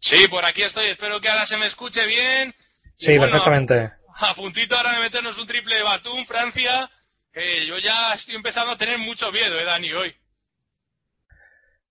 [0.00, 0.88] Sí, por aquí estoy.
[0.88, 2.54] Espero que ahora se me escuche bien.
[2.96, 3.92] Sí, bueno, perfectamente.
[4.16, 6.90] A, a, puntito ahora de meternos un triple de Batum, Francia.
[7.34, 10.14] Eh, yo ya estoy empezando a tener mucho miedo, eh, Dani, hoy.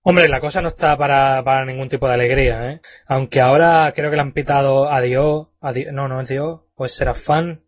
[0.02, 2.80] Hombre, la cosa no está para, para ningún tipo de alegría, ¿eh?
[3.06, 5.46] Aunque ahora creo que le han pitado a Dios,
[5.92, 7.61] no, no es Dios, pues será fan.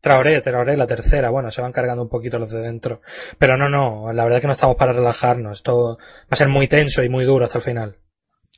[0.00, 3.02] Traoré, Traoré, la tercera, bueno, se van cargando un poquito los de dentro.
[3.38, 5.58] Pero no, no, la verdad es que no estamos para relajarnos.
[5.58, 7.96] Esto va a ser muy tenso y muy duro hasta el final.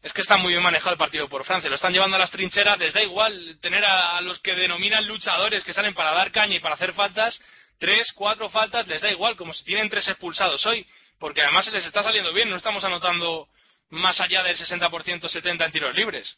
[0.02, 1.69] Es que está muy bien manejado el partido por Francia.
[1.69, 2.78] Lo están llevando a las trincheras.
[2.78, 6.56] Les da igual tener a, a los que denominan luchadores que salen para dar caña
[6.56, 7.40] y para hacer faltas.
[7.78, 10.86] Tres, cuatro faltas, les da igual, como si tienen tres expulsados hoy.
[11.19, 12.51] Porque además se les está saliendo bien.
[12.51, 13.48] No estamos anotando
[13.90, 16.36] más allá del 60%, 70% en tiros libres.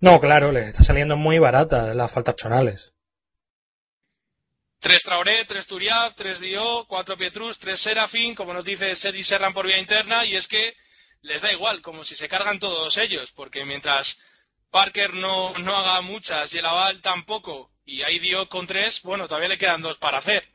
[0.00, 2.92] No, claro, les está saliendo muy barata las faltas chonales.
[4.80, 9.54] Tres Traoré, tres Turiaf, tres Dio, cuatro Pietrus, tres Serafín, como nos dice Sergi Serran
[9.54, 10.74] por vía interna, y es que
[11.22, 14.16] les da igual, como si se cargan todos ellos, porque mientras
[14.70, 19.26] Parker no, no haga muchas y el Aval tampoco, y ahí Dio con tres, bueno,
[19.26, 20.46] todavía le quedan dos para hacer.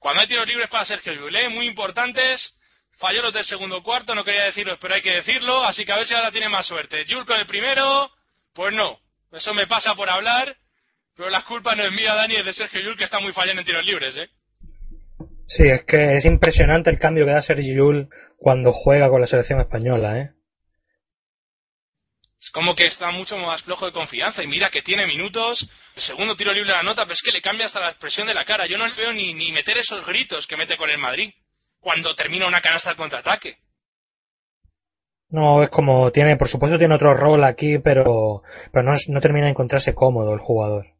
[0.00, 2.54] Cuando hay tiros libres para Sergio Llull, muy importantes,
[2.98, 5.96] falló los del segundo cuarto, no quería decirlo, pero hay que decirlo, así que a
[5.96, 7.06] ver si ahora tiene más suerte.
[7.08, 8.10] Jules con el primero,
[8.52, 8.98] pues no,
[9.32, 10.56] eso me pasa por hablar,
[11.18, 13.60] pero la culpa no es mía, Dani, es de Sergio Llull, que está muy fallando
[13.60, 14.28] en tiros libres, ¿eh?
[15.48, 19.26] Sí, es que es impresionante el cambio que da Sergio Llull cuando juega con la
[19.26, 20.30] selección española, ¿eh?
[22.40, 26.02] Es como que está mucho más flojo de confianza y mira que tiene minutos, el
[26.02, 28.34] segundo tiro libre de la nota, pero es que le cambia hasta la expresión de
[28.34, 28.66] la cara.
[28.66, 31.32] Yo no le veo ni, ni meter esos gritos que mete con el Madrid
[31.80, 33.56] cuando termina una canasta al contraataque.
[35.30, 38.42] No, es como tiene, por supuesto tiene otro rol aquí, pero,
[38.72, 40.97] pero no, no termina de encontrarse cómodo el jugador.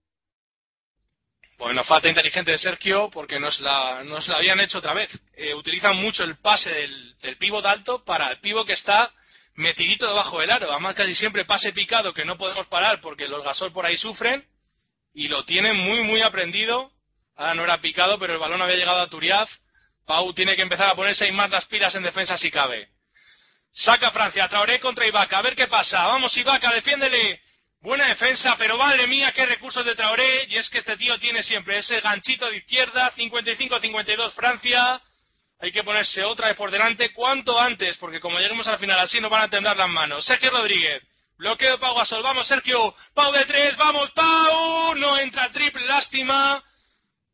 [1.59, 5.11] Bueno, falta inteligente de Sergio porque nos la, nos la habían hecho otra vez.
[5.37, 9.13] Eh, utilizan mucho el pase del, del pívot alto para el pivo que está
[9.57, 10.71] metidito debajo del aro.
[10.71, 14.47] Además, casi siempre pase picado que no podemos parar porque los gasol por ahí sufren
[15.13, 16.93] y lo tienen muy, muy aprendido.
[17.35, 19.51] Ahora no era picado, pero el balón había llegado a Turiaf.
[20.07, 22.89] Pau tiene que empezar a ponerse ahí más las pilas en defensa si cabe.
[23.73, 26.07] Saca Francia, Traoré contra Ibaka, a ver qué pasa.
[26.07, 27.48] Vamos Ibaka, defiéndele.
[27.81, 30.47] Buena defensa, pero madre mía, qué recursos de Traoré.
[30.49, 35.01] Y es que este tío tiene siempre ese ganchito de izquierda, 55-52 Francia.
[35.61, 39.21] Hay que ponerse otra vez por delante cuanto antes, porque como lleguemos al final así
[39.21, 40.25] nos van a temblar las manos.
[40.25, 41.03] Sergio Rodríguez,
[41.37, 42.23] bloqueo de Pau Gasol.
[42.23, 44.95] Vamos Sergio, Pau de tres, vamos Pau.
[44.97, 46.63] No entra el triple, lástima.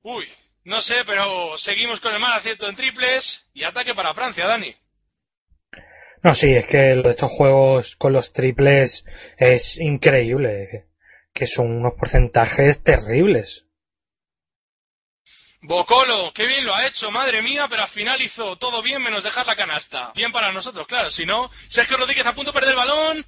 [0.03, 0.31] Uy,
[0.65, 4.75] no sé, pero seguimos con el mal acierto en triples y ataque para Francia, Dani.
[6.25, 9.05] No, sí, es que estos juegos con los triples
[9.37, 10.87] es increíble,
[11.35, 13.67] que, son unos porcentajes terribles.
[15.61, 19.23] Bocolo, qué bien lo ha hecho, madre mía, pero al final hizo todo bien menos
[19.23, 20.13] dejar la canasta.
[20.15, 23.27] Bien para nosotros, claro, si no, Sergio Rodríguez a punto de perder el balón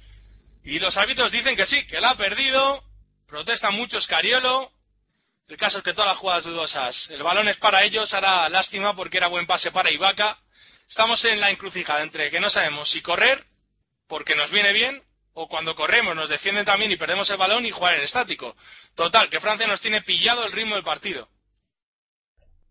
[0.63, 2.83] y los árbitros dicen que sí, que la ha perdido.
[3.27, 4.71] Protesta mucho Scariolo.
[5.47, 8.95] El caso es que todas las jugadas dudosas, el balón es para ellos, hará lástima
[8.95, 10.39] porque era buen pase para Ibaka.
[10.87, 13.43] Estamos en la encrucijada entre que no sabemos si correr
[14.07, 15.01] porque nos viene bien
[15.33, 18.55] o cuando corremos nos defienden también y perdemos el balón y jugar en estático.
[18.95, 21.27] Total, que Francia nos tiene pillado el ritmo del partido.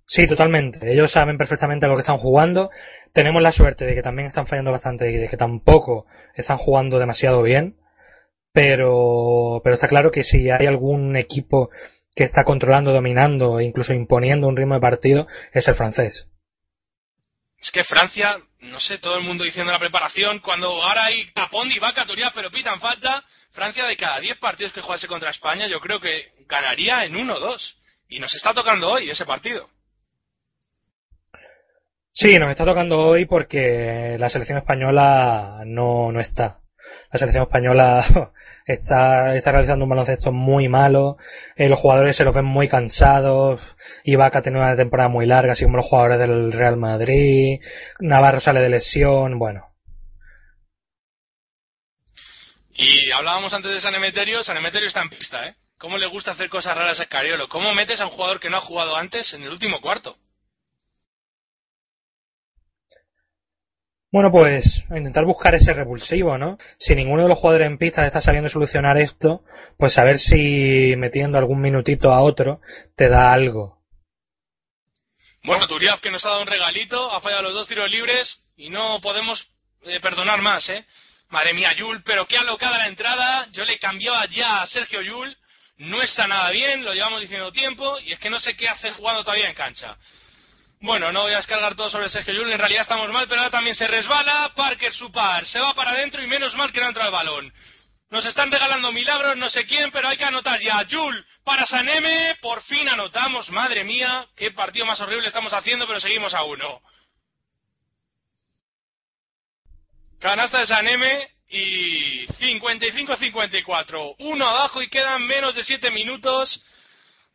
[0.07, 0.91] Sí, totalmente.
[0.91, 2.71] Ellos saben perfectamente lo que están jugando.
[3.13, 6.99] Tenemos la suerte de que también están fallando bastante y de que tampoco están jugando
[6.99, 7.77] demasiado bien.
[8.53, 11.71] Pero, pero está claro que si hay algún equipo
[12.15, 16.29] que está controlando, dominando e incluso imponiendo un ritmo de partido, es el francés.
[17.61, 21.31] Es que Francia, no sé, todo el mundo diciendo la preparación, cuando ahora hay
[21.75, 25.67] y Vaca, Turia, pero pitan falta, Francia de cada 10 partidos que jugase contra España,
[25.67, 27.77] yo creo que ganaría en uno o dos.
[28.09, 29.69] Y nos está tocando hoy ese partido.
[32.13, 36.61] Sí, nos está tocando hoy porque la selección española no, no está.
[37.11, 38.33] La selección española
[38.67, 41.17] está, está realizando un baloncesto muy malo,
[41.55, 43.61] eh, los jugadores se los ven muy cansados,
[44.05, 47.61] Ibaka tiene una temporada muy larga, así como los jugadores del Real Madrid,
[48.01, 49.63] Navarro sale de lesión, bueno.
[52.75, 55.55] Y hablábamos antes de San Emeterio, San Emeterio está en pista, ¿eh?
[55.79, 57.49] ¿Cómo le gusta hacer cosas raras a Cariolo?
[57.49, 60.17] ¿Cómo metes a un jugador que no ha jugado antes en el último cuarto?
[64.17, 66.57] Bueno, pues intentar buscar ese revulsivo, ¿no?
[66.79, 69.43] Si ninguno de los jugadores en pista está sabiendo solucionar esto,
[69.77, 72.63] pues a ver si metiendo algún minutito a otro
[72.97, 73.77] te da algo.
[75.45, 78.71] Bueno, Turiaf que nos ha dado un regalito, ha fallado los dos tiros libres y
[78.71, 79.51] no podemos
[79.83, 80.87] eh, perdonar más, ¿eh?
[81.29, 83.49] Madre mía, Yul, pero qué alocada la entrada.
[83.53, 85.37] Yo le cambiaba ya a Sergio Yul.
[85.77, 88.93] No está nada bien, lo llevamos diciendo tiempo y es que no sé qué hace
[88.93, 89.95] jugando todavía en cancha.
[90.81, 93.51] Bueno, no voy a descargar todo sobre Sergio Llull, en realidad estamos mal, pero ahora
[93.51, 96.89] también se resbala, Parker su par, se va para adentro y menos mal que no
[96.89, 97.53] entra el balón.
[98.11, 100.87] Nos están regalando milagros, no sé quién, pero hay que anotar ya.
[100.89, 105.99] Jul para Saneme, por fin anotamos, madre mía, qué partido más horrible estamos haciendo, pero
[105.99, 106.81] seguimos a uno.
[110.21, 114.17] Canasta de Saneme y 55-54.
[114.19, 116.63] Uno abajo y quedan menos de 7 minutos.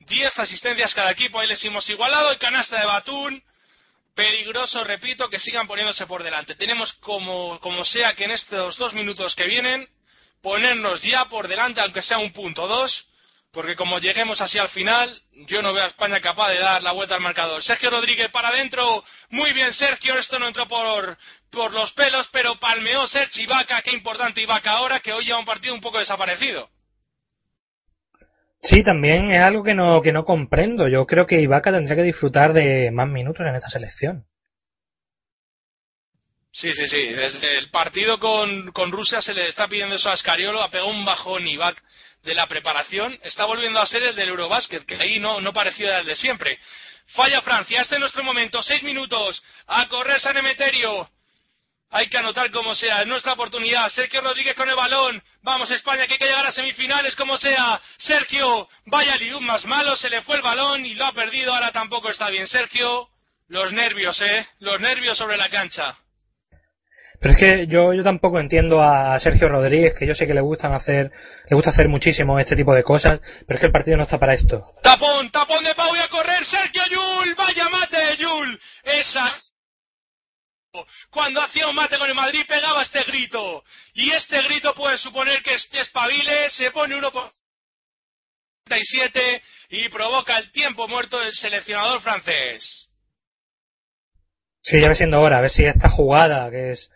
[0.07, 1.39] 10 asistencias cada equipo.
[1.39, 2.33] Ahí les hemos igualado.
[2.33, 3.43] Y canasta de Batún.
[4.15, 6.55] Peligroso, repito, que sigan poniéndose por delante.
[6.55, 9.87] Tenemos como, como sea que en estos dos minutos que vienen
[10.41, 13.07] ponernos ya por delante, aunque sea un punto dos,
[13.53, 16.93] porque como lleguemos así al final, yo no veo a España capaz de dar la
[16.93, 17.61] vuelta al marcador.
[17.63, 21.17] Sergio Rodríguez para adentro, muy bien Sergio, esto no entró por,
[21.51, 25.45] por los pelos, pero palmeó Sergio Ibaka, qué importante Ibaka ahora, que hoy lleva un
[25.45, 26.69] partido un poco desaparecido.
[28.61, 30.87] Sí, también es algo que no, que no comprendo.
[30.87, 34.25] Yo creo que Ibaka tendría que disfrutar de más minutos en esta selección.
[36.51, 37.07] Sí, sí, sí.
[37.13, 40.89] Desde el partido con, con Rusia se le está pidiendo eso a Scariolo, ha pegado
[40.89, 41.81] un bajón Ibaka
[42.23, 43.17] de la preparación.
[43.23, 46.59] Está volviendo a ser el del Eurobásquet, que ahí no, no parecía el de siempre.
[47.07, 51.09] Falla Francia, este es nuestro momento, seis minutos, a correr San Emeterio.
[51.93, 53.89] Hay que anotar como sea, es nuestra oportunidad.
[53.89, 55.21] Sergio Rodríguez con el balón.
[55.43, 57.81] Vamos España, que hay que llegar a semifinales como sea.
[57.97, 61.71] Sergio, vaya lium más malo, se le fue el balón y lo ha perdido, ahora
[61.73, 62.47] tampoco está bien.
[62.47, 63.09] Sergio,
[63.49, 64.47] los nervios, ¿eh?
[64.59, 65.93] Los nervios sobre la cancha.
[67.19, 70.41] Pero es que yo, yo tampoco entiendo a Sergio Rodríguez, que yo sé que le
[70.41, 71.11] gustan hacer,
[71.49, 74.17] le gusta hacer muchísimo este tipo de cosas, pero es que el partido no está
[74.17, 74.63] para esto.
[74.81, 79.37] Tapón, tapón de Pau y a correr, Sergio Yul, vaya mate Yul, esa
[81.09, 83.63] cuando hacía un mate con el Madrid pegaba este grito.
[83.93, 87.31] Y este grito puede suponer que espabile, se pone uno por
[88.65, 92.89] 37 y provoca el tiempo muerto del seleccionador francés.
[94.63, 96.89] Sí, ya va siendo hora, a ver si esta jugada, que es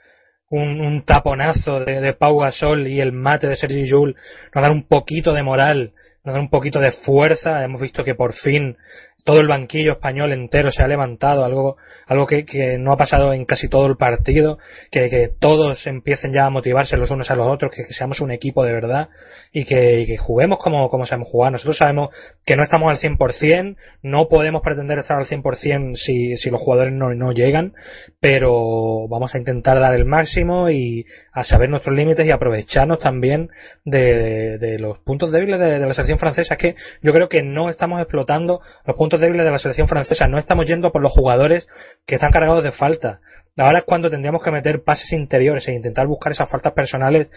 [0.50, 4.14] un, taponazo de, de, Pau Gasol y el mate de Sergi Joule,
[4.54, 5.94] nos da un poquito de moral,
[6.24, 7.64] nos da un poquito de fuerza.
[7.64, 8.78] Hemos visto que por fin
[9.26, 13.34] todo el banquillo español entero se ha levantado, algo, algo que, que no ha pasado
[13.34, 14.60] en casi todo el partido,
[14.92, 18.30] que, que, todos empiecen ya a motivarse los unos a los otros, que, seamos un
[18.30, 19.10] equipo de verdad
[19.52, 21.52] y que, y juguemos como, como sabemos jugar.
[21.52, 22.10] Nosotros sabemos
[22.46, 26.94] que no estamos al 100%, no podemos pretender estar al 100% si, si los jugadores
[26.94, 27.74] no, no llegan,
[28.20, 33.50] pero vamos a intentar dar el máximo y a saber nuestros límites y aprovecharnos también
[33.84, 36.56] de, los puntos débiles de, de la selección francesa.
[36.56, 40.30] Es que yo creo que no estamos explotando los puntos débiles de la selección francesa.
[40.30, 41.68] No estamos yendo por los jugadores
[42.08, 43.20] que están cargados de falta.
[43.58, 47.30] Ahora es cuando tendríamos que meter pases interiores e intentar buscar esas faltas personales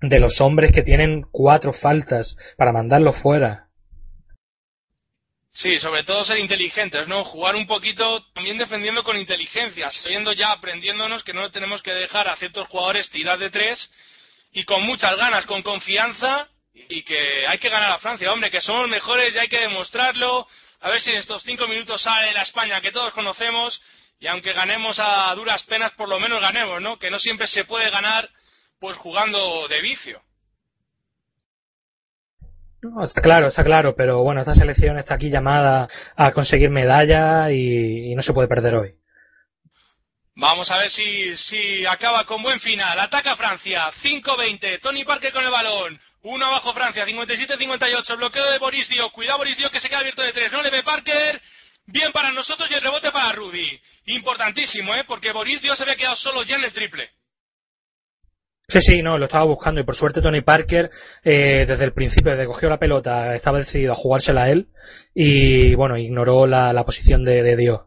[0.00, 3.66] de los hombres que tienen cuatro faltas para mandarlos fuera.
[5.52, 7.24] Sí, sobre todo ser inteligentes, ¿no?
[7.24, 9.90] Jugar un poquito también defendiendo con inteligencia,
[10.36, 13.90] ya, aprendiéndonos que no tenemos que dejar a ciertos jugadores tirar de tres
[14.52, 18.60] y con muchas ganas, con confianza y que hay que ganar a Francia, hombre, que
[18.60, 20.46] somos mejores y hay que demostrarlo.
[20.82, 23.80] A ver si en estos cinco minutos sale la España que todos conocemos
[24.20, 26.96] y aunque ganemos a duras penas, por lo menos ganemos, ¿no?
[26.98, 28.30] Que no siempre se puede ganar
[28.78, 30.22] pues jugando de vicio.
[32.82, 35.86] No, está claro, está claro, pero bueno, esta selección está aquí llamada
[36.16, 38.94] a conseguir medalla y, no se puede perder hoy.
[40.34, 42.98] Vamos a ver si, si acaba con buen final.
[42.98, 44.80] Ataca Francia, 5-20.
[44.80, 46.00] Tony Parker con el balón.
[46.22, 48.16] Uno abajo Francia, 57-58.
[48.16, 49.10] Bloqueo de Boris Dio.
[49.10, 50.50] Cuidado Boris Dio que se queda abierto de tres.
[50.50, 51.42] No le ve Parker.
[51.86, 53.78] Bien para nosotros y el rebote para Rudy.
[54.06, 55.04] Importantísimo, ¿eh?
[55.06, 57.10] Porque Boris Dio se había quedado solo ya en el triple.
[58.70, 60.90] Sí, sí, no, lo estaba buscando y por suerte Tony Parker
[61.24, 64.68] eh, desde el principio, desde que cogió la pelota, estaba decidido a jugársela a él
[65.14, 67.86] y bueno, ignoró la, la posición de, de Dio.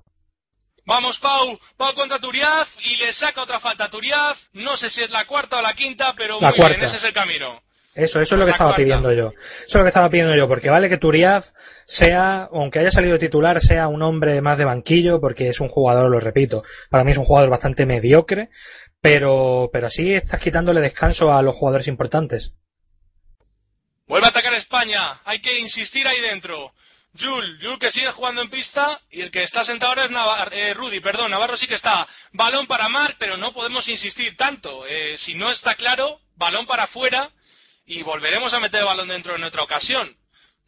[0.86, 1.58] Vamos, Pau.
[1.78, 4.38] Pau contra Turiaf y le saca otra falta a Turiaf.
[4.54, 6.76] No sé si es la cuarta o la quinta, pero la muy cuarta.
[6.76, 7.62] bien, ese es el camino.
[7.96, 8.84] Eso, eso es lo que estaba cuarta.
[8.84, 9.30] pidiendo yo.
[9.30, 11.46] Eso es lo que estaba pidiendo yo, porque vale que Turiaf
[11.86, 16.10] sea, aunque haya salido titular, sea un hombre más de banquillo, porque es un jugador,
[16.10, 18.50] lo repito, para mí es un jugador bastante mediocre,
[19.04, 22.54] pero, pero sí estás quitándole descanso a los jugadores importantes.
[24.08, 26.72] Vuelve a atacar España, hay que insistir ahí dentro.
[27.20, 30.54] Jul, Jul que sigue jugando en pista y el que está sentado ahora es Navar
[30.54, 32.08] eh, Rudy, perdón, Navarro sí que está.
[32.32, 34.86] Balón para Marc, pero no podemos insistir tanto.
[34.88, 37.30] Eh, si no está claro, balón para afuera
[37.86, 40.16] y volveremos a meter el balón dentro en otra ocasión.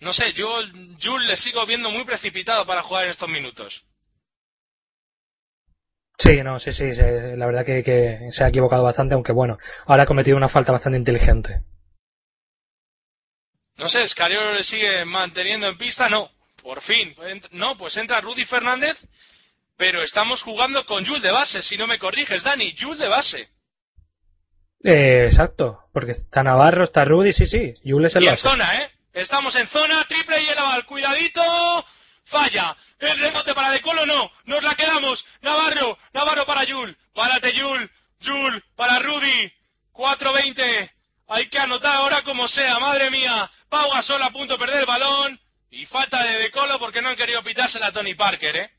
[0.02, 0.60] No sé, yo
[1.02, 3.82] Jul le sigo viendo muy precipitado para jugar en estos minutos.
[6.18, 9.58] Sí, no, sí, sí, sí la verdad que, que, se ha equivocado bastante, aunque bueno,
[9.86, 11.62] ahora ha cometido una falta bastante inteligente.
[13.78, 16.30] No sé, Scariolo le sigue manteniendo en pista, no,
[16.64, 17.14] por fin,
[17.52, 18.98] no, pues entra Rudy Fernández,
[19.78, 23.50] pero estamos jugando con Jules de base, si no me corriges, Dani, Jules de base.
[24.82, 28.48] Eh, exacto, porque está Navarro, está Rudy, sí, sí, Jules es el y base.
[28.48, 28.92] en zona, ¿eh?
[29.14, 31.42] Estamos en zona, triple y el aval, cuidadito,
[32.26, 37.54] falla, el rebote para De Colo, no, nos la quedamos, Navarro, Navarro para Yul, párate
[37.54, 37.90] Yul,
[38.24, 39.52] Jul para Rudy.
[39.96, 40.92] 4-20.
[41.28, 43.50] Hay que anotar ahora como sea, madre mía.
[43.70, 45.40] Pau Gasol a punto de perder el balón.
[45.72, 48.70] Y falta de Decolo porque no han querido pitársela a Tony Parker, ¿eh?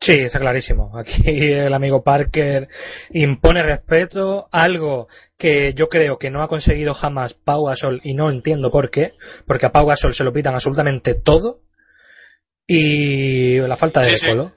[0.00, 0.96] Sí, está clarísimo.
[0.96, 2.68] Aquí el amigo Parker
[3.10, 8.30] impone respeto, algo que yo creo que no ha conseguido jamás Pau Gasol y no
[8.30, 9.12] entiendo por qué,
[9.46, 11.58] porque a Pau Gasol se lo pitan absolutamente todo
[12.66, 14.26] y la falta de Sí, sí.
[14.26, 14.52] Decolo.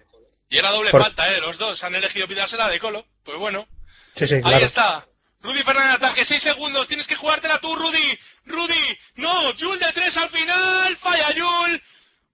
[0.49, 1.39] Y era doble Por- falta, ¿eh?
[1.39, 3.05] Los dos han elegido pitársela a Decolo.
[3.23, 3.67] Pues bueno.
[4.15, 4.65] Sí, sí, Ahí claro.
[4.65, 5.05] está.
[5.41, 8.17] Rudy Fernández ataque, 6 segundos, tienes que jugártela tú, Rudy.
[8.45, 11.81] Rudy, no, Jul de 3 al final, falla Jul.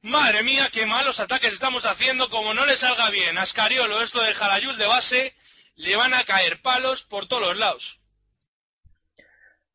[0.04, 4.22] Madre mía, qué malos ataques estamos haciendo, como no le salga bien a Ascariolo esto
[4.22, 5.34] de dejar a Jul de base,
[5.76, 7.98] le van a caer palos por todos los lados.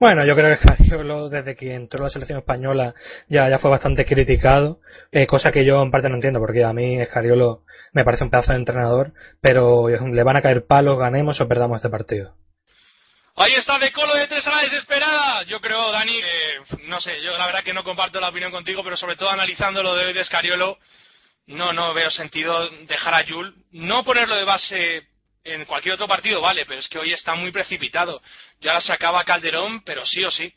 [0.01, 2.94] Bueno, yo creo que Scariolo, desde que entró la selección española,
[3.28, 4.81] ya, ya fue bastante criticado,
[5.12, 8.31] eh, cosa que yo en parte no entiendo, porque a mí Scariolo me parece un
[8.31, 9.12] pedazo de entrenador,
[9.43, 12.35] pero le van a caer palos, ganemos o perdamos este partido.
[13.36, 15.43] Ahí está De Colo de tres a la desesperada.
[15.43, 16.18] Yo creo, Dani,
[16.89, 19.82] no sé, yo la verdad que no comparto la opinión contigo, pero sobre todo analizando
[19.82, 20.78] lo de hoy de Escariolo,
[21.48, 23.55] no, no veo sentido dejar a Jul.
[23.72, 25.10] No ponerlo de base
[25.45, 28.21] en cualquier otro partido, vale, pero es que hoy está muy precipitado.
[28.61, 30.53] Yo ahora sacaba Calderón, pero sí o sí.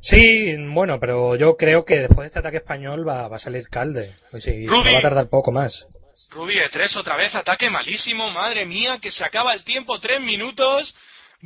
[0.00, 3.68] Sí, bueno, pero yo creo que después de este ataque español va, va a salir
[3.68, 4.16] Calde.
[4.40, 5.86] Sí, va a tardar poco más.
[6.30, 10.20] Ruby de tres otra vez, ataque malísimo, madre mía, que se acaba el tiempo, tres
[10.20, 10.94] minutos.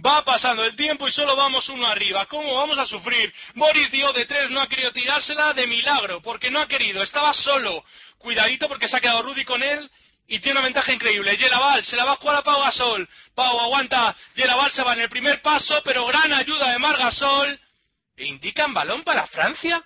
[0.05, 2.27] Va pasando el tiempo y solo vamos uno arriba.
[2.27, 3.33] ¿Cómo vamos a sufrir?
[3.55, 7.33] Boris Dio de tres no ha querido tirársela de milagro, porque no ha querido, estaba
[7.33, 7.83] solo.
[8.19, 9.91] Cuidadito porque se ha quedado Rudy con él
[10.29, 11.37] y tiene una ventaja increíble.
[11.37, 13.09] Yelaval se la va a jugar a Pau Gasol.
[13.35, 17.59] Pau aguanta, Yelaval se va en el primer paso, pero gran ayuda de Mar Gasol.
[18.17, 19.83] ¿E indican balón para Francia?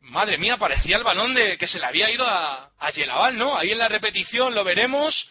[0.00, 3.56] Madre mía, parecía el balón de que se le había ido a, a Yelaval, ¿no?
[3.56, 5.26] Ahí en la repetición lo veremos.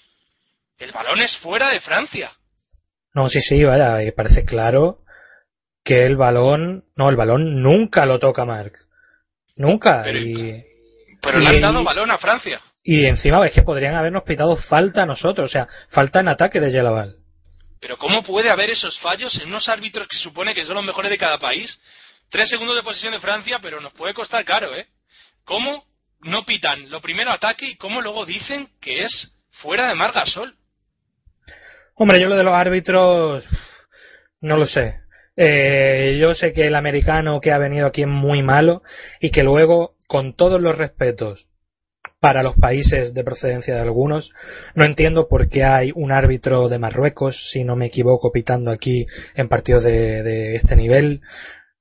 [0.80, 2.32] El balón es fuera de Francia.
[3.14, 5.00] No, sí, sí, vaya, y parece claro
[5.84, 8.76] que el balón, no, el balón nunca lo toca Marc.
[9.56, 10.02] Nunca.
[10.04, 10.66] Pero- y,
[11.24, 12.62] Pero le han dado balón a Francia.
[12.84, 16.60] y encima es que podrían habernos pitado falta a nosotros, o sea, falta en ataque
[16.60, 17.16] de Yelaval.
[17.80, 21.10] Pero ¿cómo puede haber esos fallos en unos árbitros que supone que son los mejores
[21.10, 21.80] de cada país?
[22.30, 24.88] Tres segundos de posesión de Francia, pero nos puede costar caro, ¿eh?
[25.46, 25.86] ¿Cómo
[26.22, 30.56] no pitan lo primero ataque y cómo luego dicen que es fuera de Mar Gasol?
[31.96, 33.46] Hombre, yo lo de los árbitros
[34.42, 35.00] no lo sé.
[35.36, 38.82] Eh, yo sé que el americano que ha venido aquí es muy malo
[39.20, 41.48] y que luego, con todos los respetos
[42.20, 44.32] para los países de procedencia de algunos,
[44.76, 49.06] no entiendo por qué hay un árbitro de Marruecos, si no me equivoco, pitando aquí
[49.36, 51.22] en partidos de, de este nivel.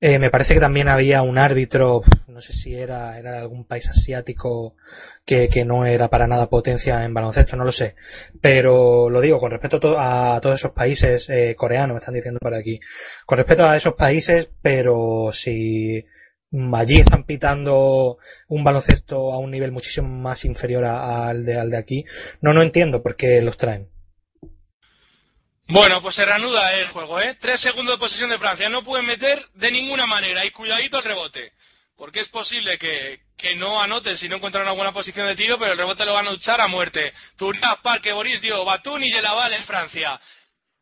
[0.04, 3.88] Eh, me parece que también había un árbitro, no sé si era, era algún país
[3.88, 4.74] asiático
[5.24, 7.94] que, no era para nada potencia en baloncesto, no lo sé.
[8.40, 12.40] Pero lo digo con respeto a, a todos esos países eh, coreanos, me están diciendo
[12.40, 12.80] por aquí.
[13.24, 16.04] Con respeto a esos países, pero si
[16.74, 18.18] allí están pitando
[18.48, 22.04] un baloncesto a un nivel muchísimo más inferior al de, al de aquí,
[22.40, 23.88] no, no entiendo por qué los traen.
[25.68, 27.36] Bueno, pues se reanuda el juego, ¿eh?
[27.40, 28.68] Tres segundos de posesión de Francia.
[28.68, 30.44] No pueden meter de ninguna manera.
[30.44, 31.52] Y cuidadito el rebote.
[31.96, 35.58] Porque es posible que, que no anoten si no encuentran una buena posición de tiro,
[35.58, 37.12] pero el rebote lo van a luchar a muerte.
[37.38, 40.20] Turina, Parque, Boris Dio, Batún y Yelaval en Francia.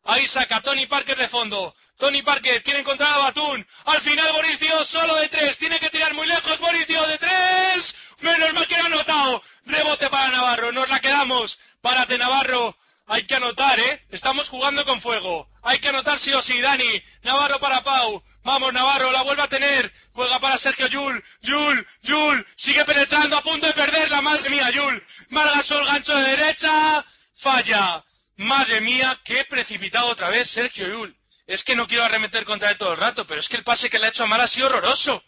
[0.03, 1.73] Ahí saca Tony Parker de fondo.
[2.01, 3.63] Tony Parker quiere encontrar a Batún.
[3.85, 5.55] Al final Boris Dio solo de tres.
[5.59, 6.57] Tiene que tirar muy lejos.
[6.57, 7.95] Boris Dio de tres.
[8.21, 9.43] Menos mal que ha anotado.
[9.65, 10.71] Rebote para Navarro.
[10.71, 11.55] Nos la quedamos.
[11.79, 12.75] Párate Navarro.
[13.05, 14.01] Hay que anotar, ¿eh?
[14.09, 15.47] Estamos jugando con fuego.
[15.61, 17.03] Hay que anotar sí o sí, Dani.
[17.21, 18.23] Navarro para Pau.
[18.43, 19.91] Vamos, Navarro, la vuelve a tener.
[20.13, 21.23] Juega para Sergio Yul.
[21.41, 22.47] Yul, Yul.
[22.55, 24.21] Sigue penetrando, a punto de perderla.
[24.21, 25.03] Madre mía, Yul.
[25.29, 27.05] Margasol, gancho de derecha.
[27.43, 28.03] Falla.
[28.37, 31.20] Madre mía, qué precipitado otra vez Sergio Yul.
[31.47, 33.89] Es que no quiero arremeter contra él todo el rato, pero es que el pase
[33.89, 35.21] que le ha hecho a Mar ha sido horroroso.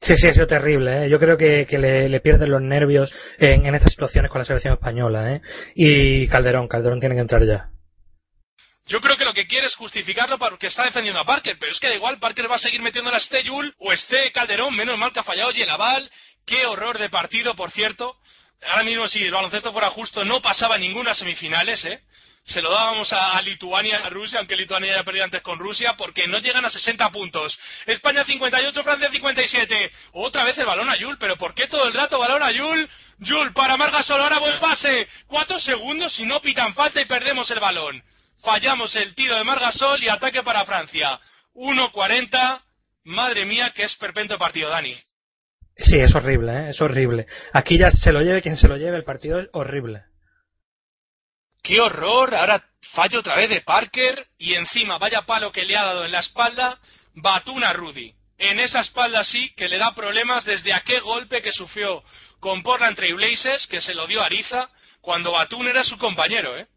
[0.00, 1.06] Sí, sí, ha sido terrible.
[1.06, 1.10] ¿eh?
[1.10, 4.44] Yo creo que, que le, le pierden los nervios en, en estas situaciones con la
[4.44, 5.34] selección española.
[5.34, 5.40] ¿eh?
[5.74, 7.70] Y Calderón, Calderón tiene que entrar ya.
[8.86, 11.80] Yo creo que lo que quiere es justificarlo porque está defendiendo a Parker, pero es
[11.80, 14.96] que da igual, Parker va a seguir metiendo la este Yul o este Calderón, menos
[14.96, 16.08] mal que ha fallado Yelaval,
[16.46, 18.16] qué horror de partido, por cierto.
[18.64, 22.00] Ahora mismo si el baloncesto fuera justo no pasaba ninguna semifinales, ¿eh?
[22.46, 25.94] Se lo dábamos a, a Lituania a Rusia, aunque Lituania ya perdido antes con Rusia,
[25.96, 27.58] porque no llegan a 60 puntos.
[27.86, 29.90] España 58, Francia 57.
[30.12, 32.88] Otra vez el balón a Yul, pero ¿por qué todo el rato balón a Yul?
[33.18, 35.08] Yul para Margasol, ahora buen pase.
[35.26, 38.00] Cuatro segundos y no pitan falta y perdemos el balón.
[38.44, 41.18] Fallamos el tiro de Margasol y ataque para Francia.
[41.54, 42.62] 1.40.
[43.04, 44.96] Madre mía, que es perpento partido, Dani.
[45.76, 46.70] Sí, es horrible, ¿eh?
[46.70, 47.26] es horrible.
[47.52, 50.02] Aquí ya se lo lleve quien se lo lleve, el partido es horrible.
[51.66, 52.32] ¡Qué horror!
[52.32, 52.62] Ahora
[52.92, 56.20] fallo otra vez de Parker y encima vaya palo que le ha dado en la
[56.20, 56.78] espalda
[57.14, 58.14] Batuna Rudy.
[58.38, 62.04] En esa espalda sí que le da problemas desde aquel golpe que sufrió
[62.38, 64.70] con Portland Trail Blazers, que se lo dio Ariza,
[65.00, 66.68] cuando Batun era su compañero, ¿eh?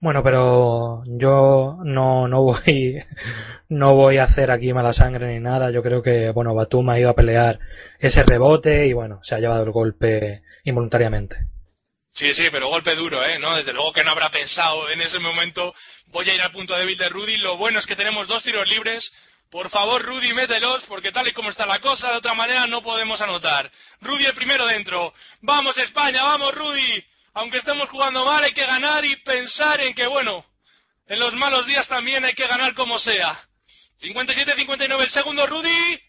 [0.00, 2.98] Bueno, pero yo no, no voy
[3.68, 5.72] no voy a hacer aquí mala sangre ni nada.
[5.72, 7.58] Yo creo que bueno Batum ha ido a pelear
[7.98, 11.36] ese rebote y bueno se ha llevado el golpe involuntariamente.
[12.12, 13.38] Sí, sí, pero golpe duro, ¿eh?
[13.38, 13.56] ¿No?
[13.56, 15.74] Desde luego que no habrá pensado en ese momento
[16.06, 17.36] voy a ir al punto débil de Rudy.
[17.38, 19.12] Lo bueno es que tenemos dos tiros libres.
[19.50, 22.82] Por favor, Rudy, mételos, porque tal y como está la cosa, de otra manera no
[22.82, 23.70] podemos anotar.
[24.00, 25.12] Rudy el primero dentro.
[25.42, 27.04] Vamos España, vamos Rudy
[27.34, 30.44] aunque estemos jugando mal, hay que ganar y pensar en que, bueno,
[31.06, 33.38] en los malos días también hay que ganar como sea.
[34.00, 36.00] 57-59 el segundo, Rudy.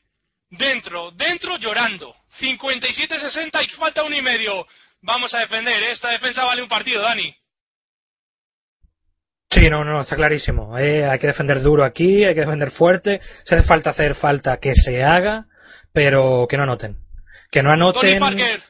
[0.51, 2.15] Dentro, dentro llorando.
[2.39, 4.65] 57-60 y falta un y medio.
[5.01, 5.91] Vamos a defender, ¿eh?
[5.91, 7.33] esta defensa vale un partido, Dani.
[9.51, 10.77] Sí, no, no, está clarísimo.
[10.77, 13.21] Eh, hay que defender duro aquí, hay que defender fuerte.
[13.45, 15.45] Si hace falta hacer falta que se haga,
[15.91, 16.97] pero que no anoten.
[17.51, 18.19] Que no anoten.
[18.19, 18.61] Tony Parker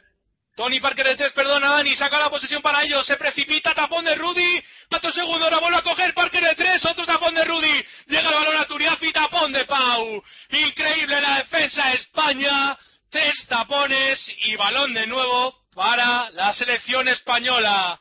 [0.68, 5.10] de tres, perdona Dani, saca la posición para ellos, se precipita, tapón de Rudy, cuatro
[5.10, 8.58] segundos, ahora vuelve a coger Parker de tres, otro tapón de Rudy, llega el balón
[8.58, 12.78] a Turiafi, tapón de Pau, increíble la defensa de España,
[13.10, 17.98] tres tapones y balón de nuevo para la selección española.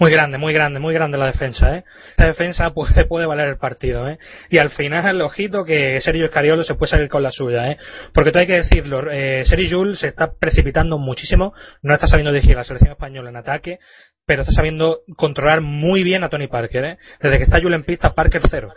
[0.00, 1.84] Muy grande, muy grande, muy grande la defensa, ¿eh?
[2.08, 4.18] Esta defensa puede, puede valer el partido, ¿eh?
[4.48, 7.76] Y al final, ojito que Sergio Escariolo se puede salir con la suya, ¿eh?
[8.14, 11.52] Porque todo hay que decirlo, eh, Sergio Jules se está precipitando muchísimo,
[11.82, 13.78] no está sabiendo dirigir la selección española en ataque,
[14.24, 16.98] pero está sabiendo controlar muy bien a Tony Parker, ¿eh?
[17.20, 18.72] Desde que está Jules en pista, Parker cero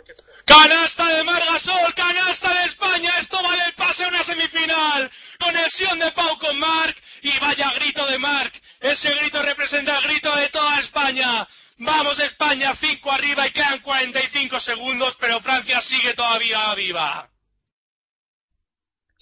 [1.94, 5.03] canasta de España, esto vale el pase a una semifinal.
[5.38, 8.60] Conexión de Pau con Marc y vaya grito de Marc.
[8.80, 11.46] Ese grito representa el grito de toda España.
[11.78, 17.28] Vamos España, 5 arriba y quedan 45 segundos, pero Francia sigue todavía viva.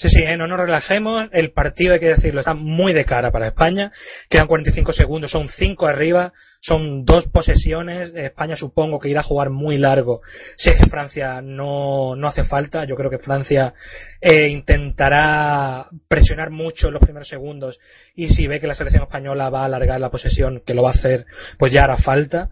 [0.02, 1.28] Sí, sí, eh, no nos relajemos.
[1.30, 3.92] El partido, hay que decirlo, está muy de cara para España.
[4.28, 8.12] Quedan 45 segundos, son 5 arriba, son dos posesiones.
[8.16, 10.20] España supongo que irá a jugar muy largo.
[10.56, 13.74] Si es que Francia no, no hace falta, yo creo que Francia
[14.20, 17.78] eh, intentará presionar mucho en los primeros segundos.
[18.16, 20.88] Y si ve que la selección española va a alargar la posesión, que lo va
[20.88, 21.26] a hacer,
[21.60, 22.50] pues ya hará falta.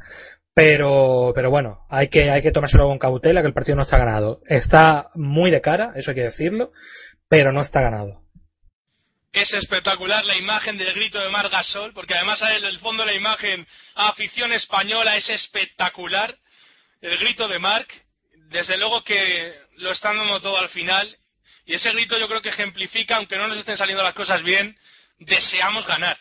[0.55, 3.99] Pero, pero bueno, hay que, hay que tomárselo con cautela, que el partido no está
[3.99, 4.41] ganado.
[4.47, 6.71] Está muy de cara, eso hay que decirlo
[7.31, 8.21] pero no está ganado.
[9.33, 13.17] Es espectacular la imagen del grito de Margasol, porque además en el fondo de la
[13.17, 16.37] imagen afición española es espectacular.
[17.01, 17.89] El grito de Marc,
[18.49, 21.17] desde luego que lo están dando todo al final,
[21.65, 24.77] y ese grito yo creo que ejemplifica, aunque no nos estén saliendo las cosas bien,
[25.21, 26.19] deseamos ganar.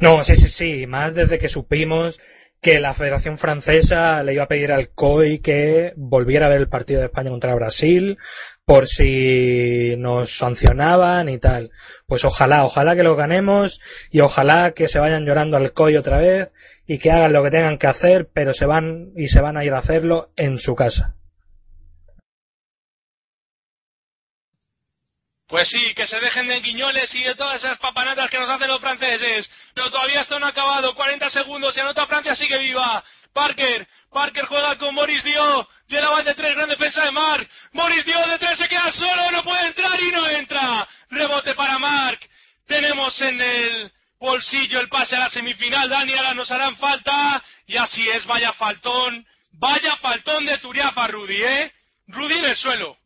[0.00, 2.18] No, sí, sí, sí, más desde que supimos
[2.60, 6.68] que la Federación Francesa le iba a pedir al COI que volviera a ver el
[6.68, 8.18] partido de España contra Brasil
[8.66, 11.70] por si nos sancionaban y tal.
[12.06, 13.80] Pues ojalá, ojalá que lo ganemos
[14.10, 16.48] y ojalá que se vayan llorando al COI otra vez
[16.86, 19.64] y que hagan lo que tengan que hacer, pero se van y se van a
[19.64, 21.14] ir a hacerlo en su casa.
[25.48, 28.66] Pues sí, que se dejen de guiñoles y de todas esas papanatas que nos hacen
[28.66, 29.48] los franceses.
[29.74, 30.94] Pero todavía esto no ha acabado.
[30.94, 31.76] 40 segundos.
[31.76, 33.02] y anota Francia, sigue viva.
[33.32, 33.86] Parker.
[34.12, 35.68] Parker juega con Boris Dio.
[35.86, 37.48] Llega de tres, gran defensa de Marc.
[37.72, 39.30] Boris Dio de tres se queda solo.
[39.30, 40.88] No puede entrar y no entra.
[41.10, 42.28] Rebote para Marc.
[42.66, 45.88] Tenemos en el bolsillo el pase a la semifinal.
[45.88, 47.40] Daniela nos harán falta.
[47.68, 49.24] Y así es, vaya faltón.
[49.52, 51.72] Vaya faltón de Turiafa, Rudy, ¿eh?
[52.08, 52.96] Rudy en el suelo.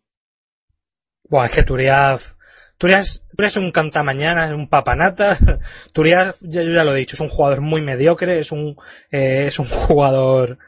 [1.30, 2.20] Buah, es que Turiaf,
[2.76, 3.04] Turiaf,
[3.38, 5.38] es un cantamañana, es un papanata.
[5.92, 8.76] Turiaf, yo, ya lo he dicho, es un jugador muy mediocre, es un,
[9.12, 10.58] eh, es un jugador,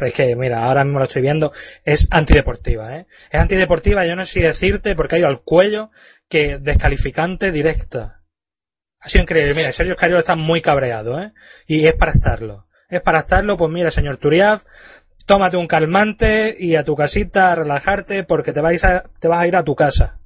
[0.00, 1.52] es que, mira, ahora mismo lo estoy viendo,
[1.84, 3.06] es antideportiva, ¿eh?
[3.30, 5.90] Es antideportiva, yo no sé si decirte, porque ha ido al cuello,
[6.30, 8.20] que descalificante directa.
[9.00, 11.32] Ha sido increíble, mira, Sergio Escariolo está muy cabreado, ¿eh?
[11.66, 12.66] Y es para estarlo.
[12.88, 14.62] Es para estarlo, pues mira, señor Turiaf,
[15.26, 19.42] tómate un calmante y a tu casita a relajarte porque te, vais a, te vas
[19.42, 20.18] a ir a tu casa.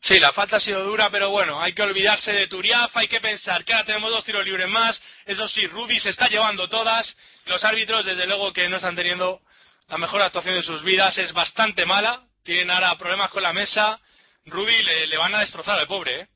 [0.00, 3.20] Sí, la falta ha sido dura, pero bueno, hay que olvidarse de Turiaf, hay que
[3.20, 5.02] pensar que ahora tenemos dos tiros libres más.
[5.26, 7.16] Eso sí, Rudy se está llevando todas.
[7.46, 9.40] Los árbitros, desde luego, que no están teniendo
[9.88, 12.22] la mejor actuación de sus vidas, es bastante mala.
[12.44, 13.98] Tienen ahora problemas con la mesa.
[14.46, 16.28] Rudy le, le van a destrozar al pobre, ¿eh?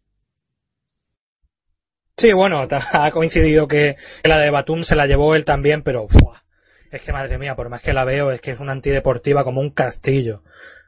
[2.16, 6.06] Sí, bueno, ha coincidido que la de Batum se la llevó él también, pero
[6.90, 9.60] es que madre mía, por más que la veo, es que es una antideportiva como
[9.60, 10.43] un castillo.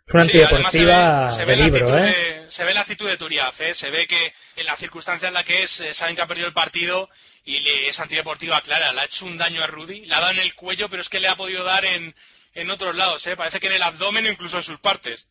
[0.07, 2.41] Es una Sí, antideportiva se ve, se ve de la libro, actitud ¿eh?
[2.45, 3.75] de- se ve la actitud de Turiaf, ¿eh?
[3.75, 6.47] se ve que en la circunstancia en la que es, eh, saben que ha perdido
[6.47, 7.09] el partido
[7.45, 8.93] y le, es antideportiva clara.
[8.93, 11.09] Le ha hecho un daño a Rudy, le ha dado en el cuello, pero es
[11.09, 12.15] que le ha podido dar en,
[12.53, 13.27] en otros lados.
[13.27, 13.35] ¿eh?
[13.35, 15.27] Parece que en el abdomen o incluso en sus partes.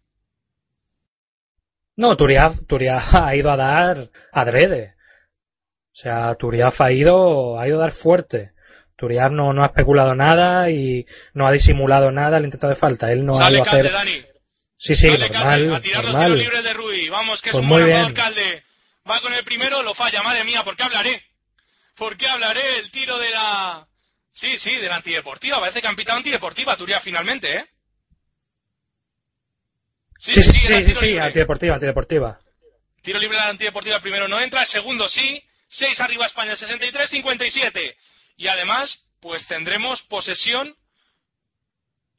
[1.95, 4.95] No, Turiaf, Turiaf ha ido a dar adrede.
[5.93, 8.51] O sea, Turiaf ha ido, ha ido a dar fuerte.
[8.97, 13.11] Turiaf no, no ha especulado nada y no ha disimulado nada al intento de falta.
[13.11, 13.91] Él no ha Sale ido a Calde, hacer.
[13.91, 14.25] Dani.
[14.77, 16.31] Sí, sí, Sale normal, Calde, a tirar los normal.
[16.31, 17.09] tiros libres de Rudy.
[17.09, 18.23] Vamos, que es Pues un muy buen jugador, bien.
[18.23, 18.63] Calde.
[19.09, 20.23] Va con el primero, lo falla.
[20.23, 21.21] Madre mía, ¿por qué hablaré?
[21.95, 23.85] ¿Por qué hablaré el tiro de la...
[24.31, 25.59] Sí, sí, de la antideportiva.
[25.59, 27.65] Parece que han pitado antideportiva Turiaf finalmente, ¿eh?
[30.19, 31.21] Sí, sí, sí, sí, sí, libre.
[31.21, 32.39] antideportiva, antideportiva.
[33.03, 35.43] Tiro libre de la antideportiva, primero no entra, el segundo sí.
[35.73, 37.95] 6 arriba España, 63-57.
[38.37, 40.75] Y además, pues tendremos posesión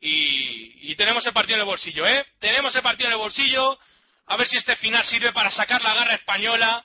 [0.01, 2.25] y, tenemos el partido en el bolsillo, ¿eh?
[2.39, 3.79] Tenemos el partido en el bolsillo.
[4.27, 6.85] A ver si este final sirve para sacar la garra española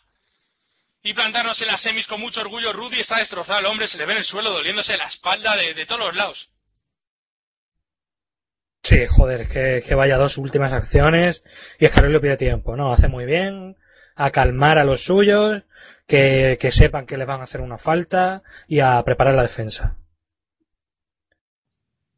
[1.04, 2.74] y plantarnos en las semis con mucho orgullo.
[2.74, 5.86] Rudy está destrozado, el hombre se le ve en el suelo doliéndose la espalda de,
[5.86, 6.50] todos los lados.
[8.84, 11.44] Sí, joder, es que, que vaya dos últimas acciones
[11.78, 12.94] y Escarolio pide tiempo, ¿no?
[12.94, 13.76] Hace muy bien
[14.20, 15.64] a calmar a los suyos,
[16.06, 19.96] que, que sepan que les van a hacer una falta y a preparar la defensa.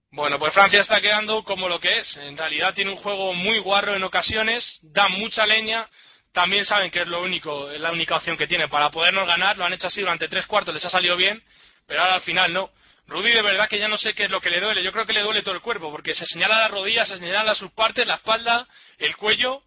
[0.10, 2.18] Bueno, pues Francia está quedando como lo que es.
[2.18, 5.88] En realidad tiene un juego muy guarro en ocasiones, da mucha leña.
[6.34, 9.58] También saben que es lo único, es la única opción que tienen para podernos ganar.
[9.58, 11.42] Lo han hecho así durante tres cuartos, les ha salido bien,
[11.86, 12.72] pero ahora al final no.
[13.06, 14.84] Rudy de verdad que ya no sé qué es lo que le duele.
[14.84, 17.54] Yo creo que le duele todo el cuerpo, porque se señala las rodillas, se señala
[17.54, 18.68] sus partes, la espalda,
[18.98, 19.62] el cuello.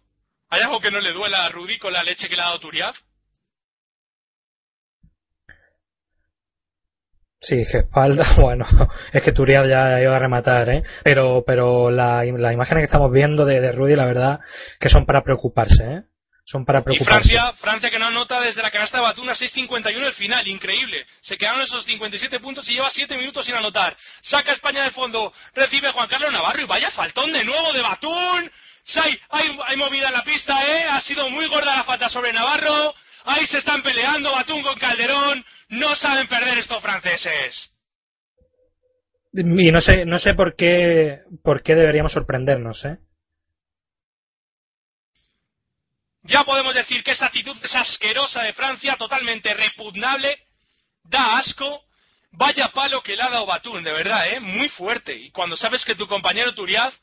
[0.49, 2.59] ¿Hay algo que no le duela a Rudy con la leche que le ha dado
[2.59, 2.95] Turiaf?
[7.41, 8.65] Sí, que espalda, bueno,
[9.13, 10.83] es que Turiaf ya iba a rematar, ¿eh?
[11.03, 14.39] Pero, pero la, las imágenes que estamos viendo de, de Rudy, la verdad,
[14.79, 16.01] que son para preocuparse, ¿eh?
[16.47, 17.29] Son para Y preocuparse.
[17.29, 21.05] Francia, Francia que no anota desde la canasta de Batún a 6.51 el final, increíble.
[21.21, 23.95] Se quedaron esos 57 puntos y lleva 7 minutos sin anotar.
[24.21, 28.51] Saca España del fondo, recibe Juan Carlos Navarro y vaya faltón de nuevo de Batún.
[28.85, 30.83] Sí, Hay, hay, hay movida en la pista, ¿eh?
[30.83, 32.93] Ha sido muy gorda la falta sobre Navarro.
[33.23, 35.43] Ahí se están peleando Batún con Calderón.
[35.69, 37.71] No saben perder estos franceses.
[39.33, 42.99] Y no sé, no sé por qué, por qué deberíamos sorprendernos, ¿eh?
[46.21, 50.37] Ya podemos decir que esta actitud es asquerosa de Francia, totalmente repugnable,
[51.03, 51.83] da asco.
[52.31, 54.39] Vaya palo que le ha dado Batún, de verdad, ¿eh?
[54.39, 55.15] Muy fuerte.
[55.15, 56.93] Y cuando sabes que tu compañero Turiaz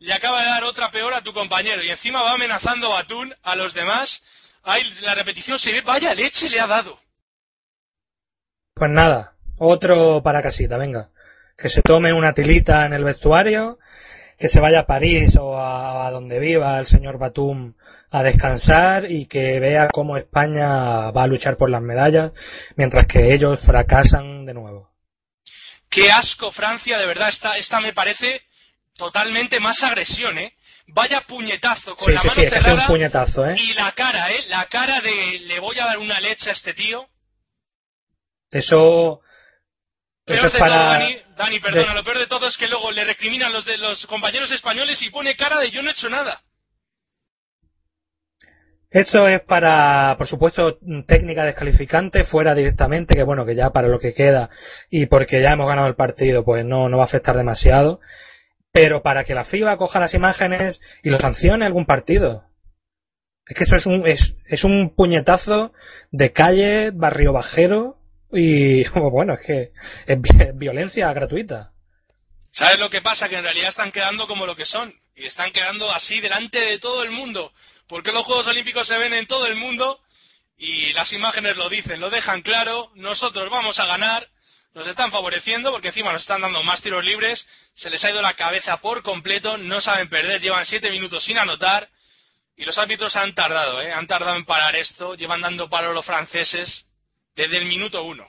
[0.00, 3.54] le acaba de dar otra peor a tu compañero y encima va amenazando Batún a
[3.54, 4.22] los demás,
[4.62, 6.98] ahí la repetición se ve, vaya leche le ha dado.
[8.74, 11.10] Pues nada, otro para casita, venga.
[11.56, 13.78] Que se tome una tilita en el vestuario,
[14.38, 17.74] que se vaya a París o a, a donde viva el señor Batum
[18.10, 22.32] a descansar y que vea cómo España va a luchar por las medallas,
[22.74, 24.90] mientras que ellos fracasan de nuevo.
[25.90, 28.42] Qué asco Francia, de verdad, esta, esta me parece
[29.00, 30.52] totalmente más agresión, ¿eh?
[30.88, 33.46] Vaya puñetazo con Sí, la sí, mano sí, es que ha sido un cerrada puñetazo,
[33.48, 33.54] ¿eh?
[33.58, 34.44] y la cara, ¿eh?
[34.48, 37.06] La cara de le voy a dar una leche a este tío.
[38.50, 39.20] Eso,
[40.24, 40.74] Peor eso es de para...
[40.76, 43.64] todo, Dani, Dani, perdona, de- lo peor de todo es que luego le recriminan los
[43.64, 46.40] de los compañeros españoles y pone cara de yo no he hecho nada.
[48.90, 54.00] Esto es para, por supuesto, técnica descalificante, fuera directamente, que bueno, que ya para lo
[54.00, 54.50] que queda
[54.90, 58.00] y porque ya hemos ganado el partido, pues no, no va a afectar demasiado.
[58.72, 62.44] Pero para que la FIBA coja las imágenes y lo sancione algún partido.
[63.46, 65.72] Es que eso es un, es, es un puñetazo
[66.12, 67.96] de calle, barrio bajero
[68.32, 69.70] y bueno, es que
[70.06, 71.72] es vi- violencia gratuita.
[72.52, 73.28] ¿Sabes lo que pasa?
[73.28, 74.92] Que en realidad están quedando como lo que son.
[75.16, 77.52] Y están quedando así delante de todo el mundo.
[77.88, 79.98] Porque los Juegos Olímpicos se ven en todo el mundo
[80.56, 82.90] y las imágenes lo dicen, lo dejan claro.
[82.94, 84.26] Nosotros vamos a ganar.
[84.74, 87.46] Nos están favoreciendo porque encima nos están dando más tiros libres.
[87.74, 89.56] Se les ha ido la cabeza por completo.
[89.56, 90.40] No saben perder.
[90.40, 91.88] Llevan siete minutos sin anotar.
[92.56, 93.92] Y los árbitros han tardado, ¿eh?
[93.92, 95.14] Han tardado en parar esto.
[95.14, 96.86] Llevan dando palo los franceses
[97.34, 98.28] desde el minuto uno.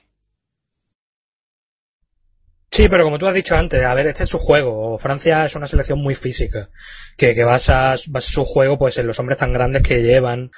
[2.72, 4.98] Sí, pero como tú has dicho antes, a ver, este es su juego.
[4.98, 6.70] Francia es una selección muy física,
[7.18, 10.50] que, que basa, basa su juego pues en los hombres tan grandes que llevan.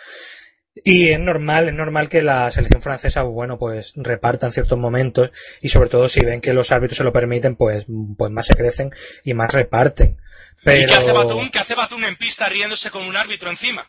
[0.76, 5.30] Y es normal, es normal que la selección francesa, bueno, pues reparta en ciertos momentos
[5.62, 7.86] y sobre todo si ven que los árbitros se lo permiten, pues,
[8.18, 8.90] pues más se crecen
[9.24, 10.18] y más reparten.
[10.64, 10.82] Pero...
[10.82, 11.50] ¿Y qué hace Batum?
[11.52, 13.86] ¿Qué hace Batum en pista riéndose con un árbitro encima?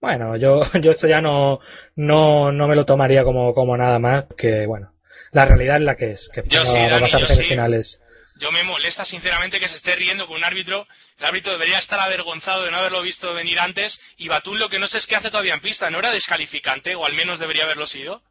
[0.00, 1.58] Bueno, yo, yo esto ya no,
[1.96, 4.92] no, no me lo tomaría como, como nada más, que bueno,
[5.32, 7.98] la realidad es la que es, que Yo España sí, a Dani, yo a sí.
[8.38, 10.86] Yo me molesta sinceramente que se esté riendo con un árbitro.
[11.18, 13.98] El árbitro debería estar avergonzado de no haberlo visto venir antes.
[14.18, 15.90] Y Batún lo que no sé es qué hace todavía en pista.
[15.90, 16.94] ¿No era descalificante?
[16.94, 18.22] O al menos debería haberlo sido.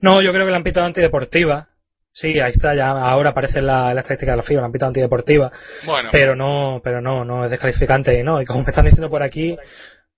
[0.00, 1.68] No, yo creo que la han pitado antideportiva.
[2.14, 4.88] Sí, ahí está, ya ahora aparece la, la estadística de la FIBA, la han pitado
[4.88, 5.50] antideportiva.
[5.84, 6.10] Bueno.
[6.12, 8.42] Pero no, pero no, no es descalificante y no.
[8.42, 9.56] Y como me están diciendo por aquí,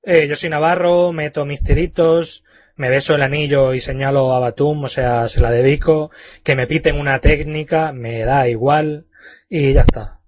[0.03, 2.43] eh, yo soy Navarro, meto mis tiritos,
[2.77, 6.11] me beso el anillo y señalo a Batum, o sea, se la dedico,
[6.45, 9.05] que me piten una técnica, me da igual
[9.49, 10.19] y ya está.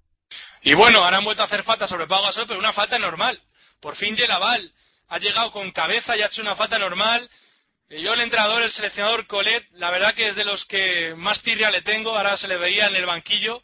[0.61, 3.39] Y bueno, ahora han vuelto a hacer falta sobre Pau Gasol, pero una falta normal.
[3.79, 4.71] Por fin Yelaval
[5.09, 7.29] ha llegado con cabeza y ha hecho una falta normal.
[7.89, 11.41] Y yo, el entrenador, el seleccionador Colet, la verdad que es de los que más
[11.41, 12.17] tirria le tengo.
[12.17, 13.61] Ahora se le veía en el banquillo.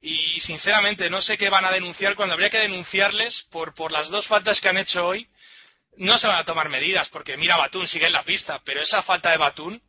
[0.00, 4.08] Y sinceramente, no sé qué van a denunciar cuando habría que denunciarles por, por las
[4.08, 5.28] dos faltas que han hecho hoy.
[5.98, 9.02] No se van a tomar medidas, porque mira, Batún sigue en la pista, pero esa
[9.02, 9.80] falta de Batún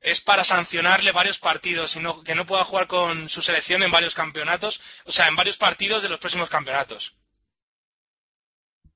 [0.00, 3.90] es para sancionarle varios partidos y no, que no pueda jugar con su selección en
[3.90, 7.12] varios campeonatos, o sea, en varios partidos de los próximos campeonatos.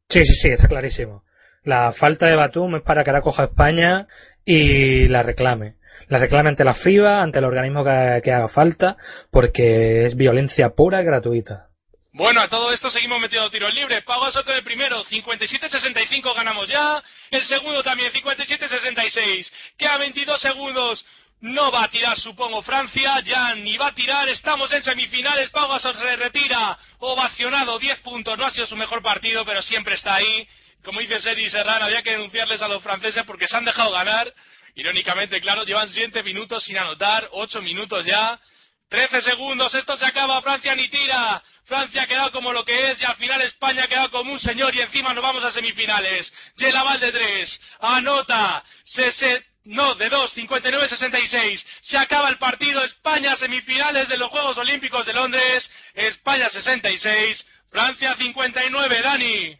[0.08, 1.24] Sí, sí, sí, está clarísimo.
[1.62, 4.06] La falta de Batum es para que la coja España
[4.44, 5.76] y la reclame.
[6.08, 8.96] La reclame ante la FIBA, ante el organismo que, que haga falta,
[9.30, 11.69] porque es violencia pura y gratuita.
[12.12, 14.02] Bueno, a todo esto seguimos metiendo tiros libres.
[14.02, 17.00] Pau Gasol con el primero, 57-65 ganamos ya.
[17.30, 19.52] El segundo también, 57-66.
[19.78, 21.04] Queda 22 segundos.
[21.42, 23.20] No va a tirar, supongo, Francia.
[23.20, 24.28] Ya ni va a tirar.
[24.28, 25.50] Estamos en semifinales.
[25.50, 26.76] Pau Gasol se retira.
[26.98, 28.36] Ovacionado, 10 puntos.
[28.36, 30.48] No ha sido su mejor partido, pero siempre está ahí.
[30.82, 34.32] Como dice Seri Serrano, había que denunciarles a los franceses porque se han dejado ganar.
[34.74, 37.28] Irónicamente, claro, llevan 7 minutos sin anotar.
[37.30, 38.38] 8 minutos ya.
[38.90, 43.00] 13 segundos, esto se acaba, Francia ni tira, Francia ha quedado como lo que es
[43.00, 46.32] y al final España ha quedado como un señor y encima nos vamos a semifinales.
[46.56, 54.08] Yelaval de 3, anota, se, no, de 2, 59-66, se acaba el partido, España semifinales
[54.08, 59.56] de los Juegos Olímpicos de Londres, España 66, Francia 59, Dani.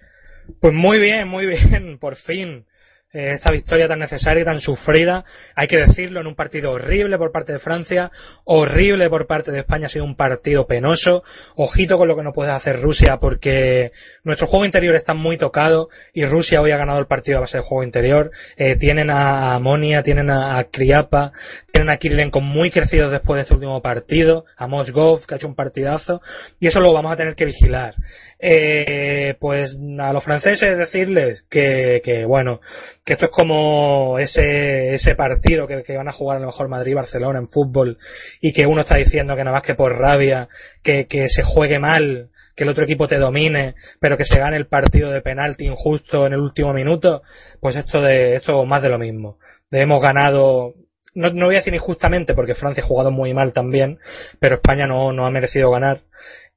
[0.61, 2.66] Pues muy bien, muy bien, por fin.
[3.12, 5.24] Eh, esta victoria tan necesaria y tan sufrida,
[5.57, 8.12] hay que decirlo, en un partido horrible por parte de Francia,
[8.45, 11.24] horrible por parte de España, ha sido un partido penoso.
[11.57, 13.91] Ojito con lo que no puede hacer Rusia porque
[14.23, 17.57] nuestro juego interior está muy tocado y Rusia hoy ha ganado el partido a base
[17.57, 18.31] de juego interior.
[18.57, 21.32] Eh, tienen a Amonia, tienen a, a Kriapa,
[21.73, 25.49] tienen a Kirilenko muy crecidos después de este último partido, a Mosgov que ha hecho
[25.49, 26.23] un partidazo
[26.61, 27.97] y eso lo vamos a tener que vigilar.
[28.43, 32.61] Eh, pues a los franceses decirles que, que bueno,
[33.05, 36.69] que esto es como ese, ese partido que, que van a jugar a lo mejor
[36.69, 37.99] Madrid Barcelona en fútbol
[38.41, 40.49] y que uno está diciendo que nada más que por rabia,
[40.83, 44.57] que, que se juegue mal, que el otro equipo te domine, pero que se gane
[44.57, 47.23] el partido de penalti injusto en el último minuto,
[47.61, 49.39] pues esto de esto más de lo mismo.
[49.71, 50.75] Hemos ganado
[51.15, 53.99] no, no voy a decir injustamente porque Francia ha jugado muy mal también,
[54.39, 56.01] pero España no, no ha merecido ganar.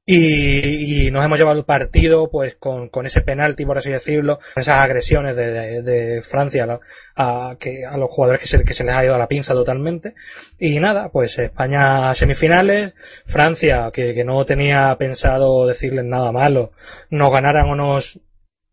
[0.06, 4.40] Y, y, nos hemos llevado el partido pues con, con ese penalti por así decirlo
[4.54, 6.68] esas agresiones de, de, de Francia
[7.16, 9.28] a, a, que, a los jugadores que se, que se les ha ido a la
[9.28, 10.14] pinza totalmente.
[10.60, 12.94] Y nada pues España a semifinales
[13.28, 16.72] Francia que, que no tenía pensado decirles nada malo
[17.10, 18.20] nos ganaran o nos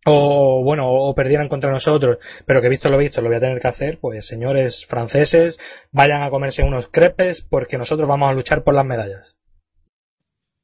[0.07, 3.61] o bueno o perdieran contra nosotros pero que visto lo visto lo voy a tener
[3.61, 5.59] que hacer pues señores franceses
[5.93, 9.37] vayan a comerse unos crepes porque nosotros vamos a luchar por las medallas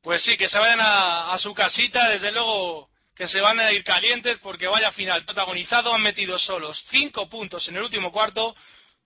[0.06, 3.82] pues sí, que se vayan a, su casita, desde luego que se van a ir
[3.82, 5.24] calientes porque vaya final.
[5.24, 8.54] Protagonizado, han metido solos cinco puntos en el último cuarto,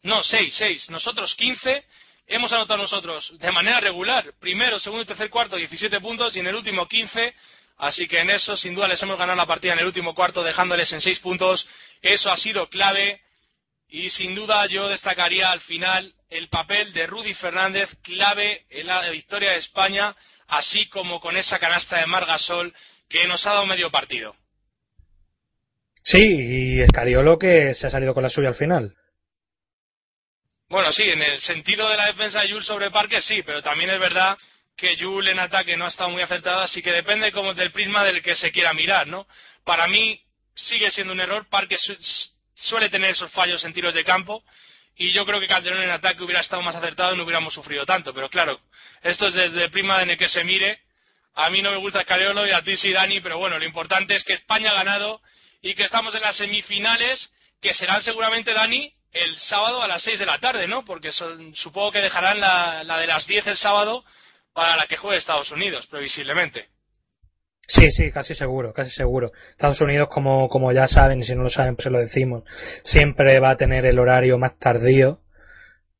[0.02, 1.86] no seis, seis, nosotros quince,
[2.26, 6.48] hemos anotado nosotros de manera regular, primero, segundo y tercer cuarto 17 puntos y en
[6.48, 7.34] el último 15,
[7.78, 10.42] así que en eso sin duda les hemos ganado la partida en el último cuarto
[10.42, 11.66] dejándoles en seis puntos,
[12.02, 13.22] eso ha sido clave.
[13.92, 19.10] Y sin duda yo destacaría al final el papel de Rudy Fernández, clave en la
[19.10, 20.14] victoria de España,
[20.50, 22.74] así como con esa canasta de Margasol
[23.08, 24.34] que nos ha dado medio partido.
[26.02, 28.94] Sí, y Escariolo que se ha salido con la suya al final.
[30.68, 33.90] Bueno, sí, en el sentido de la defensa de Jules sobre Parque sí, pero también
[33.90, 34.38] es verdad
[34.76, 38.04] que Jules en ataque no ha estado muy acertada, así que depende como del prisma
[38.04, 39.26] del que se quiera mirar, ¿no?
[39.64, 40.20] Para mí
[40.54, 41.96] sigue siendo un error, Parque su
[42.54, 44.42] suele tener esos fallos en tiros de campo,
[44.96, 47.86] y yo creo que Calderón en ataque hubiera estado más acertado y no hubiéramos sufrido
[47.86, 48.12] tanto.
[48.12, 48.60] Pero claro,
[49.02, 50.80] esto es desde prima en el que se mire.
[51.34, 54.14] A mí no me gusta Escariolo y a ti sí, Dani, pero bueno, lo importante
[54.14, 55.20] es que España ha ganado
[55.62, 57.30] y que estamos en las semifinales,
[57.62, 60.84] que serán seguramente, Dani, el sábado a las 6 de la tarde, ¿no?
[60.84, 64.04] Porque son, supongo que dejarán la, la de las 10 el sábado
[64.52, 66.68] para la que juegue Estados Unidos, previsiblemente.
[67.72, 69.30] Sí, sí, casi seguro, casi seguro.
[69.52, 72.42] Estados Unidos, como, como ya saben, y si no lo saben, pues se lo decimos,
[72.82, 75.20] siempre va a tener el horario más tardío.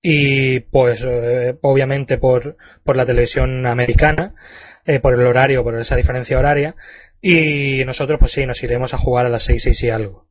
[0.03, 4.35] y pues eh, obviamente por, por la televisión americana,
[4.85, 6.75] eh, por el horario, por esa diferencia horaria,
[7.23, 10.27] y nosotros pues sí, nos iremos a jugar a las 6, 6 y algo.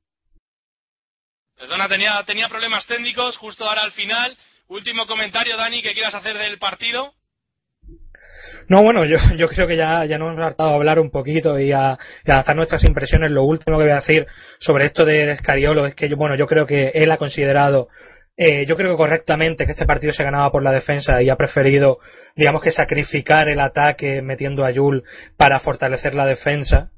[1.56, 4.38] Perdona, tenía, tenía problemas técnicos justo ahora al final.
[4.68, 7.14] Último comentario, Dani, que quieras hacer del partido.
[8.68, 11.60] No, bueno, yo, yo creo que ya, ya nos hemos hartado a hablar un poquito
[11.60, 13.32] y a, y a lanzar nuestras impresiones.
[13.32, 14.28] Lo último que voy a decir
[14.60, 17.90] sobre esto de Escariolo es que yo, bueno, yo creo que él ha considerado
[18.42, 21.36] eh, yo creo que correctamente que este partido se ganaba por la defensa y ha
[21.36, 22.00] preferido,
[22.38, 25.04] digamos que sacrificar el ataque metiendo a Yul
[25.36, 26.90] para fortalecer la defensa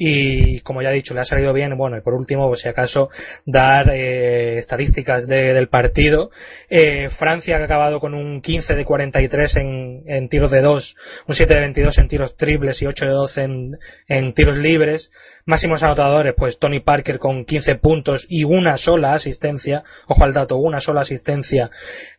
[0.00, 3.10] y como ya he dicho le ha salido bien bueno y por último si acaso
[3.44, 6.30] dar eh, estadísticas de, del partido.
[6.70, 10.96] Eh, Francia ha acabado con un 15 de 43 en, en tiros de 2
[11.26, 15.10] un 7 de 22 en tiros triples y 8 de 12 en, en tiros libres
[15.48, 20.56] máximos anotadores pues Tony Parker con 15 puntos y una sola asistencia ojo al dato
[20.56, 21.70] una sola asistencia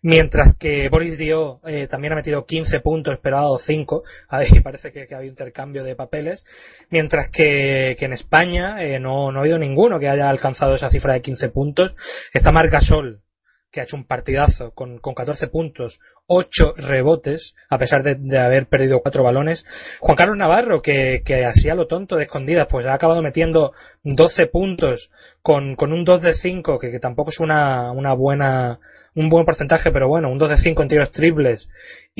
[0.01, 4.59] mientras que Boris Dio eh, también ha metido 15 puntos pero ha dado 5 ahí
[4.61, 6.43] parece que, que ha habido intercambio de papeles
[6.89, 10.89] mientras que que en España eh, no, no ha habido ninguno que haya alcanzado esa
[10.89, 11.93] cifra de 15 puntos.
[12.33, 13.21] Está Margasol,
[13.71, 18.39] que ha hecho un partidazo con, con 14 puntos, 8 rebotes, a pesar de, de
[18.39, 19.63] haber perdido 4 balones.
[19.99, 23.73] Juan Carlos Navarro, que, que así a lo tonto de escondidas, pues ha acabado metiendo
[24.03, 28.79] 12 puntos con, con un 2 de 5, que, que tampoco es una, una buena,
[29.15, 31.69] un buen porcentaje, pero bueno, un 2 de 5 en tiros triples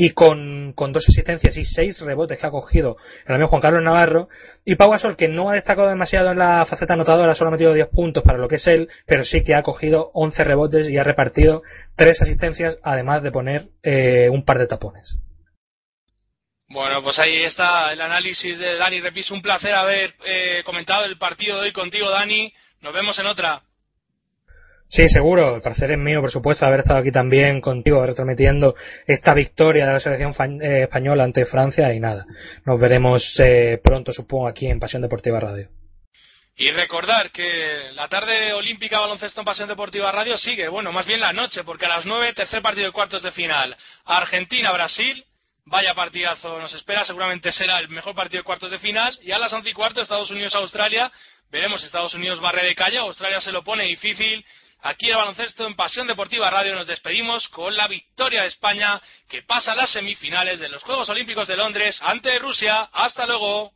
[0.02, 2.96] y con, con dos asistencias y seis rebotes que ha cogido
[3.26, 4.30] el amigo Juan Carlos Navarro.
[4.64, 7.74] Y Pau Gasol, que no ha destacado demasiado en la faceta anotadora, solo ha metido
[7.74, 10.98] 10 puntos para lo que es él, pero sí que ha cogido 11 rebotes y
[10.98, 11.64] ha repartido
[11.98, 15.18] tres asistencias, además de poner eh, un par de tapones.
[16.70, 19.32] Bueno, pues ahí está el análisis de Dani Repis.
[19.32, 22.54] Un placer haber eh, comentado el partido de hoy contigo, Dani.
[22.82, 23.64] Nos vemos en otra.
[24.92, 25.56] Sí, seguro.
[25.56, 28.74] El placer es mío, por supuesto, haber estado aquí también contigo, retransmitiendo
[29.06, 30.34] esta victoria de la selección
[30.64, 32.26] eh, española ante Francia y nada.
[32.66, 35.70] Nos veremos eh, pronto, supongo, aquí en Pasión Deportiva Radio.
[36.56, 41.20] Y recordar que la tarde olímpica baloncesto en Pasión Deportiva Radio sigue, bueno, más bien
[41.20, 45.24] la noche, porque a las 9, tercer partido de cuartos de final, Argentina-Brasil,
[45.66, 49.38] vaya partidazo nos espera, seguramente será el mejor partido de cuartos de final, y a
[49.38, 51.12] las 11 y cuarto, Estados Unidos-Australia,
[51.52, 54.44] veremos si Estados Unidos barre de calle, Australia se lo pone difícil,
[54.82, 59.44] Aquí el baloncesto en Pasión Deportiva Radio nos despedimos con la victoria de España que
[59.44, 62.90] pasa a las semifinales de los Juegos Olímpicos de Londres ante Rusia.
[62.94, 63.74] Hasta luego.